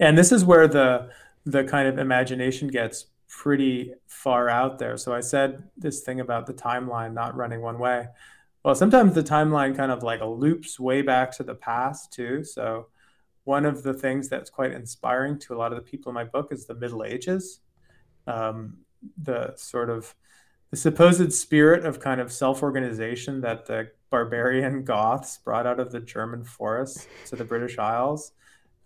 and 0.00 0.16
this 0.16 0.32
is 0.32 0.44
where 0.44 0.68
the 0.68 1.10
the 1.44 1.64
kind 1.64 1.86
of 1.88 1.98
imagination 1.98 2.68
gets 2.68 3.06
pretty 3.28 3.92
far 4.06 4.48
out 4.48 4.78
there. 4.78 4.96
So 4.96 5.12
I 5.12 5.20
said 5.20 5.64
this 5.76 6.00
thing 6.00 6.20
about 6.20 6.46
the 6.46 6.54
timeline 6.54 7.12
not 7.12 7.36
running 7.36 7.60
one 7.60 7.78
way. 7.78 8.06
Well, 8.64 8.74
sometimes 8.74 9.14
the 9.14 9.22
timeline 9.22 9.76
kind 9.76 9.92
of 9.92 10.02
like 10.02 10.20
loops 10.22 10.80
way 10.80 11.02
back 11.02 11.32
to 11.32 11.42
the 11.42 11.54
past 11.54 12.12
too. 12.12 12.44
So 12.44 12.86
one 13.44 13.66
of 13.66 13.82
the 13.82 13.92
things 13.92 14.28
that's 14.28 14.48
quite 14.48 14.72
inspiring 14.72 15.38
to 15.40 15.54
a 15.54 15.58
lot 15.58 15.72
of 15.72 15.76
the 15.76 15.82
people 15.82 16.10
in 16.10 16.14
my 16.14 16.24
book 16.24 16.48
is 16.50 16.64
the 16.64 16.74
Middle 16.74 17.04
Ages, 17.04 17.60
um, 18.26 18.78
the 19.22 19.52
sort 19.56 19.90
of 19.90 20.14
the 20.70 20.76
supposed 20.78 21.32
spirit 21.32 21.84
of 21.84 22.00
kind 22.00 22.20
of 22.20 22.32
self-organization 22.32 23.42
that 23.42 23.66
the 23.66 23.90
barbarian 24.10 24.82
Goths 24.84 25.38
brought 25.38 25.66
out 25.66 25.78
of 25.78 25.92
the 25.92 26.00
German 26.00 26.42
forests 26.42 27.06
to 27.26 27.36
the 27.36 27.44
British 27.44 27.78
Isles 27.78 28.32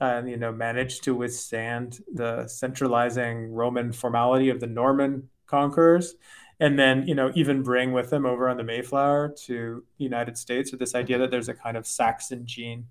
and 0.00 0.28
you 0.28 0.36
know 0.36 0.52
managed 0.52 1.04
to 1.04 1.14
withstand 1.14 2.00
the 2.12 2.46
centralizing 2.46 3.52
Roman 3.52 3.92
formality 3.92 4.48
of 4.48 4.60
the 4.60 4.66
Norman 4.66 5.28
conquerors, 5.46 6.14
and 6.60 6.78
then 6.78 7.06
you 7.06 7.14
know 7.14 7.32
even 7.34 7.62
bring 7.62 7.92
with 7.92 8.10
them 8.10 8.26
over 8.26 8.48
on 8.48 8.56
the 8.56 8.64
Mayflower 8.64 9.34
to 9.46 9.84
the 9.98 10.04
United 10.04 10.38
States, 10.38 10.72
or 10.72 10.76
this 10.76 10.94
idea 10.94 11.18
that 11.18 11.30
there's 11.30 11.48
a 11.48 11.54
kind 11.54 11.76
of 11.76 11.86
Saxon 11.86 12.46
gene 12.46 12.86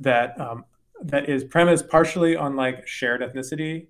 that 0.00 0.38
um, 0.40 0.64
that 1.02 1.28
is 1.28 1.44
premised 1.44 1.88
partially 1.88 2.36
on 2.36 2.56
like 2.56 2.86
shared 2.86 3.20
ethnicity, 3.20 3.86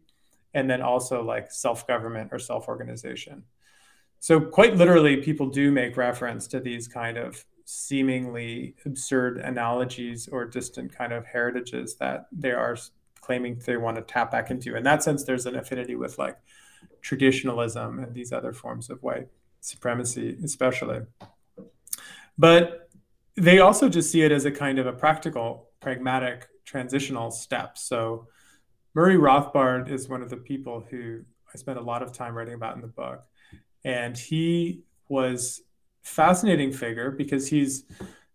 and 0.54 0.68
then 0.68 0.82
also 0.82 1.22
like 1.22 1.50
self 1.50 1.86
government 1.86 2.30
or 2.32 2.38
self 2.38 2.68
organization. 2.68 3.44
So 4.20 4.40
quite 4.40 4.76
literally, 4.76 5.18
people 5.18 5.48
do 5.48 5.70
make 5.70 5.96
reference 5.96 6.48
to 6.48 6.60
these 6.60 6.88
kind 6.88 7.16
of 7.16 7.44
seemingly 7.70 8.74
absurd 8.86 9.36
analogies 9.36 10.26
or 10.28 10.46
distant 10.46 10.90
kind 10.90 11.12
of 11.12 11.26
heritages 11.26 11.96
that 11.96 12.26
they 12.32 12.50
are 12.50 12.74
claiming 13.20 13.60
they 13.66 13.76
want 13.76 13.94
to 13.94 14.00
tap 14.00 14.30
back 14.30 14.50
into. 14.50 14.74
In 14.74 14.84
that 14.84 15.02
sense, 15.02 15.24
there's 15.24 15.44
an 15.44 15.54
affinity 15.54 15.94
with 15.94 16.16
like 16.16 16.38
traditionalism 17.02 17.98
and 17.98 18.14
these 18.14 18.32
other 18.32 18.54
forms 18.54 18.88
of 18.88 19.02
white 19.02 19.28
supremacy, 19.60 20.38
especially. 20.42 21.00
But 22.38 22.88
they 23.36 23.58
also 23.58 23.90
just 23.90 24.10
see 24.10 24.22
it 24.22 24.32
as 24.32 24.46
a 24.46 24.50
kind 24.50 24.78
of 24.78 24.86
a 24.86 24.92
practical, 24.94 25.68
pragmatic, 25.80 26.48
transitional 26.64 27.30
step. 27.30 27.76
So 27.76 28.28
Murray 28.94 29.16
Rothbard 29.16 29.90
is 29.90 30.08
one 30.08 30.22
of 30.22 30.30
the 30.30 30.38
people 30.38 30.86
who 30.88 31.20
I 31.52 31.58
spent 31.58 31.78
a 31.78 31.82
lot 31.82 32.02
of 32.02 32.14
time 32.14 32.34
writing 32.34 32.54
about 32.54 32.76
in 32.76 32.80
the 32.80 32.88
book. 32.88 33.24
And 33.84 34.16
he 34.16 34.84
was 35.10 35.60
fascinating 36.02 36.72
figure 36.72 37.10
because 37.10 37.48
he's 37.48 37.84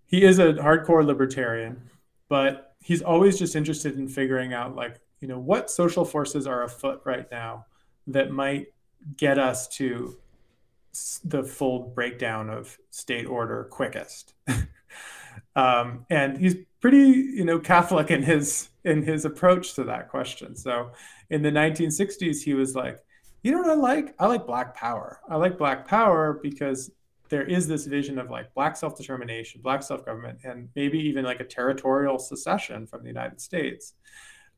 he 0.05 0.23
is 0.23 0.39
a 0.39 0.53
hardcore 0.53 1.05
libertarian, 1.05 1.89
but 2.29 2.75
he's 2.79 3.01
always 3.01 3.39
just 3.39 3.55
interested 3.55 3.97
in 3.97 4.07
figuring 4.07 4.53
out 4.53 4.75
like 4.75 4.99
you 5.19 5.27
know 5.27 5.39
what 5.39 5.71
social 5.71 6.05
forces 6.05 6.45
are 6.45 6.63
afoot 6.63 7.01
right 7.05 7.29
now 7.31 7.65
that 8.07 8.31
might 8.31 8.67
get 9.17 9.39
us 9.39 9.67
to 9.67 10.17
the 11.23 11.43
full 11.43 11.79
breakdown 11.95 12.49
of 12.49 12.77
state 12.91 13.25
order 13.25 13.63
quickest. 13.65 14.33
um, 15.55 16.05
and 16.09 16.37
he's 16.37 16.55
pretty 16.79 16.97
you 16.97 17.45
know 17.45 17.59
Catholic 17.59 18.11
in 18.11 18.21
his 18.21 18.69
in 18.83 19.01
his 19.01 19.25
approach 19.25 19.73
to 19.75 19.83
that 19.85 20.09
question. 20.09 20.55
So 20.55 20.91
in 21.29 21.41
the 21.41 21.51
1960s, 21.51 22.43
he 22.43 22.53
was 22.53 22.75
like, 22.75 22.99
you 23.41 23.51
know 23.51 23.59
what 23.59 23.69
I 23.69 23.75
like? 23.75 24.15
I 24.19 24.27
like 24.27 24.45
black 24.45 24.75
power. 24.75 25.19
I 25.29 25.37
like 25.37 25.57
black 25.57 25.87
power 25.87 26.39
because 26.41 26.91
there 27.33 27.41
is 27.41 27.67
this 27.67 27.87
vision 27.87 28.19
of 28.19 28.29
like 28.29 28.53
black 28.53 28.75
self-determination 28.75 29.59
black 29.63 29.81
self-government 29.81 30.37
and 30.43 30.69
maybe 30.75 30.99
even 30.99 31.25
like 31.25 31.39
a 31.39 31.43
territorial 31.43 32.19
secession 32.19 32.85
from 32.85 33.01
the 33.01 33.07
united 33.07 33.41
states. 33.41 33.93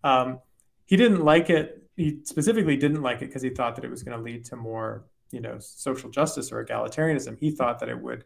Um, 0.04 0.40
he 0.86 0.98
didn't 0.98 1.24
like 1.24 1.50
it 1.50 1.82
he 1.96 2.20
specifically 2.26 2.76
didn't 2.76 3.02
like 3.02 3.22
it 3.22 3.28
because 3.28 3.42
he 3.42 3.50
thought 3.50 3.78
that 3.78 3.86
it 3.86 3.90
was 3.90 4.04
going 4.04 4.18
to 4.18 4.22
lead 4.22 4.44
to 4.46 4.58
more 4.58 5.06
you 5.32 5.40
know 5.40 5.56
social 5.58 6.10
justice 6.10 6.52
or 6.52 6.66
egalitarianism. 6.66 7.40
He 7.40 7.50
thought 7.50 7.80
that 7.80 7.88
it 7.88 7.98
would 7.98 8.26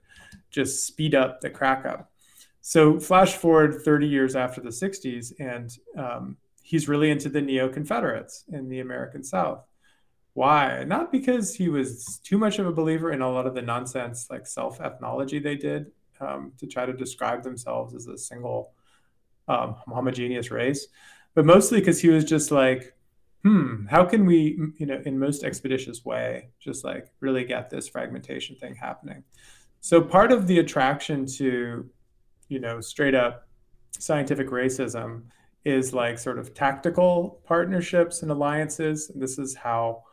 just 0.49 0.87
speed 0.87 1.13
up 1.13 1.41
the 1.41 1.51
crack 1.51 1.85
up. 1.85 2.11
So 2.61 2.99
flash 2.99 3.35
forward 3.35 3.83
30 3.85 4.07
years 4.07 4.35
after 4.35 4.61
the 4.61 4.69
60s 4.69 5.31
and 5.39 5.69
um, 5.95 6.37
he's 6.63 6.87
really 6.87 7.11
into 7.11 7.29
the 7.29 7.41
neo-confederates 7.41 8.45
in 8.49 8.67
the 8.69 8.79
american 8.79 9.23
south 9.23 9.63
why? 10.33 10.83
Not 10.85 11.11
because 11.11 11.55
he 11.55 11.69
was 11.69 12.19
too 12.23 12.37
much 12.37 12.59
of 12.59 12.67
a 12.67 12.71
believer 12.71 13.11
in 13.11 13.21
a 13.21 13.29
lot 13.29 13.47
of 13.47 13.55
the 13.55 13.61
nonsense 13.61 14.27
like 14.29 14.47
self 14.47 14.79
ethnology 14.79 15.39
they 15.39 15.55
did 15.55 15.91
um, 16.21 16.53
to 16.57 16.67
try 16.67 16.85
to 16.85 16.93
describe 16.93 17.43
themselves 17.43 17.95
as 17.95 18.07
a 18.07 18.17
single 18.17 18.73
um, 19.47 19.75
homogeneous 19.87 20.51
race, 20.51 20.87
but 21.33 21.45
mostly 21.45 21.79
because 21.79 21.99
he 21.99 22.09
was 22.09 22.23
just 22.23 22.51
like, 22.51 22.93
hmm, 23.43 23.85
how 23.87 24.05
can 24.05 24.25
we, 24.25 24.59
you 24.77 24.85
know, 24.85 25.01
in 25.05 25.17
most 25.17 25.43
expeditious 25.43 26.05
way, 26.05 26.49
just 26.59 26.83
like 26.83 27.11
really 27.19 27.43
get 27.43 27.69
this 27.69 27.87
fragmentation 27.87 28.55
thing 28.55 28.75
happening? 28.75 29.23
So 29.81 30.01
part 30.01 30.31
of 30.31 30.45
the 30.45 30.59
attraction 30.59 31.25
to, 31.37 31.89
you 32.49 32.59
know, 32.59 32.81
straight 32.81 33.15
up 33.15 33.47
scientific 33.97 34.49
racism 34.49 35.23
is 35.65 35.93
like 35.93 36.19
sort 36.19 36.37
of 36.37 36.53
tactical 36.53 37.41
partnerships 37.45 38.21
and 38.21 38.31
alliances. 38.31 39.09
And 39.09 39.21
this 39.21 39.39
is 39.39 39.55
how 39.55 40.03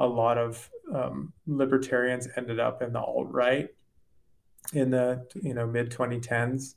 a 0.00 0.06
lot 0.06 0.38
of 0.38 0.68
um, 0.92 1.32
libertarians 1.46 2.26
ended 2.36 2.58
up 2.58 2.82
in 2.82 2.92
the 2.92 2.98
alt 2.98 3.28
right 3.30 3.68
in 4.72 4.90
the 4.90 5.26
you 5.34 5.54
know 5.54 5.66
mid 5.66 5.90
2010s, 5.90 6.74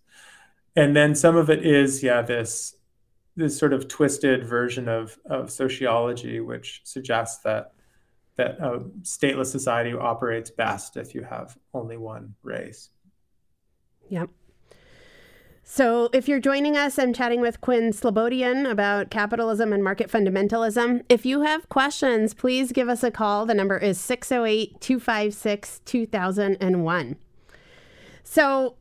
and 0.76 0.96
then 0.96 1.16
some 1.16 1.36
of 1.36 1.50
it 1.50 1.66
is 1.66 2.04
yeah 2.04 2.22
this 2.22 2.76
this 3.36 3.58
sort 3.58 3.74
of 3.74 3.88
twisted 3.88 4.46
version 4.46 4.88
of 4.88 5.18
of 5.26 5.50
sociology 5.50 6.40
which 6.40 6.82
suggests 6.84 7.42
that 7.44 7.74
that 8.36 8.60
a 8.60 8.80
stateless 9.02 9.48
society 9.48 9.94
operates 9.94 10.50
best 10.50 10.98
if 10.98 11.14
you 11.14 11.24
have 11.24 11.58
only 11.74 11.98
one 11.98 12.36
race. 12.42 12.90
Yep. 14.10 14.30
So, 15.66 16.10
if 16.12 16.28
you're 16.28 16.42
joining 16.42 16.76
us, 16.76 17.00
I'm 17.00 17.14
chatting 17.14 17.40
with 17.40 17.62
Quinn 17.62 17.94
Slobodian 17.94 18.70
about 18.70 19.10
capitalism 19.10 19.72
and 19.72 19.82
market 19.82 20.12
fundamentalism. 20.12 21.04
If 21.08 21.26
you 21.26 21.42
have 21.42 21.70
questions, 21.70 22.34
please 22.34 22.74
give 22.74 22.90
us 22.90 23.02
a 23.02 23.10
call. 23.10 23.46
The 23.46 23.54
number 23.54 23.78
is 23.78 23.98
608 23.98 24.82
256 24.82 25.82
2001. 25.86 27.16
So, 28.26 28.76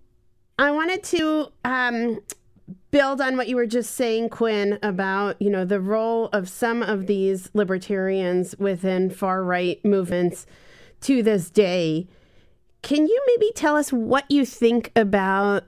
I 0.59 0.73
wanted 0.73 1.05
to 1.05 1.53
um, 1.65 2.21
build 2.91 3.21
on 3.21 3.37
what 3.37 3.47
you 3.47 3.55
were 3.55 3.67
just 3.67 3.95
saying, 3.95 4.31
Quinn, 4.31 4.81
about 4.83 5.41
you 5.41 5.51
know 5.51 5.65
the 5.65 5.81
role 5.81 6.27
of 6.33 6.49
some 6.49 6.83
of 6.83 7.07
these 7.07 7.49
libertarians 7.55 8.57
within 8.59 9.09
far 9.09 9.45
right 9.45 9.83
movements 9.85 10.47
to 11.03 11.23
this 11.23 11.49
day. 11.49 12.09
Can 12.83 13.07
you 13.07 13.23
maybe 13.29 13.53
tell 13.55 13.77
us 13.77 13.93
what 13.93 14.29
you 14.29 14.45
think 14.45 14.91
about 14.97 15.65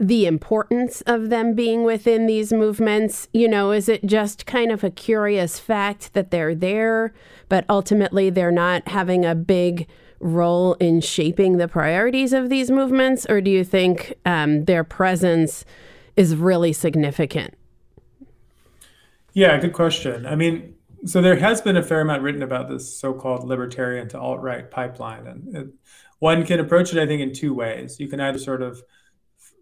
the 0.00 0.24
importance 0.24 1.02
of 1.02 1.28
them 1.28 1.54
being 1.54 1.84
within 1.84 2.26
these 2.26 2.52
movements? 2.52 3.28
You 3.34 3.46
know, 3.46 3.70
is 3.70 3.88
it 3.88 4.04
just 4.06 4.46
kind 4.46 4.72
of 4.72 4.82
a 4.82 4.90
curious 4.90 5.60
fact 5.60 6.14
that 6.14 6.30
they're 6.30 6.54
there, 6.54 7.12
but 7.50 7.66
ultimately 7.68 8.30
they're 8.30 8.50
not 8.50 8.88
having 8.88 9.26
a 9.26 9.34
big 9.34 9.86
role 10.18 10.74
in 10.74 11.02
shaping 11.02 11.58
the 11.58 11.68
priorities 11.68 12.32
of 12.32 12.48
these 12.48 12.70
movements? 12.70 13.26
Or 13.28 13.42
do 13.42 13.50
you 13.50 13.62
think 13.62 14.14
um, 14.24 14.64
their 14.64 14.84
presence 14.84 15.66
is 16.16 16.34
really 16.34 16.72
significant? 16.72 17.54
Yeah, 19.34 19.58
good 19.58 19.74
question. 19.74 20.26
I 20.26 20.34
mean, 20.34 20.74
so 21.04 21.20
there 21.20 21.36
has 21.36 21.60
been 21.60 21.76
a 21.76 21.82
fair 21.82 22.00
amount 22.00 22.22
written 22.22 22.42
about 22.42 22.68
this 22.68 22.98
so-called 22.98 23.46
libertarian 23.46 24.08
to 24.08 24.18
alt-right 24.18 24.70
pipeline, 24.70 25.26
and 25.26 25.56
it, 25.56 25.68
one 26.18 26.44
can 26.44 26.58
approach 26.58 26.92
it, 26.92 27.00
I 27.00 27.06
think, 27.06 27.22
in 27.22 27.32
two 27.32 27.54
ways. 27.54 28.00
You 28.00 28.08
can 28.08 28.20
either 28.20 28.38
sort 28.38 28.60
of 28.60 28.82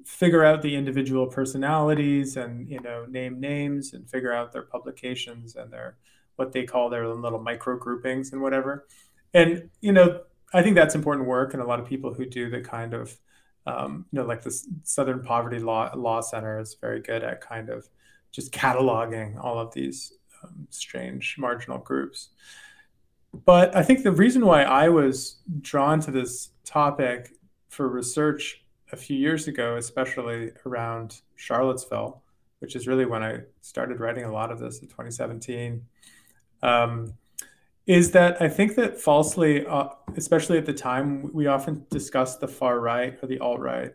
figure 0.08 0.42
out 0.42 0.62
the 0.62 0.74
individual 0.74 1.26
personalities 1.26 2.38
and 2.38 2.66
you 2.66 2.80
know 2.80 3.04
name 3.10 3.38
names 3.38 3.92
and 3.92 4.08
figure 4.08 4.32
out 4.32 4.50
their 4.52 4.62
publications 4.62 5.54
and 5.54 5.70
their 5.70 5.98
what 6.36 6.50
they 6.50 6.64
call 6.64 6.88
their 6.88 7.06
little 7.06 7.42
micro 7.42 7.76
groupings 7.76 8.32
and 8.32 8.40
whatever. 8.40 8.86
And 9.34 9.68
you 9.82 9.92
know 9.92 10.22
i 10.54 10.62
think 10.62 10.76
that's 10.76 10.94
important 10.94 11.28
work 11.28 11.52
and 11.52 11.62
a 11.62 11.66
lot 11.66 11.78
of 11.78 11.86
people 11.86 12.14
who 12.14 12.24
do 12.24 12.48
the 12.48 12.62
kind 12.62 12.94
of 12.94 13.18
um, 13.66 14.06
you 14.10 14.18
know 14.18 14.24
like 14.24 14.42
the 14.42 14.64
southern 14.82 15.22
poverty 15.22 15.58
law 15.58 15.92
law 15.94 16.22
center 16.22 16.58
is 16.58 16.74
very 16.80 17.00
good 17.00 17.22
at 17.22 17.42
kind 17.42 17.68
of 17.68 17.86
just 18.32 18.50
cataloging 18.50 19.38
all 19.44 19.58
of 19.58 19.74
these 19.74 20.14
um, 20.42 20.66
strange 20.70 21.36
marginal 21.38 21.78
groups. 21.78 22.30
But 23.44 23.76
i 23.76 23.82
think 23.82 24.04
the 24.04 24.12
reason 24.12 24.46
why 24.46 24.62
i 24.62 24.88
was 24.88 25.42
drawn 25.60 26.00
to 26.00 26.10
this 26.10 26.48
topic 26.64 27.34
for 27.68 27.86
research 27.86 28.64
a 28.92 28.96
few 28.96 29.16
years 29.16 29.48
ago, 29.48 29.76
especially 29.76 30.52
around 30.66 31.20
Charlottesville, 31.36 32.22
which 32.60 32.74
is 32.74 32.86
really 32.86 33.04
when 33.04 33.22
I 33.22 33.40
started 33.60 34.00
writing 34.00 34.24
a 34.24 34.32
lot 34.32 34.50
of 34.50 34.58
this 34.58 34.80
in 34.80 34.88
2017, 34.88 35.82
um, 36.62 37.12
is 37.86 38.10
that 38.12 38.40
I 38.42 38.48
think 38.48 38.74
that 38.76 39.00
falsely, 39.00 39.66
uh, 39.66 39.88
especially 40.16 40.58
at 40.58 40.66
the 40.66 40.74
time, 40.74 41.32
we 41.32 41.46
often 41.46 41.86
discuss 41.90 42.36
the 42.36 42.48
far 42.48 42.80
right 42.80 43.18
or 43.22 43.28
the 43.28 43.38
alt 43.38 43.60
right 43.60 43.94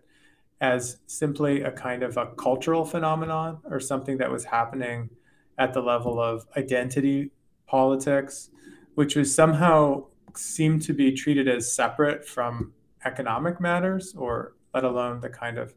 as 0.62 0.98
simply 1.08 1.62
a 1.62 1.72
kind 1.72 2.04
of 2.04 2.18
a 2.18 2.28
cultural 2.38 2.86
phenomenon 2.86 3.60
or 3.70 3.80
something 3.80 4.18
that 4.18 4.32
was 4.32 4.46
happening 4.46 5.10
at 5.58 5.74
the 5.74 5.82
level 5.82 6.20
of 6.22 6.46
identity 6.58 7.32
politics, 7.68 8.50
which 8.96 9.16
was 9.16 9.34
somehow 9.34 10.06
seemed 10.36 10.82
to 10.82 10.94
be 10.94 11.12
treated 11.12 11.48
as 11.48 11.76
separate 11.76 12.26
from 12.28 12.74
economic 13.06 13.60
matters 13.60 14.16
or 14.18 14.54
let 14.74 14.84
alone 14.84 15.22
the 15.22 15.30
kind 15.30 15.58
of 15.58 15.74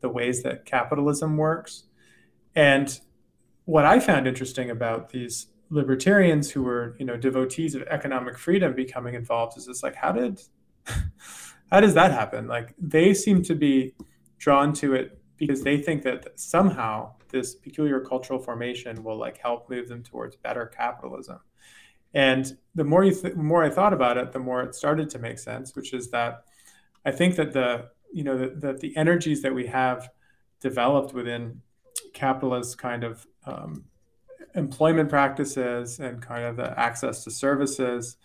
the 0.00 0.08
ways 0.08 0.42
that 0.42 0.64
capitalism 0.64 1.36
works. 1.36 1.84
And 2.54 2.98
what 3.64 3.84
I 3.84 4.00
found 4.00 4.26
interesting 4.26 4.70
about 4.70 5.10
these 5.10 5.46
libertarians 5.70 6.50
who 6.50 6.62
were, 6.62 6.94
you 6.98 7.06
know, 7.06 7.16
devotees 7.16 7.74
of 7.74 7.82
economic 7.82 8.38
freedom 8.38 8.74
becoming 8.74 9.14
involved 9.14 9.56
is 9.56 9.66
this 9.66 9.82
like, 9.82 9.94
how 9.96 10.12
did 10.12 10.40
how 11.70 11.80
does 11.80 11.94
that 11.94 12.12
happen? 12.12 12.46
Like 12.46 12.74
they 12.78 13.14
seem 13.14 13.42
to 13.44 13.54
be 13.54 13.94
drawn 14.38 14.72
to 14.74 14.94
it 14.94 15.18
because 15.36 15.62
they 15.62 15.78
think 15.78 16.02
that 16.02 16.38
somehow 16.38 17.14
this 17.30 17.54
peculiar 17.54 18.00
cultural 18.00 18.38
formation 18.38 19.02
will 19.02 19.16
like 19.16 19.38
help 19.38 19.68
move 19.68 19.88
them 19.88 20.02
towards 20.02 20.36
better 20.36 20.66
capitalism. 20.66 21.40
And 22.12 22.56
the 22.76 22.84
more 22.84 23.04
you 23.04 23.12
th- 23.12 23.34
more 23.34 23.64
I 23.64 23.70
thought 23.70 23.92
about 23.92 24.16
it, 24.16 24.30
the 24.30 24.38
more 24.38 24.62
it 24.62 24.74
started 24.74 25.10
to 25.10 25.18
make 25.18 25.38
sense, 25.38 25.74
which 25.74 25.92
is 25.92 26.10
that 26.10 26.44
I 27.04 27.10
think 27.10 27.34
that 27.36 27.52
the 27.52 27.88
you 28.14 28.22
know 28.22 28.38
that 28.38 28.80
the, 28.80 28.96
energies 28.96 29.42
that 29.42 29.52
we 29.52 29.66
have 29.66 30.08
developed 30.60 31.12
within 31.12 31.60
capitalist 32.12 32.78
kind 32.78 33.02
of 33.02 33.26
um, 33.44 33.84
employment 34.54 35.08
practices 35.10 35.98
and 35.98 36.22
kind 36.22 36.44
of 36.44 36.56
the 36.56 36.78
access 36.78 37.24
to 37.24 37.30
services 37.30 38.16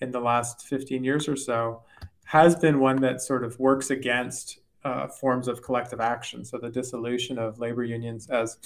in 0.00 0.10
the 0.10 0.20
last 0.20 0.66
15 0.66 1.04
years 1.04 1.28
or 1.28 1.36
so 1.36 1.82
has 2.24 2.56
been 2.56 2.80
one 2.80 3.00
that 3.00 3.22
sort 3.22 3.44
of 3.44 3.58
works 3.60 3.90
against 3.90 4.58
uh, 4.84 5.06
forms 5.06 5.46
of 5.46 5.62
collective 5.62 6.00
action. 6.00 6.44
So 6.44 6.58
the 6.58 6.68
dissolution 6.68 7.38
of 7.38 7.60
labor 7.60 7.84
unions 7.84 8.28
as 8.28 8.58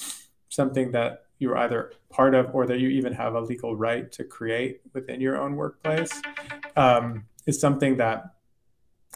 something 0.48 0.92
that 0.92 1.24
you're 1.38 1.58
either 1.58 1.92
part 2.08 2.34
of 2.34 2.54
or 2.54 2.66
that 2.66 2.80
you 2.80 2.88
even 2.88 3.12
have 3.12 3.34
a 3.34 3.40
legal 3.40 3.76
right 3.76 4.10
to 4.12 4.24
create 4.24 4.80
within 4.94 5.20
your 5.20 5.40
own 5.40 5.56
workplace 5.56 6.22
um, 6.76 7.26
is 7.46 7.60
something 7.60 7.98
that 7.98 8.34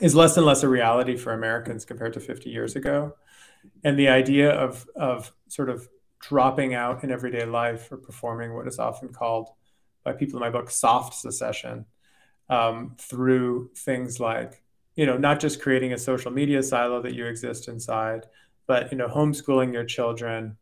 is 0.01 0.15
less 0.15 0.37
and 0.37 0.47
less 0.47 0.63
a 0.63 0.69
reality 0.69 1.17
for 1.17 1.33
Americans 1.33 1.85
compared 1.85 2.13
to 2.15 2.21
50 2.21 2.51
years 2.51 2.77
ago. 2.77 3.15
And 3.83 3.99
the 3.99 4.09
idea 4.09 4.51
of, 4.51 4.87
of 4.97 5.33
sort 5.49 5.71
of 5.71 5.89
dropping 6.21 6.75
out 6.75 7.05
in 7.05 7.11
everyday 7.11 7.45
life 7.45 7.91
or 7.93 7.97
performing 7.97 8.55
what 8.55 8.67
is 8.67 8.79
often 8.79 9.11
called 9.11 9.51
by 10.05 10.13
people 10.13 10.37
in 10.39 10.41
my 10.41 10.51
book 10.51 10.71
soft 10.71 11.15
secession 11.15 11.85
um, 12.49 12.95
through 12.99 13.71
things 13.77 14.21
like, 14.21 14.63
you 14.97 15.07
know, 15.07 15.17
not 15.17 15.41
just 15.41 15.63
creating 15.63 15.93
a 15.93 15.99
social 15.99 16.31
media 16.31 16.63
silo 16.63 17.01
that 17.03 17.15
you 17.15 17.27
exist 17.27 17.69
inside, 17.69 18.27
but, 18.67 18.91
you 18.91 18.99
know, 18.99 19.09
homeschooling 19.09 19.73
your 19.73 19.85
children, 19.85 20.57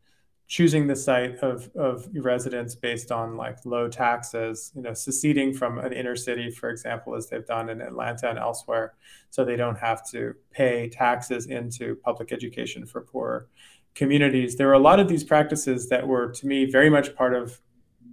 choosing 0.47 0.87
the 0.87 0.95
site 0.95 1.37
of, 1.39 1.69
of 1.75 2.07
residence 2.13 2.75
based 2.75 3.11
on 3.11 3.37
like 3.37 3.57
low 3.65 3.87
taxes, 3.87 4.71
you 4.75 4.81
know, 4.81 4.93
seceding 4.93 5.53
from 5.53 5.79
an 5.79 5.93
inner 5.93 6.15
city, 6.15 6.51
for 6.51 6.69
example, 6.69 7.15
as 7.15 7.29
they've 7.29 7.45
done 7.47 7.69
in 7.69 7.81
Atlanta 7.81 8.29
and 8.29 8.37
elsewhere, 8.37 8.93
so 9.29 9.43
they 9.43 9.55
don't 9.55 9.77
have 9.77 10.07
to 10.11 10.33
pay 10.51 10.89
taxes 10.89 11.47
into 11.47 11.95
public 11.95 12.31
education 12.31 12.85
for 12.85 13.01
poor 13.01 13.47
communities. 13.95 14.55
There 14.55 14.67
were 14.67 14.73
a 14.73 14.79
lot 14.79 14.99
of 14.99 15.07
these 15.07 15.23
practices 15.23 15.89
that 15.89 16.07
were, 16.07 16.31
to 16.31 16.47
me, 16.47 16.65
very 16.65 16.89
much 16.89 17.15
part 17.15 17.33
of 17.33 17.59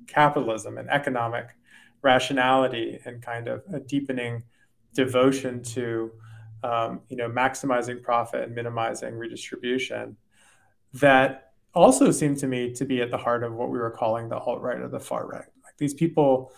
capitalism 0.07 0.78
and 0.78 0.89
economic 0.89 1.49
rationality 2.03 3.01
and 3.05 3.22
kind 3.22 3.49
of 3.49 3.62
a 3.72 3.81
deepening 3.81 4.45
devotion 4.95 5.62
to, 5.62 6.11
um, 6.62 7.01
you 7.09 7.16
know, 7.16 7.28
maximizing 7.28 8.03
profit 8.03 8.45
and 8.45 8.55
minimizing 8.55 9.14
redistribution 9.14 10.16
that 10.95 11.50
also 11.75 12.11
seemed 12.11 12.39
to 12.39 12.47
me 12.47 12.73
to 12.75 12.85
be 12.85 13.01
at 13.01 13.11
the 13.11 13.18
heart 13.18 13.45
of 13.45 13.53
what 13.53 13.71
we 13.71 13.79
were 13.79 13.91
calling 13.91 14.29
the 14.29 14.39
alt 14.39 14.61
right 14.61 14.81
or 14.81 14.89
the 14.89 15.01
far 15.01 15.27
right. 15.27 15.47
Like 15.64 15.77
these 15.79 15.95
people 15.95 16.53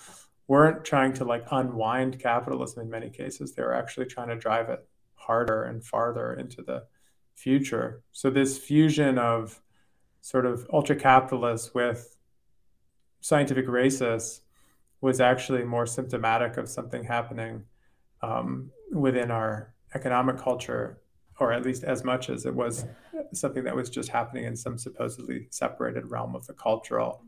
weren't 0.48 0.84
trying 0.84 1.12
to 1.14 1.24
like 1.24 1.44
unwind 1.50 2.18
capitalism 2.18 2.82
in 2.82 2.90
many 2.90 3.10
cases. 3.10 3.52
They 3.52 3.62
were 3.62 3.74
actually 3.74 4.06
trying 4.06 4.28
to 4.28 4.36
drive 4.36 4.68
it 4.68 4.86
harder 5.14 5.64
and 5.64 5.84
farther 5.84 6.34
into 6.34 6.62
the 6.62 6.84
future. 7.34 8.02
So 8.12 8.30
this 8.30 8.58
fusion 8.58 9.18
of 9.18 9.60
sort 10.20 10.46
of 10.46 10.66
ultra 10.72 10.96
capitalists 10.96 11.74
with 11.74 12.16
scientific 13.20 13.66
racists 13.66 14.40
was 15.00 15.20
actually 15.20 15.64
more 15.64 15.86
symptomatic 15.86 16.56
of 16.56 16.68
something 16.68 17.04
happening 17.04 17.64
um, 18.22 18.70
within 18.92 19.30
our 19.30 19.74
economic 19.94 20.38
culture 20.38 21.01
or 21.38 21.52
at 21.52 21.64
least 21.64 21.84
as 21.84 22.04
much 22.04 22.28
as 22.28 22.46
it 22.46 22.54
was 22.54 22.84
something 23.32 23.64
that 23.64 23.74
was 23.74 23.90
just 23.90 24.10
happening 24.10 24.44
in 24.44 24.56
some 24.56 24.78
supposedly 24.78 25.48
separated 25.50 26.10
realm 26.10 26.34
of 26.34 26.46
the 26.46 26.52
cultural. 26.52 27.24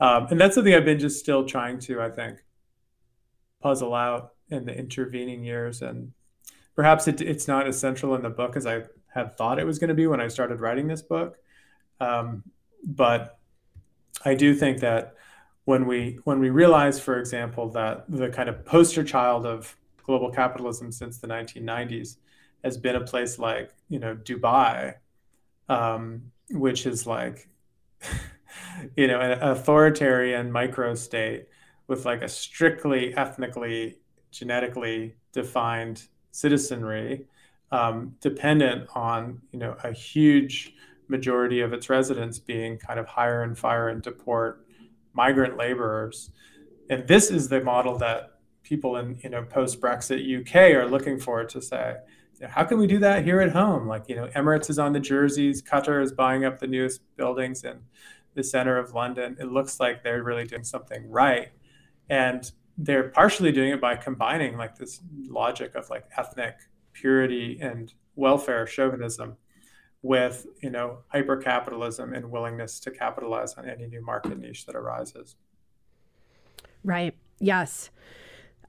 Um, 0.00 0.26
and 0.30 0.40
that's 0.40 0.54
something 0.54 0.74
I've 0.74 0.84
been 0.84 0.98
just 0.98 1.18
still 1.18 1.44
trying 1.44 1.78
to, 1.80 2.00
I 2.00 2.10
think, 2.10 2.38
puzzle 3.60 3.94
out 3.94 4.32
in 4.50 4.64
the 4.64 4.76
intervening 4.76 5.44
years. 5.44 5.82
And 5.82 6.12
perhaps 6.74 7.08
it, 7.08 7.20
it's 7.20 7.48
not 7.48 7.66
as 7.66 7.78
central 7.78 8.14
in 8.14 8.22
the 8.22 8.30
book 8.30 8.56
as 8.56 8.66
I 8.66 8.82
had 9.14 9.36
thought 9.36 9.58
it 9.58 9.66
was 9.66 9.78
going 9.78 9.88
to 9.88 9.94
be 9.94 10.06
when 10.06 10.20
I 10.20 10.28
started 10.28 10.60
writing 10.60 10.86
this 10.86 11.02
book. 11.02 11.36
Um, 12.00 12.44
but 12.84 13.38
I 14.24 14.34
do 14.34 14.54
think 14.54 14.78
that 14.80 15.14
when 15.64 15.86
we 15.86 16.18
when 16.24 16.38
we 16.38 16.50
realize, 16.50 17.00
for 17.00 17.18
example, 17.18 17.68
that 17.70 18.04
the 18.08 18.28
kind 18.28 18.48
of 18.48 18.64
poster 18.64 19.04
child 19.04 19.44
of 19.44 19.76
global 20.02 20.30
capitalism 20.30 20.90
since 20.90 21.18
the 21.18 21.26
1990s 21.26 22.16
has 22.64 22.76
been 22.76 22.96
a 22.96 23.04
place 23.04 23.38
like 23.38 23.72
you 23.88 23.98
know 23.98 24.16
Dubai, 24.16 24.94
um, 25.68 26.32
which 26.50 26.86
is 26.86 27.06
like 27.06 27.48
you 28.96 29.06
know 29.06 29.20
an 29.20 29.42
authoritarian 29.42 30.50
micro 30.50 30.94
state 30.94 31.46
with 31.86 32.04
like 32.04 32.22
a 32.22 32.28
strictly 32.28 33.16
ethnically 33.16 33.98
genetically 34.30 35.16
defined 35.32 36.02
citizenry 36.30 37.26
um, 37.70 38.16
dependent 38.20 38.88
on 38.94 39.40
you 39.52 39.58
know 39.58 39.76
a 39.84 39.92
huge 39.92 40.74
majority 41.08 41.60
of 41.60 41.72
its 41.72 41.88
residents 41.88 42.38
being 42.38 42.78
kind 42.78 43.00
of 43.00 43.06
hire 43.06 43.42
and 43.42 43.58
fire 43.58 43.88
and 43.88 44.02
deport 44.02 44.66
migrant 45.14 45.56
laborers. 45.56 46.30
And 46.90 47.06
this 47.08 47.30
is 47.30 47.48
the 47.48 47.62
model 47.62 47.98
that 47.98 48.34
people 48.62 48.96
in 48.96 49.18
you 49.22 49.30
know 49.30 49.42
post 49.42 49.80
Brexit 49.80 50.20
UK 50.40 50.76
are 50.76 50.88
looking 50.88 51.18
for 51.18 51.44
to 51.44 51.60
say, 51.60 51.96
how 52.46 52.64
can 52.64 52.78
we 52.78 52.86
do 52.86 52.98
that 52.98 53.24
here 53.24 53.40
at 53.40 53.50
home? 53.50 53.86
Like 53.86 54.08
you 54.08 54.16
know, 54.16 54.28
Emirates 54.28 54.70
is 54.70 54.78
on 54.78 54.92
the 54.92 55.00
jerseys, 55.00 55.62
Qatar 55.62 56.02
is 56.02 56.12
buying 56.12 56.44
up 56.44 56.58
the 56.58 56.66
newest 56.66 57.00
buildings 57.16 57.64
in 57.64 57.80
the 58.34 58.44
center 58.44 58.78
of 58.78 58.94
London. 58.94 59.36
It 59.40 59.46
looks 59.46 59.80
like 59.80 60.02
they're 60.02 60.22
really 60.22 60.44
doing 60.44 60.64
something 60.64 61.08
right, 61.10 61.48
and 62.08 62.50
they're 62.78 63.08
partially 63.08 63.50
doing 63.50 63.70
it 63.70 63.80
by 63.80 63.96
combining 63.96 64.56
like 64.56 64.76
this 64.76 65.00
logic 65.26 65.74
of 65.74 65.90
like 65.90 66.04
ethnic 66.16 66.54
purity 66.92 67.58
and 67.60 67.92
welfare 68.14 68.66
chauvinism 68.66 69.36
with 70.02 70.46
you 70.62 70.70
know 70.70 70.98
hyper 71.08 71.36
capitalism 71.36 72.14
and 72.14 72.30
willingness 72.30 72.78
to 72.78 72.90
capitalize 72.90 73.54
on 73.54 73.68
any 73.68 73.86
new 73.86 74.00
market 74.04 74.38
niche 74.38 74.64
that 74.64 74.76
arises 74.76 75.34
right 76.84 77.16
yes 77.40 77.90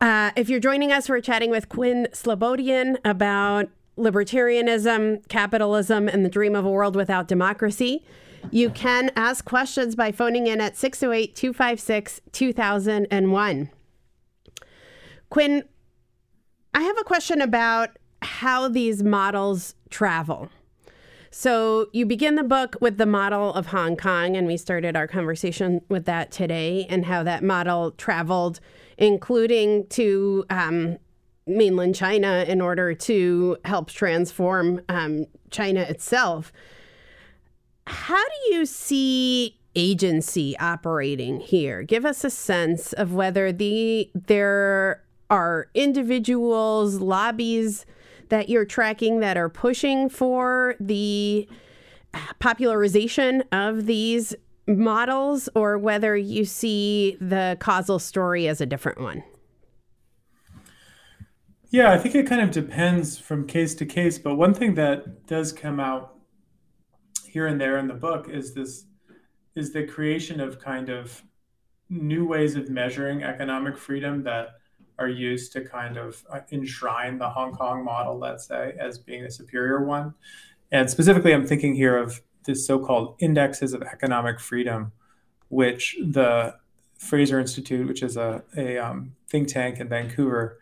uh, 0.01 0.31
if 0.35 0.49
you're 0.49 0.59
joining 0.59 0.91
us 0.91 1.09
we're 1.09 1.21
chatting 1.21 1.49
with 1.49 1.69
quinn 1.69 2.07
slobodian 2.11 2.97
about 3.03 3.67
libertarianism 3.97 5.27
capitalism 5.27 6.07
and 6.07 6.23
the 6.23 6.29
dream 6.29 6.55
of 6.55 6.65
a 6.65 6.69
world 6.69 6.95
without 6.95 7.27
democracy. 7.27 8.05
You 8.51 8.69
can 8.69 9.11
ask 9.17 9.43
questions 9.43 9.95
by 9.95 10.13
phoning 10.13 10.47
in 10.47 10.61
at 10.61 10.77
608 10.77 11.35
256 11.35 12.21
2001 12.31 13.69
quinn 15.29 15.63
i 16.73 16.81
have 16.81 16.97
a 16.97 17.03
question 17.03 17.41
about 17.41 17.89
how 18.21 18.67
these 18.67 19.03
models 19.03 19.75
travel. 19.89 20.49
So 21.31 21.87
you 21.93 22.05
begin 22.05 22.35
the 22.35 22.43
book 22.43 22.75
with 22.81 22.97
the 22.97 23.05
model 23.05 23.53
of 23.53 23.67
Hong 23.67 23.95
Kong, 23.95 24.35
and 24.35 24.47
we 24.47 24.57
started 24.57 24.95
our 24.95 25.07
conversation 25.07 25.81
with 25.87 26.05
that 26.05 26.31
today 26.31 26.87
and 26.89 27.05
how 27.05 27.23
that 27.23 27.43
model 27.43 27.91
traveled, 27.91 28.59
including 28.99 29.87
to 29.87 30.45
um, 30.49 30.97
mainland 31.47 31.95
China 31.95 32.45
in 32.47 32.61
order 32.61 32.93
to 32.93 33.57
help 33.65 33.89
transform 33.89 34.81
um, 34.89 35.25
China 35.49 35.81
itself. 35.81 36.51
How 37.87 38.23
do 38.23 38.55
you 38.55 38.65
see 38.65 39.57
agency 39.75 40.55
operating 40.59 41.39
here? 41.39 41.81
Give 41.81 42.05
us 42.05 42.23
a 42.23 42.29
sense 42.29 42.93
of 42.93 43.13
whether 43.13 43.51
the 43.51 44.11
there 44.13 45.03
are 45.29 45.69
individuals, 45.73 46.95
lobbies 46.95 47.85
that 48.27 48.49
you're 48.49 48.65
tracking 48.65 49.21
that 49.21 49.37
are 49.37 49.49
pushing 49.49 50.09
for 50.09 50.75
the 50.79 51.47
popularization 52.39 53.43
of 53.51 53.85
these 53.85 54.35
models 54.69 55.49
or 55.55 55.77
whether 55.77 56.15
you 56.15 56.45
see 56.45 57.17
the 57.19 57.57
causal 57.59 57.99
story 57.99 58.47
as 58.47 58.61
a 58.61 58.65
different 58.65 59.01
one? 59.01 59.23
Yeah, 61.71 61.91
I 61.91 61.97
think 61.97 62.15
it 62.15 62.27
kind 62.27 62.41
of 62.41 62.51
depends 62.51 63.17
from 63.17 63.45
case 63.45 63.75
to 63.75 63.85
case. 63.85 64.17
But 64.17 64.35
one 64.35 64.53
thing 64.53 64.75
that 64.75 65.27
does 65.27 65.51
come 65.51 65.79
out 65.79 66.15
here 67.25 67.45
and 67.45 67.61
there 67.61 67.77
in 67.77 67.87
the 67.87 67.93
book 67.93 68.27
is 68.29 68.53
this 68.53 68.85
is 69.55 69.71
the 69.71 69.85
creation 69.85 70.39
of 70.39 70.59
kind 70.59 70.89
of 70.89 71.23
new 71.89 72.25
ways 72.25 72.55
of 72.55 72.69
measuring 72.69 73.23
economic 73.23 73.77
freedom 73.77 74.23
that 74.23 74.49
are 74.97 75.07
used 75.07 75.51
to 75.53 75.61
kind 75.61 75.97
of 75.97 76.23
uh, 76.31 76.39
enshrine 76.51 77.17
the 77.17 77.29
Hong 77.29 77.53
Kong 77.53 77.83
model, 77.83 78.17
let's 78.17 78.47
say, 78.47 78.73
as 78.79 78.97
being 78.97 79.23
a 79.23 79.31
superior 79.31 79.83
one. 79.83 80.13
And 80.71 80.89
specifically, 80.89 81.33
I'm 81.33 81.47
thinking 81.47 81.75
here 81.75 81.97
of 81.97 82.21
the 82.49 82.55
so-called 82.55 83.15
indexes 83.19 83.73
of 83.73 83.81
economic 83.83 84.39
freedom, 84.39 84.91
which 85.49 85.97
the 86.01 86.55
Fraser 86.97 87.39
Institute, 87.39 87.87
which 87.87 88.03
is 88.03 88.17
a, 88.17 88.43
a 88.57 88.77
um, 88.77 89.15
think 89.29 89.47
tank 89.47 89.79
in 89.79 89.87
Vancouver, 89.87 90.59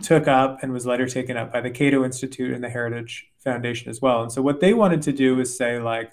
took 0.00 0.26
up 0.26 0.62
and 0.62 0.72
was 0.72 0.86
later 0.86 1.06
taken 1.06 1.36
up 1.36 1.52
by 1.52 1.60
the 1.60 1.70
Cato 1.70 2.04
Institute 2.04 2.52
and 2.54 2.62
the 2.62 2.70
Heritage 2.70 3.30
Foundation 3.38 3.90
as 3.90 4.00
well. 4.00 4.22
And 4.22 4.32
so 4.32 4.40
what 4.42 4.60
they 4.60 4.74
wanted 4.74 5.02
to 5.02 5.12
do 5.12 5.38
is 5.40 5.56
say 5.56 5.78
like, 5.78 6.12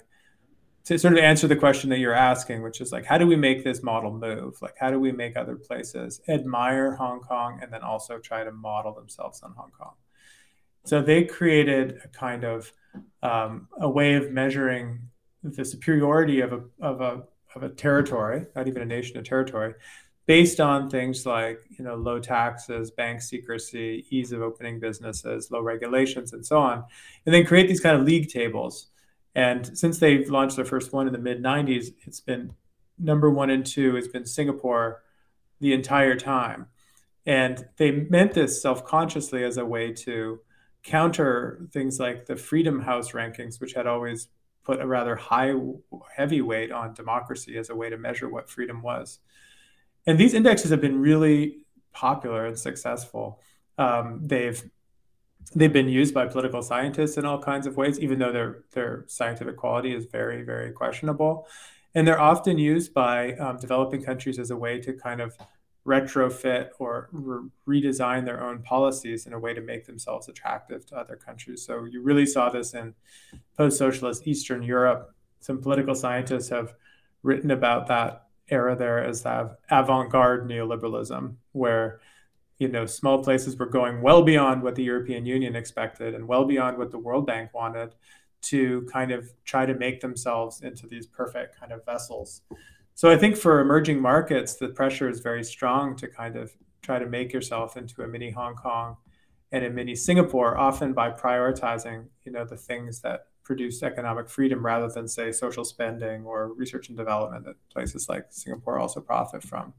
to 0.84 0.98
sort 0.98 1.12
of 1.12 1.20
answer 1.20 1.46
the 1.46 1.56
question 1.56 1.90
that 1.90 1.98
you're 1.98 2.14
asking, 2.14 2.62
which 2.62 2.80
is 2.80 2.90
like, 2.90 3.04
how 3.04 3.18
do 3.18 3.26
we 3.26 3.36
make 3.36 3.62
this 3.64 3.82
model 3.82 4.12
move? 4.12 4.60
Like, 4.60 4.74
how 4.78 4.90
do 4.90 4.98
we 4.98 5.12
make 5.12 5.36
other 5.36 5.56
places 5.56 6.20
admire 6.28 6.96
Hong 6.96 7.20
Kong 7.20 7.60
and 7.62 7.72
then 7.72 7.82
also 7.82 8.18
try 8.18 8.44
to 8.44 8.50
model 8.50 8.92
themselves 8.92 9.42
on 9.42 9.52
Hong 9.56 9.70
Kong? 9.70 9.94
So 10.84 11.02
they 11.02 11.24
created 11.24 12.00
a 12.04 12.08
kind 12.08 12.44
of 12.44 12.72
um, 13.22 13.68
a 13.78 13.88
way 13.88 14.14
of 14.14 14.30
measuring 14.30 15.00
the 15.42 15.64
superiority 15.64 16.40
of 16.40 16.52
a, 16.52 16.60
of 16.80 17.00
a 17.00 17.22
of 17.56 17.64
a 17.64 17.68
territory, 17.68 18.46
not 18.54 18.68
even 18.68 18.82
a 18.82 18.86
nation, 18.86 19.18
a 19.18 19.22
territory, 19.22 19.74
based 20.26 20.60
on 20.60 20.88
things 20.88 21.26
like 21.26 21.60
you 21.70 21.84
know 21.84 21.96
low 21.96 22.18
taxes, 22.18 22.90
bank 22.90 23.20
secrecy, 23.20 24.06
ease 24.10 24.32
of 24.32 24.42
opening 24.42 24.78
businesses, 24.78 25.50
low 25.50 25.60
regulations, 25.60 26.32
and 26.32 26.44
so 26.44 26.58
on, 26.58 26.84
and 27.26 27.34
then 27.34 27.44
create 27.44 27.68
these 27.68 27.80
kind 27.80 27.96
of 27.96 28.06
league 28.06 28.28
tables 28.28 28.90
and 29.34 29.78
since 29.78 29.98
they've 29.98 30.28
launched 30.28 30.56
their 30.56 30.64
first 30.64 30.92
one 30.92 31.06
in 31.06 31.12
the 31.12 31.18
mid 31.18 31.42
90s, 31.42 31.92
it's 32.02 32.20
been 32.20 32.52
number 32.98 33.30
one 33.30 33.50
and 33.50 33.64
two 33.64 33.94
has 33.94 34.08
been 34.08 34.26
Singapore 34.26 35.02
the 35.60 35.72
entire 35.72 36.16
time. 36.16 36.66
And 37.26 37.66
they 37.76 37.92
meant 37.92 38.32
this 38.32 38.60
self 38.60 38.84
consciously 38.84 39.44
as 39.44 39.56
a 39.56 39.64
way 39.64 39.92
to 39.92 40.40
counter 40.82 41.66
things 41.72 41.98
like 41.98 42.26
the 42.26 42.36
Freedom 42.36 42.80
House 42.80 43.12
rankings, 43.12 43.60
which 43.60 43.74
had 43.74 43.86
always 43.86 44.28
put 44.64 44.80
a 44.80 44.86
rather 44.86 45.16
high, 45.16 45.54
heavy 46.14 46.40
weight 46.40 46.70
on 46.70 46.94
democracy 46.94 47.56
as 47.56 47.70
a 47.70 47.74
way 47.74 47.90
to 47.90 47.96
measure 47.96 48.28
what 48.28 48.48
freedom 48.48 48.82
was. 48.82 49.18
And 50.06 50.18
these 50.18 50.34
indexes 50.34 50.70
have 50.70 50.80
been 50.80 51.00
really 51.00 51.58
popular 51.92 52.46
and 52.46 52.58
successful. 52.58 53.40
Um, 53.78 54.20
they've 54.22 54.62
they've 55.54 55.72
been 55.72 55.88
used 55.88 56.14
by 56.14 56.26
political 56.26 56.62
scientists 56.62 57.16
in 57.16 57.24
all 57.24 57.42
kinds 57.42 57.66
of 57.66 57.76
ways, 57.76 57.98
even 57.98 58.18
though 58.18 58.32
their 58.32 58.64
their 58.72 59.04
scientific 59.08 59.56
quality 59.56 59.94
is 59.94 60.06
very 60.06 60.42
very 60.42 60.72
questionable, 60.72 61.46
and 61.94 62.06
they're 62.06 62.20
often 62.20 62.58
used 62.58 62.94
by 62.94 63.34
um, 63.34 63.56
developing 63.56 64.02
countries 64.02 64.38
as 64.38 64.50
a 64.50 64.56
way 64.56 64.80
to 64.80 64.92
kind 64.92 65.20
of 65.20 65.36
retrofit 65.90 66.68
or 66.78 67.08
re- 67.12 67.80
redesign 67.80 68.24
their 68.24 68.42
own 68.42 68.62
policies 68.62 69.26
in 69.26 69.32
a 69.32 69.38
way 69.38 69.52
to 69.54 69.60
make 69.60 69.84
themselves 69.86 70.28
attractive 70.28 70.86
to 70.86 70.96
other 70.96 71.16
countries. 71.16 71.64
So 71.66 71.84
you 71.84 72.02
really 72.02 72.26
saw 72.26 72.48
this 72.50 72.74
in 72.74 72.94
post-socialist 73.56 74.26
Eastern 74.26 74.62
Europe. 74.62 75.14
Some 75.40 75.60
political 75.60 75.94
scientists 75.94 76.48
have 76.50 76.74
written 77.22 77.50
about 77.50 77.86
that 77.88 78.26
era 78.48 78.76
there 78.76 79.02
as 79.02 79.22
that 79.22 79.58
avant-garde 79.70 80.48
neoliberalism, 80.48 81.34
where 81.52 82.00
you 82.60 82.68
know, 82.68 82.84
small 82.84 83.24
places 83.24 83.56
were 83.56 83.66
going 83.66 84.02
well 84.02 84.22
beyond 84.22 84.62
what 84.62 84.74
the 84.74 84.84
European 84.84 85.24
Union 85.24 85.56
expected 85.56 86.14
and 86.14 86.28
well 86.28 86.44
beyond 86.44 86.76
what 86.76 86.90
the 86.90 86.98
World 86.98 87.26
Bank 87.26 87.54
wanted 87.54 87.94
to 88.42 88.86
kind 88.92 89.10
of 89.12 89.32
try 89.44 89.64
to 89.64 89.74
make 89.74 90.00
themselves 90.00 90.60
into 90.60 90.86
these 90.86 91.06
perfect 91.06 91.58
kind 91.58 91.72
of 91.72 91.84
vessels. 91.86 92.42
So 93.00 93.10
I 93.10 93.16
think 93.16 93.38
for 93.38 93.60
emerging 93.60 93.98
markets, 93.98 94.56
the 94.56 94.68
pressure 94.68 95.08
is 95.08 95.20
very 95.20 95.42
strong 95.42 95.96
to 95.96 96.06
kind 96.06 96.36
of 96.36 96.52
try 96.82 96.98
to 96.98 97.06
make 97.06 97.32
yourself 97.32 97.78
into 97.78 98.02
a 98.02 98.06
mini 98.06 98.30
Hong 98.30 98.54
Kong 98.54 98.98
and 99.52 99.64
a 99.64 99.70
mini 99.70 99.94
Singapore, 99.94 100.58
often 100.58 100.92
by 100.92 101.10
prioritizing, 101.10 102.04
you 102.24 102.32
know, 102.32 102.44
the 102.44 102.58
things 102.58 103.00
that 103.00 103.28
produce 103.42 103.82
economic 103.82 104.28
freedom 104.28 104.62
rather 104.62 104.90
than 104.90 105.08
say 105.08 105.32
social 105.32 105.64
spending 105.64 106.26
or 106.26 106.52
research 106.52 106.90
and 106.90 106.98
development 106.98 107.46
that 107.46 107.54
places 107.70 108.06
like 108.10 108.26
Singapore 108.28 108.78
also 108.78 109.00
profit 109.00 109.42
from. 109.42 109.72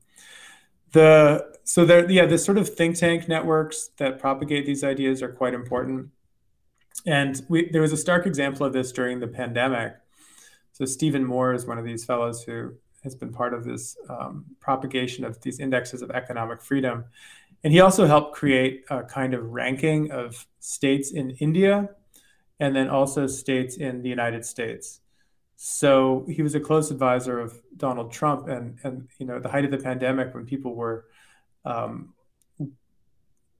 The 0.93 1.45
so 1.63 1.85
there 1.85 2.09
yeah 2.09 2.25
the 2.25 2.39
sort 2.39 2.57
of 2.57 2.67
think 2.67 2.95
tank 2.95 3.27
networks 3.27 3.91
that 3.97 4.17
propagate 4.17 4.65
these 4.65 4.83
ideas 4.83 5.21
are 5.21 5.31
quite 5.31 5.53
important. 5.53 6.09
And 7.05 7.39
we, 7.49 7.69
there 7.69 7.83
was 7.83 7.93
a 7.93 7.97
stark 7.97 8.25
example 8.25 8.65
of 8.65 8.73
this 8.73 8.91
during 8.91 9.19
the 9.19 9.27
pandemic. 9.27 9.93
So 10.71 10.85
stephen 10.85 11.23
moore 11.23 11.53
is 11.53 11.67
one 11.67 11.77
of 11.77 11.85
these 11.85 12.03
fellows 12.03 12.41
who 12.41 12.73
has 13.03 13.15
been 13.15 13.31
part 13.31 13.53
of 13.53 13.63
this 13.63 13.97
um, 14.09 14.45
propagation 14.59 15.25
of 15.25 15.41
these 15.41 15.59
indexes 15.59 16.01
of 16.01 16.11
economic 16.11 16.61
freedom 16.61 17.05
and 17.63 17.73
he 17.73 17.79
also 17.79 18.07
helped 18.07 18.35
create 18.35 18.83
a 18.89 19.03
kind 19.03 19.33
of 19.33 19.43
ranking 19.51 20.11
of 20.11 20.47
states 20.59 21.11
in 21.11 21.31
india 21.31 21.89
and 22.59 22.75
then 22.75 22.87
also 22.87 23.27
states 23.27 23.77
in 23.77 24.01
the 24.01 24.09
united 24.09 24.45
states 24.45 25.01
so 25.63 26.25
he 26.27 26.41
was 26.41 26.55
a 26.55 26.59
close 26.59 26.89
advisor 26.89 27.39
of 27.39 27.61
Donald 27.77 28.11
Trump, 28.11 28.47
and 28.47 28.79
and 28.83 29.07
you 29.19 29.27
know 29.27 29.39
the 29.39 29.47
height 29.47 29.63
of 29.63 29.69
the 29.69 29.77
pandemic 29.77 30.33
when 30.33 30.43
people 30.43 30.73
were 30.73 31.05
um, 31.65 32.15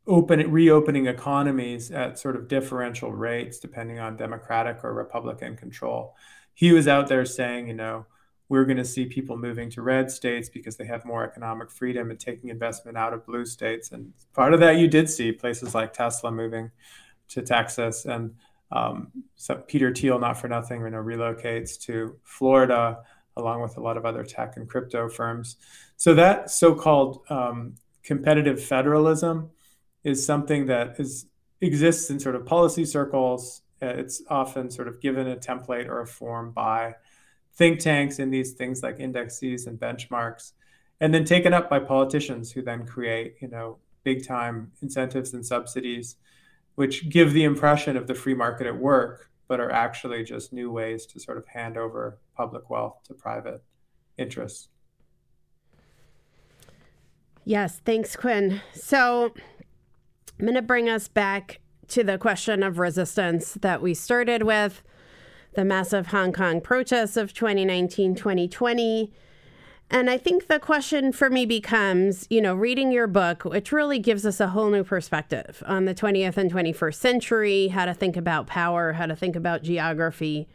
open 0.08 0.52
reopening 0.52 1.06
economies 1.06 1.92
at 1.92 2.18
sort 2.18 2.36
of 2.36 2.48
differential 2.48 3.12
rates 3.12 3.60
depending 3.60 4.00
on 4.00 4.18
Democratic 4.18 4.84
or 4.84 4.96
Republican 4.96 5.56
control. 5.56 6.16
He 6.56 6.72
was 6.72 6.88
out 6.88 7.08
there 7.08 7.24
saying, 7.24 7.68
you 7.68 7.76
know, 7.76 8.08
we're 8.52 8.66
going 8.66 8.76
to 8.76 8.84
see 8.84 9.06
people 9.06 9.38
moving 9.38 9.70
to 9.70 9.82
red 9.82 10.12
states 10.12 10.49
because 10.49 10.76
they 10.76 10.84
have 10.86 11.06
more 11.06 11.24
economic 11.24 11.72
freedom 11.72 12.12
and 12.12 12.20
taking 12.20 12.49
investment 12.49 12.97
out 12.97 13.14
of 13.14 13.26
blue 13.26 13.45
states. 13.45 13.93
And 13.93 14.12
part 14.34 14.54
of 14.54 14.60
that 14.60 14.76
you 14.76 14.89
did 14.89 15.10
see 15.10 15.32
places 15.32 15.74
like 15.74 15.93
Tesla 15.93 16.34
moving 16.34 16.70
to 17.30 17.41
Texas, 17.41 18.04
and 18.04 18.36
um, 18.74 19.08
so 19.38 19.56
Peter 19.56 19.95
Thiel, 19.95 20.20
not 20.20 20.38
for 20.38 20.49
nothing, 20.49 20.82
you 20.82 20.89
know, 20.89 20.97
relocates 20.97 21.80
to 21.84 22.18
Florida 22.26 22.99
along 23.38 23.62
with 23.62 23.78
a 23.78 23.80
lot 23.80 23.95
of 23.95 24.06
other 24.06 24.26
tech 24.26 24.58
and 24.58 24.68
crypto 24.68 25.08
firms. 25.08 25.56
So 25.95 26.14
that 26.16 26.49
so-called 26.49 27.22
um, 27.30 27.76
competitive 28.04 28.62
federalism 28.62 29.52
is 30.04 30.26
something 30.26 30.66
that 30.66 30.99
is 30.99 31.26
exists 31.62 32.10
in 32.10 32.20
sort 32.20 32.36
of 32.36 32.45
policy 32.45 32.84
circles. 32.84 33.62
It's 33.82 34.22
often 34.30 34.70
sort 34.70 34.89
of 34.89 34.99
given 34.99 35.26
a 35.30 35.38
template 35.38 35.88
or 35.88 36.02
a 36.02 36.08
form 36.08 36.52
by 36.52 36.95
think 37.56 37.80
tanks 37.80 38.20
in 38.20 38.32
these 38.32 38.54
things 38.54 38.82
like 38.82 38.99
indexes 38.99 39.68
and 39.68 39.80
benchmarks, 39.80 40.54
and 40.99 41.14
then 41.14 41.26
taken 41.26 41.54
up 41.54 41.70
by 41.70 41.80
politicians 41.80 42.52
who 42.52 42.62
then 42.62 42.86
create, 42.86 43.36
you 43.41 43.47
know, 43.47 43.78
big 44.04 44.26
time 44.26 44.72
incentives 44.82 45.34
and 45.34 45.45
subsidies, 45.45 46.16
which 46.76 47.10
give 47.10 47.34
the 47.34 47.43
impression 47.43 47.97
of 47.97 48.08
the 48.08 48.16
free 48.16 48.34
market 48.34 48.68
at 48.68 48.78
work, 48.78 49.30
but 49.47 49.60
are 49.60 49.72
actually 49.72 50.24
just 50.24 50.54
new 50.54 50.72
ways 50.72 51.06
to 51.06 51.20
sort 51.20 51.38
of 51.38 51.47
hand 51.47 51.78
over 51.78 52.18
public 52.36 52.70
wealth 52.70 52.97
to 53.04 53.14
private 53.14 53.64
interests. 54.18 54.70
Yes, 57.43 57.82
thanks, 57.84 58.16
Quinn. 58.16 58.62
So 58.74 59.34
I'm 60.39 60.45
going 60.45 60.56
to 60.56 60.62
bring 60.62 60.88
us 60.88 61.08
back 61.08 61.60
to 61.89 62.04
the 62.04 62.18
question 62.18 62.64
of 62.64 62.80
resistance 62.80 63.56
that 63.62 63.82
we 63.82 63.93
started 63.93 64.43
with 64.43 64.84
the 65.54 65.66
massive 65.66 66.08
Hong 66.08 66.32
Kong 66.32 66.62
protests 66.62 67.18
of 67.18 67.34
2019 67.34 68.16
2020. 68.16 69.12
And 69.93 70.10
I 70.10 70.18
think 70.18 70.47
the 70.47 70.60
question 70.60 71.12
for 71.12 71.30
me 71.30 71.45
becomes, 71.45 72.26
you 72.30 72.41
know, 72.41 72.56
reading 72.56 72.93
your 72.93 73.08
book, 73.08 73.43
which 73.43 73.74
really 73.74 73.99
gives 73.99 74.26
us 74.26 74.39
a 74.39 74.47
whole 74.47 74.70
new 74.70 74.86
perspective 74.86 75.62
on 75.66 75.84
the 75.84 75.93
20th 75.93 76.38
and 76.38 76.52
21st 76.52 76.95
century, 76.95 77.68
how 77.68 77.86
to 77.86 77.93
think 77.93 78.16
about 78.16 78.47
power, 78.47 78.93
how 78.93 79.06
to 79.06 79.16
think 79.18 79.36
about 79.36 79.64
geography. 79.64 80.47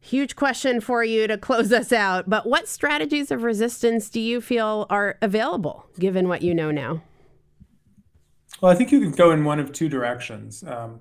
Huge 0.00 0.36
question 0.36 0.80
for 0.80 1.04
you 1.04 1.26
to 1.26 1.36
close 1.36 1.70
us 1.70 1.92
out. 1.92 2.30
But 2.30 2.46
what 2.46 2.66
strategies 2.66 3.30
of 3.30 3.42
resistance 3.42 4.08
do 4.08 4.20
you 4.20 4.40
feel 4.40 4.86
are 4.88 5.18
available 5.20 5.84
given 5.98 6.28
what 6.28 6.40
you 6.40 6.54
know 6.54 6.70
now? 6.70 7.02
Well, 8.62 8.72
I 8.72 8.74
think 8.74 8.90
you 8.90 9.00
can 9.00 9.10
go 9.10 9.32
in 9.32 9.44
one 9.44 9.60
of 9.60 9.70
two 9.72 9.88
directions. 9.90 10.64
Um, 10.66 11.00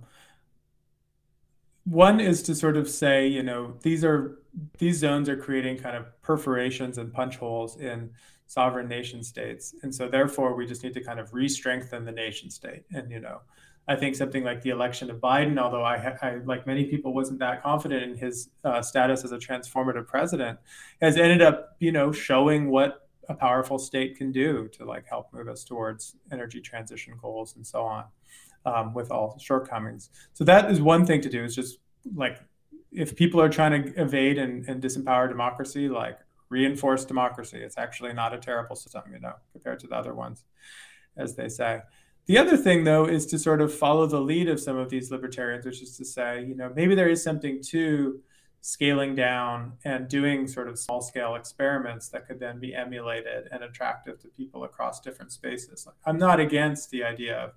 one 1.89 2.19
is 2.19 2.43
to 2.43 2.53
sort 2.53 2.75
of 2.75 2.89
say, 2.89 3.27
you 3.27 3.43
know, 3.43 3.73
these 3.81 4.03
are 4.03 4.39
these 4.77 4.97
zones 4.97 5.29
are 5.29 5.37
creating 5.37 5.77
kind 5.77 5.95
of 5.95 6.05
perforations 6.21 6.97
and 6.97 7.13
punch 7.13 7.37
holes 7.37 7.77
in 7.77 8.09
sovereign 8.47 8.87
nation 8.87 9.23
states, 9.23 9.73
and 9.83 9.93
so 9.93 10.09
therefore 10.09 10.55
we 10.55 10.65
just 10.65 10.83
need 10.83 10.93
to 10.93 11.01
kind 11.01 11.19
of 11.19 11.33
re-strengthen 11.33 12.03
the 12.03 12.11
nation 12.11 12.49
state. 12.49 12.83
And 12.91 13.09
you 13.09 13.21
know, 13.21 13.39
I 13.87 13.95
think 13.95 14.15
something 14.15 14.43
like 14.43 14.61
the 14.61 14.69
election 14.71 15.09
of 15.09 15.17
Biden, 15.17 15.57
although 15.57 15.83
I, 15.83 16.17
I 16.21 16.35
like 16.43 16.67
many 16.67 16.85
people, 16.85 17.13
wasn't 17.13 17.39
that 17.39 17.63
confident 17.63 18.03
in 18.03 18.17
his 18.17 18.49
uh, 18.65 18.81
status 18.81 19.23
as 19.23 19.31
a 19.31 19.37
transformative 19.37 20.07
president, 20.07 20.59
has 21.01 21.15
ended 21.15 21.41
up, 21.41 21.77
you 21.79 21.93
know, 21.93 22.11
showing 22.11 22.69
what 22.69 23.07
a 23.29 23.33
powerful 23.33 23.79
state 23.79 24.17
can 24.17 24.33
do 24.33 24.67
to 24.73 24.83
like 24.83 25.05
help 25.07 25.33
move 25.33 25.47
us 25.47 25.63
towards 25.63 26.15
energy 26.33 26.59
transition 26.59 27.13
goals 27.21 27.55
and 27.55 27.65
so 27.65 27.83
on 27.83 28.05
um, 28.67 28.93
with 28.93 29.09
all 29.11 29.37
shortcomings. 29.39 30.09
So 30.33 30.43
that 30.43 30.69
is 30.71 30.81
one 30.81 31.05
thing 31.05 31.21
to 31.21 31.29
do. 31.29 31.43
Is 31.43 31.55
just 31.55 31.79
like 32.15 32.37
if 32.91 33.15
people 33.15 33.39
are 33.41 33.49
trying 33.49 33.73
to 33.83 34.01
evade 34.01 34.37
and, 34.37 34.67
and 34.69 34.81
disempower 34.81 35.27
democracy, 35.27 35.89
like 35.89 36.17
reinforce 36.49 37.05
democracy. 37.05 37.59
It's 37.59 37.77
actually 37.77 38.13
not 38.13 38.33
a 38.33 38.37
terrible 38.37 38.75
system, 38.75 39.03
you 39.11 39.19
know, 39.19 39.33
compared 39.51 39.79
to 39.81 39.87
the 39.87 39.95
other 39.95 40.13
ones, 40.13 40.45
as 41.17 41.35
they 41.35 41.49
say. 41.49 41.81
The 42.25 42.37
other 42.37 42.57
thing, 42.57 42.83
though, 42.83 43.05
is 43.05 43.25
to 43.27 43.39
sort 43.39 43.61
of 43.61 43.73
follow 43.73 44.05
the 44.05 44.19
lead 44.19 44.49
of 44.49 44.59
some 44.59 44.77
of 44.77 44.89
these 44.89 45.11
libertarians, 45.11 45.65
which 45.65 45.81
is 45.81 45.95
to 45.97 46.05
say, 46.05 46.43
you 46.43 46.55
know, 46.55 46.71
maybe 46.75 46.93
there 46.93 47.09
is 47.09 47.23
something 47.23 47.61
to 47.69 48.21
scaling 48.59 49.15
down 49.15 49.73
and 49.85 50.09
doing 50.09 50.45
sort 50.47 50.67
of 50.67 50.77
small 50.77 51.01
scale 51.01 51.35
experiments 51.35 52.09
that 52.09 52.27
could 52.27 52.39
then 52.39 52.59
be 52.59 52.75
emulated 52.75 53.47
and 53.51 53.63
attractive 53.63 54.19
to 54.19 54.27
people 54.29 54.65
across 54.65 54.99
different 54.99 55.31
spaces. 55.31 55.85
Like, 55.85 55.95
I'm 56.05 56.17
not 56.17 56.39
against 56.39 56.91
the 56.91 57.03
idea 57.03 57.37
of 57.37 57.51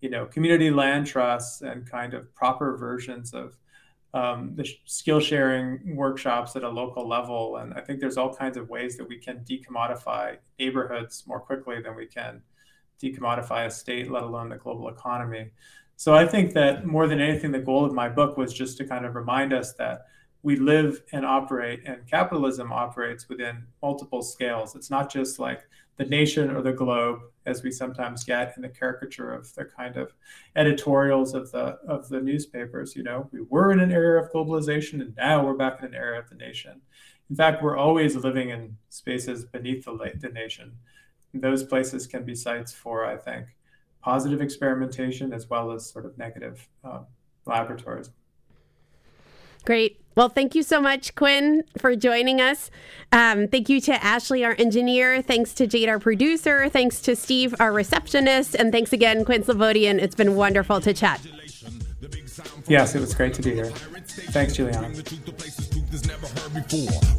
you 0.00 0.10
know, 0.10 0.26
community 0.26 0.70
land 0.70 1.06
trusts 1.06 1.62
and 1.62 1.88
kind 1.88 2.14
of 2.14 2.34
proper 2.34 2.76
versions 2.76 3.34
of 3.34 3.56
um, 4.12 4.54
the 4.56 4.68
skill 4.86 5.20
sharing 5.20 5.94
workshops 5.94 6.56
at 6.56 6.64
a 6.64 6.68
local 6.68 7.08
level. 7.08 7.58
And 7.58 7.74
I 7.74 7.80
think 7.80 8.00
there's 8.00 8.16
all 8.16 8.34
kinds 8.34 8.56
of 8.56 8.68
ways 8.68 8.96
that 8.96 9.08
we 9.08 9.18
can 9.18 9.44
decommodify 9.48 10.38
neighborhoods 10.58 11.24
more 11.26 11.40
quickly 11.40 11.80
than 11.80 11.94
we 11.94 12.06
can 12.06 12.42
decommodify 13.02 13.66
a 13.66 13.70
state, 13.70 14.10
let 14.10 14.22
alone 14.22 14.48
the 14.48 14.56
global 14.56 14.88
economy. 14.88 15.50
So 15.96 16.14
I 16.14 16.26
think 16.26 16.54
that 16.54 16.86
more 16.86 17.06
than 17.06 17.20
anything, 17.20 17.52
the 17.52 17.60
goal 17.60 17.84
of 17.84 17.92
my 17.92 18.08
book 18.08 18.36
was 18.36 18.52
just 18.52 18.78
to 18.78 18.86
kind 18.86 19.04
of 19.04 19.14
remind 19.14 19.52
us 19.52 19.74
that 19.74 20.06
we 20.42 20.56
live 20.56 21.02
and 21.12 21.26
operate, 21.26 21.82
and 21.84 22.06
capitalism 22.06 22.72
operates 22.72 23.28
within 23.28 23.64
multiple 23.82 24.22
scales. 24.22 24.74
It's 24.74 24.88
not 24.90 25.12
just 25.12 25.38
like 25.38 25.68
the 26.00 26.06
nation 26.06 26.50
or 26.50 26.62
the 26.62 26.72
globe, 26.72 27.20
as 27.44 27.62
we 27.62 27.70
sometimes 27.70 28.24
get 28.24 28.54
in 28.56 28.62
the 28.62 28.68
caricature 28.70 29.34
of 29.34 29.54
the 29.54 29.66
kind 29.66 29.98
of 29.98 30.14
editorials 30.56 31.34
of 31.34 31.52
the 31.52 31.78
of 31.86 32.08
the 32.08 32.18
newspapers. 32.18 32.96
You 32.96 33.02
know, 33.02 33.28
we 33.32 33.42
were 33.50 33.70
in 33.70 33.80
an 33.80 33.92
era 33.92 34.22
of 34.22 34.32
globalization, 34.32 35.02
and 35.02 35.14
now 35.14 35.44
we're 35.44 35.60
back 35.64 35.80
in 35.80 35.84
an 35.84 35.94
era 35.94 36.18
of 36.18 36.30
the 36.30 36.36
nation. 36.36 36.80
In 37.28 37.36
fact, 37.36 37.62
we're 37.62 37.76
always 37.76 38.16
living 38.16 38.48
in 38.48 38.78
spaces 38.88 39.44
beneath 39.44 39.84
the, 39.84 40.12
the 40.18 40.30
nation. 40.30 40.72
And 41.34 41.42
those 41.42 41.62
places 41.64 42.06
can 42.06 42.24
be 42.24 42.34
sites 42.34 42.72
for, 42.72 43.04
I 43.04 43.18
think, 43.18 43.48
positive 44.00 44.40
experimentation 44.40 45.34
as 45.34 45.50
well 45.50 45.70
as 45.70 45.86
sort 45.86 46.06
of 46.06 46.16
negative 46.16 46.66
um, 46.82 47.04
laboratories. 47.44 48.08
Great. 49.66 49.99
Well, 50.16 50.28
thank 50.28 50.54
you 50.54 50.62
so 50.62 50.80
much, 50.80 51.14
Quinn, 51.14 51.64
for 51.78 51.94
joining 51.94 52.40
us. 52.40 52.70
Um, 53.12 53.48
thank 53.48 53.68
you 53.68 53.80
to 53.82 54.04
Ashley, 54.04 54.44
our 54.44 54.54
engineer. 54.58 55.22
Thanks 55.22 55.54
to 55.54 55.66
Jade, 55.66 55.88
our 55.88 55.98
producer. 55.98 56.68
Thanks 56.68 57.00
to 57.02 57.14
Steve, 57.14 57.54
our 57.60 57.72
receptionist. 57.72 58.54
And 58.54 58.72
thanks 58.72 58.92
again, 58.92 59.24
Quinn 59.24 59.42
Slobodian. 59.42 59.98
It's 60.00 60.14
been 60.14 60.34
wonderful 60.34 60.80
to 60.80 60.92
chat. 60.92 61.20
Yes, 62.68 62.94
it 62.94 63.00
was 63.00 63.14
great 63.14 63.34
to 63.34 63.42
be 63.42 63.54
here. 63.54 63.70
Thanks, 64.30 64.56
Giuliana. 64.56 64.88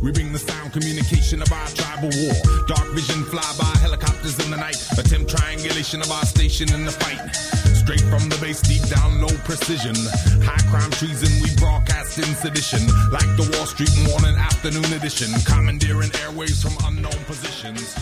We 0.02 0.12
bring 0.12 0.32
the 0.32 0.40
sound 0.40 0.74
communication 0.74 1.42
of 1.42 1.52
our 1.52 1.68
tribal 1.68 2.10
war. 2.24 2.66
Dark 2.68 2.88
vision 2.94 3.24
fly 3.26 3.54
by 3.60 3.80
helicopters 3.80 4.40
in 4.44 4.52
the 4.52 4.58
night. 4.58 4.78
Attempt 4.98 5.30
triangulation 5.36 6.02
of 6.02 6.12
our 6.12 6.26
station 6.26 6.74
in 6.74 6.86
the 6.86 6.92
fight. 6.92 7.61
Straight 7.82 8.02
from 8.02 8.30
the 8.30 8.38
base, 8.40 8.62
deep 8.62 8.84
down, 8.84 9.20
low 9.20 9.36
precision. 9.44 9.96
High 10.46 10.62
crime 10.70 10.92
treason, 10.92 11.42
we 11.42 11.50
broadcast 11.56 12.20
in 12.20 12.26
sedition. 12.36 12.86
Like 13.10 13.26
the 13.38 13.50
Wall 13.58 13.66
Street 13.66 13.90
morning 14.06 14.38
afternoon 14.38 14.86
edition. 14.94 15.34
Commandeering 15.46 16.12
airwaves 16.22 16.62
from 16.62 16.78
unknown 16.86 17.18
positions. 17.26 17.98